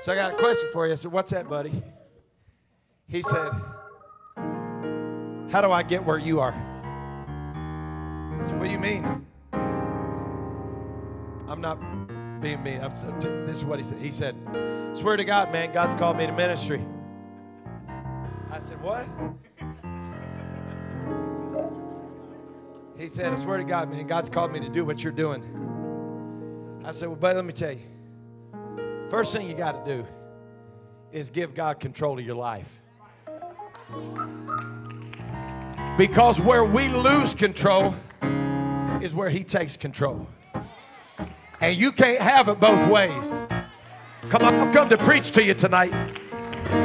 So 0.00 0.12
I 0.12 0.16
got 0.16 0.32
a 0.32 0.36
question 0.36 0.68
for 0.72 0.86
you. 0.86 0.92
I 0.92 0.96
said, 0.96 1.12
What's 1.12 1.30
that, 1.30 1.48
buddy? 1.48 1.82
He 3.06 3.22
said, 3.22 3.52
How 5.50 5.60
do 5.62 5.70
I 5.70 5.82
get 5.82 6.04
where 6.04 6.18
you 6.18 6.40
are? 6.40 6.52
I 6.52 8.42
said, 8.42 8.58
What 8.58 8.66
do 8.66 8.72
you 8.72 8.78
mean? 8.78 9.26
I'm 11.48 11.60
not 11.60 11.78
being 12.40 12.62
mean. 12.62 12.80
I'm, 12.80 12.92
this 13.46 13.58
is 13.58 13.64
what 13.64 13.78
he 13.78 13.84
said. 13.84 13.98
He 14.00 14.10
said, 14.10 14.34
Swear 14.94 15.16
to 15.16 15.24
God, 15.24 15.52
man, 15.52 15.72
God's 15.72 15.94
called 15.98 16.16
me 16.16 16.26
to 16.26 16.32
ministry. 16.32 16.84
I 18.50 18.58
said, 18.58 18.80
What? 18.82 19.06
He 23.00 23.08
said, 23.08 23.32
I 23.32 23.36
swear 23.36 23.56
to 23.56 23.64
God, 23.64 23.90
man, 23.90 24.06
God's 24.06 24.28
called 24.28 24.52
me 24.52 24.60
to 24.60 24.68
do 24.68 24.84
what 24.84 25.02
you're 25.02 25.10
doing. 25.10 25.42
I 26.84 26.92
said, 26.92 27.08
Well, 27.08 27.16
buddy, 27.16 27.36
let 27.36 27.46
me 27.46 27.52
tell 27.54 27.72
you. 27.72 27.80
First 29.08 29.32
thing 29.32 29.48
you 29.48 29.54
got 29.54 29.86
to 29.86 29.96
do 29.96 30.06
is 31.10 31.30
give 31.30 31.54
God 31.54 31.80
control 31.80 32.18
of 32.18 32.26
your 32.26 32.34
life. 32.34 32.68
Because 35.96 36.38
where 36.42 36.62
we 36.62 36.88
lose 36.88 37.34
control 37.34 37.94
is 39.00 39.14
where 39.14 39.30
He 39.30 39.44
takes 39.44 39.78
control. 39.78 40.28
And 41.62 41.78
you 41.78 41.92
can't 41.92 42.20
have 42.20 42.48
it 42.48 42.60
both 42.60 42.90
ways. 42.90 43.30
Come 44.28 44.42
on, 44.42 44.54
I've 44.54 44.74
come 44.74 44.90
to 44.90 44.98
preach 44.98 45.30
to 45.32 45.42
you 45.42 45.54
tonight. 45.54 45.94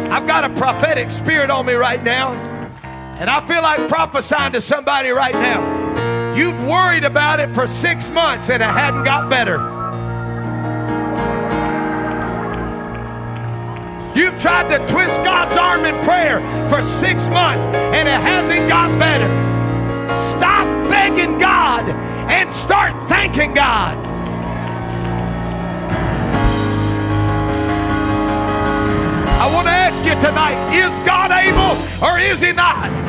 I've 0.09 0.25
got 0.25 0.49
a 0.49 0.49
prophetic 0.55 1.11
spirit 1.11 1.49
on 1.49 1.65
me 1.65 1.73
right 1.73 2.01
now. 2.01 2.31
And 3.19 3.29
I 3.29 3.45
feel 3.45 3.61
like 3.61 3.89
prophesying 3.89 4.53
to 4.53 4.61
somebody 4.61 5.09
right 5.09 5.33
now. 5.33 5.74
You've 6.35 6.67
worried 6.67 7.05
about 7.05 7.39
it 7.39 7.49
for 7.55 7.65
six 7.65 8.09
months 8.09 8.49
and 8.49 8.61
it 8.61 8.65
hadn't 8.65 9.05
got 9.05 9.29
better. 9.29 9.55
You've 14.13 14.37
tried 14.41 14.67
to 14.67 14.85
twist 14.91 15.15
God's 15.23 15.55
arm 15.55 15.85
in 15.85 15.95
prayer 16.03 16.39
for 16.69 16.81
six 16.81 17.27
months 17.27 17.65
and 17.95 18.07
it 18.07 18.19
hasn't 18.19 18.67
got 18.67 18.99
better. 18.99 19.27
Stop 20.37 20.89
begging 20.89 21.39
God 21.39 21.87
and 22.29 22.51
start 22.51 22.93
thanking 23.07 23.53
God. 23.53 23.95
I 29.37 29.53
want 29.53 29.67
to 29.67 29.73
ask 29.73 30.03
you 30.05 30.15
tonight 30.15 30.57
is 30.75 30.91
God 31.05 31.31
able 31.31 32.05
or 32.05 32.19
is 32.19 32.41
He 32.41 32.51
not? 32.51 33.04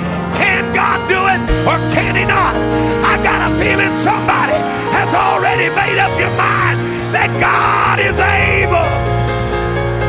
God 0.77 1.01
do 1.09 1.17
it 1.17 1.41
or 1.65 1.81
can 1.97 2.15
He 2.15 2.27
not? 2.27 2.53
I 3.01 3.17
got 3.25 3.49
a 3.49 3.55
feeling 3.57 3.97
somebody 3.97 4.61
has 4.93 5.09
already 5.15 5.73
made 5.73 5.97
up 5.97 6.13
your 6.21 6.29
mind 6.37 6.77
that 7.17 7.33
God 7.41 7.97
is 7.99 8.21
able. 8.21 8.85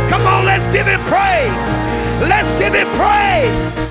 Come 0.09 0.27
on, 0.27 0.43
let's 0.43 0.67
give 0.67 0.85
Him 0.85 0.99
praise. 1.07 2.27
Let's 2.27 2.51
give 2.59 2.73
Him 2.73 2.87
praise. 2.99 3.86